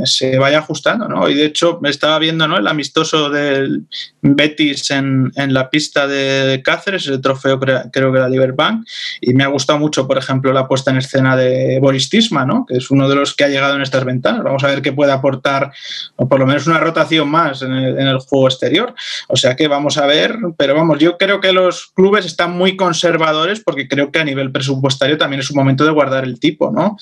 [0.04, 1.08] se vaya ajustando.
[1.08, 1.28] ¿no?
[1.28, 2.56] Y de hecho, estaba viendo ¿no?
[2.56, 3.86] el amistoso del
[4.22, 8.86] Betis en, en la pista de Cáceres, el trofeo creo, que era Liberbank,
[9.20, 12.64] y me ha gustado mucho, por ejemplo, la puesta en escena de Boris Tisma, ¿no?
[12.64, 14.44] que es uno de los que ha llegado en estas ventanas.
[14.44, 15.72] Vamos a ver qué puede aportar,
[16.14, 18.94] o por lo menos una rotación más en el, en el juego exterior.
[19.26, 22.76] O sea que vamos a ver, pero vamos, yo creo que los clubes están muy
[22.76, 26.70] conservadores porque creo que a nivel presupuestario también es un momento de guardar el tipo,
[26.70, 26.96] ¿no?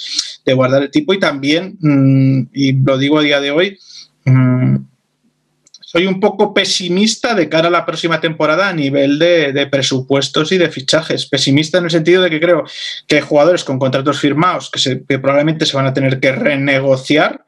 [0.44, 3.78] De guardar el tipo y también, mm, y lo digo a día de hoy,
[4.24, 4.76] mm,
[5.80, 10.58] soy un poco pesimista de cara a la próxima temporada a nivel de, presupuestos y
[10.58, 11.24] de fichajes.
[11.26, 12.64] Pesimista en el sentido de que creo
[13.06, 17.46] que jugadores con contratos firmados que probablemente se van a tener que renegociar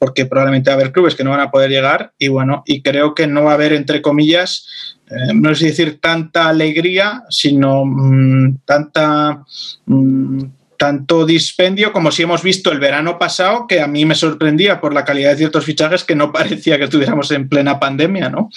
[0.00, 2.80] porque probablemente va a haber clubes que no van a poder llegar y bueno, y
[2.80, 4.66] creo que no va a haber, entre comillas,
[5.10, 9.44] eh, no es decir tanta alegría, sino mm, tanta,
[9.86, 10.42] mm,
[10.78, 14.94] tanto dispendio como si hemos visto el verano pasado, que a mí me sorprendía por
[14.94, 18.50] la calidad de ciertos fichajes que no parecía que estuviéramos en plena pandemia, ¿no?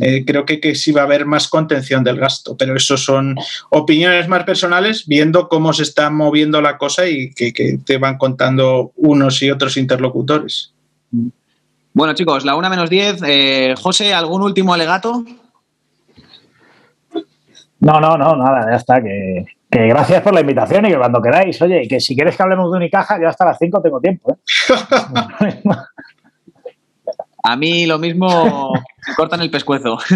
[0.00, 3.36] Eh, creo que, que sí va a haber más contención del gasto, pero eso son
[3.70, 8.16] opiniones más personales, viendo cómo se está moviendo la cosa y que, que te van
[8.16, 10.72] contando unos y otros interlocutores.
[11.92, 13.22] Bueno, chicos, la una menos 10.
[13.26, 15.24] Eh, José, ¿algún último alegato?
[17.80, 19.02] No, no, no, nada, ya está.
[19.02, 22.36] Que, que gracias por la invitación y que cuando queráis, oye, y que si quieres
[22.36, 24.32] que hablemos de Unicaja, yo hasta las 5 tengo tiempo.
[24.32, 24.36] ¿eh?
[27.44, 29.98] A mí lo mismo me cortan el pescuezo.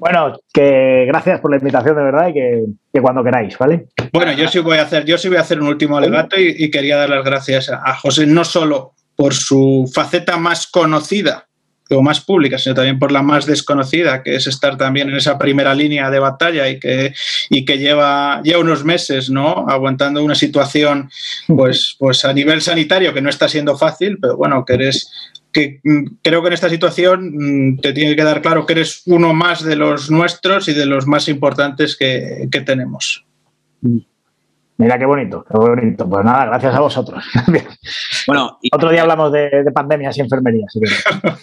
[0.00, 3.88] bueno, que gracias por la invitación de verdad y que, que, cuando queráis, ¿vale?
[4.12, 6.54] Bueno, yo sí voy a hacer, yo sí voy a hacer un último alegato y,
[6.58, 11.47] y quería dar las gracias a José, no solo por su faceta más conocida
[11.90, 15.38] o más pública, sino también por la más desconocida, que es estar también en esa
[15.38, 17.14] primera línea de batalla y que,
[17.48, 19.66] y que lleva ya unos meses ¿no?
[19.68, 21.10] aguantando una situación
[21.46, 25.10] pues, pues a nivel sanitario que no está siendo fácil, pero bueno, que eres
[25.52, 25.80] que
[26.22, 29.76] creo que en esta situación te tiene que dar claro que eres uno más de
[29.76, 33.24] los nuestros y de los más importantes que, que tenemos.
[34.78, 36.08] Mira qué bonito, qué bonito.
[36.08, 37.24] Pues nada, gracias a vosotros.
[38.28, 38.68] Bueno, y...
[38.74, 40.70] otro día hablamos de, de pandemias y enfermerías.
[40.70, 41.38] Si bueno,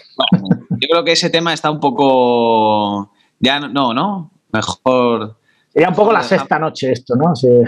[0.69, 3.11] yo creo que ese tema está un poco.
[3.39, 4.31] Ya no, ¿no?
[4.51, 5.35] Mejor.
[5.69, 7.35] Sería un poco la sexta noche esto, ¿no?
[7.35, 7.49] Sí,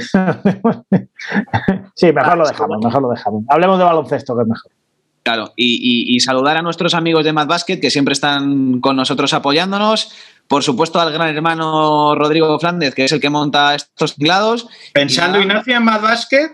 [1.96, 3.44] sí mejor lo dejamos, mejor lo dejamos.
[3.50, 4.72] Hablemos de baloncesto, que es mejor.
[5.24, 8.96] Claro, y, y, y saludar a nuestros amigos de Mad Basket que siempre están con
[8.96, 10.14] nosotros apoyándonos.
[10.48, 14.68] Por supuesto, al gran hermano Rodrigo Flández, que es el que monta estos teclados.
[14.94, 16.52] Pensando, Ignacio, en Mad Basket,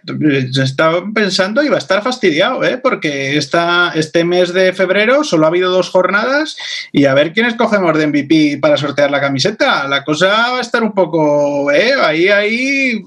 [0.62, 2.80] estaba pensando y va a estar fastidiado, ¿eh?
[2.80, 6.58] porque esta, este mes de febrero solo ha habido dos jornadas
[6.92, 9.88] y a ver quiénes cogemos de MVP para sortear la camiseta.
[9.88, 11.94] La cosa va a estar un poco, ¿eh?
[12.02, 13.04] ahí, ahí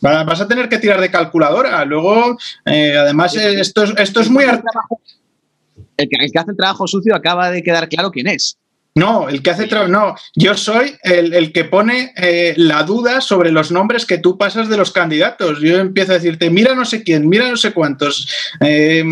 [0.00, 1.84] vas a tener que tirar de calculadora.
[1.84, 4.44] Luego, eh, además, esto, esto es muy...
[4.44, 8.56] El que, el que hace el trabajo sucio acaba de quedar claro quién es.
[8.94, 13.22] No, el que hace trabajo, no, yo soy el, el que pone eh, la duda
[13.22, 15.60] sobre los nombres que tú pasas de los candidatos.
[15.60, 18.28] Yo empiezo a decirte, mira no sé quién, mira no sé cuántos,
[18.60, 19.02] eh,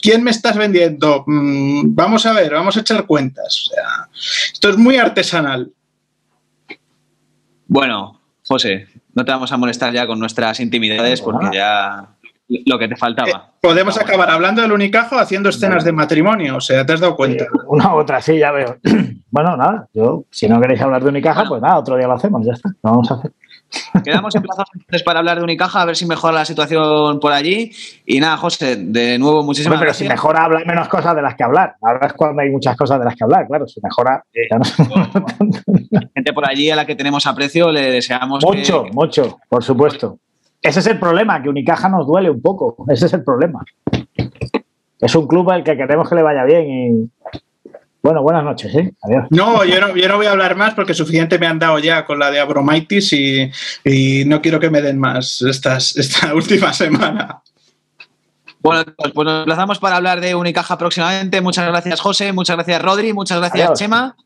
[0.00, 1.24] ¿quién me estás vendiendo?
[1.26, 3.66] Mm, vamos a ver, vamos a echar cuentas.
[3.66, 4.08] O sea,
[4.52, 5.72] esto es muy artesanal.
[7.66, 12.15] Bueno, José, no te vamos a molestar ya con nuestras intimidades porque ya
[12.48, 13.28] lo que te faltaba.
[13.28, 17.16] Eh, podemos acabar hablando del Unicajo haciendo escenas de matrimonio, o sea, ¿te has dado
[17.16, 17.44] cuenta?
[17.44, 18.76] Sí, una u otra, sí, ya veo.
[19.30, 21.50] bueno, nada, yo, si no queréis hablar de Unicaja, bueno.
[21.50, 23.32] pues nada, otro día lo hacemos, ya está, lo vamos a hacer.
[24.04, 27.72] Quedamos emplazados entonces para hablar de Unicaja, a ver si mejora la situación por allí.
[28.04, 30.06] Y nada, José, de nuevo, muchísimas Pero gracias.
[30.06, 31.74] si mejora, habla menos cosas de las que hablar.
[31.82, 33.66] Ahora es cuando hay muchas cosas de las que hablar, claro.
[33.66, 34.24] Si mejora.
[34.50, 34.64] Ya no...
[36.14, 38.44] Gente por allí a la que tenemos aprecio, le deseamos.
[38.44, 38.92] Mucho, que...
[38.92, 40.18] mucho, por supuesto.
[40.66, 42.84] Ese es el problema, que Unicaja nos duele un poco.
[42.88, 43.64] Ese es el problema.
[44.98, 47.10] Es un club al que queremos que le vaya bien y.
[48.02, 48.92] Bueno, buenas noches, ¿eh?
[49.02, 49.26] Adiós.
[49.30, 52.04] No yo, no, yo no voy a hablar más porque suficiente me han dado ya
[52.04, 53.50] con la de Abromaitis y,
[53.84, 57.42] y no quiero que me den más estas, esta última semana.
[58.60, 58.84] Bueno,
[59.14, 61.40] pues nos emplazamos para hablar de Unicaja próximamente.
[61.40, 62.32] Muchas gracias, José.
[62.32, 63.12] Muchas gracias, Rodri.
[63.12, 63.78] Muchas gracias, Adiós.
[63.78, 64.16] Chema.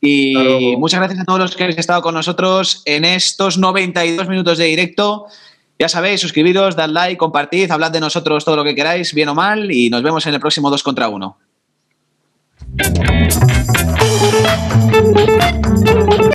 [0.00, 4.56] Y muchas gracias a todos los que habéis estado con nosotros en estos 92 minutos
[4.58, 5.26] de directo.
[5.80, 9.34] Ya sabéis, suscribiros, dad like, compartid, hablad de nosotros todo lo que queráis, bien o
[9.34, 11.38] mal, y nos vemos en el próximo 2 contra 1.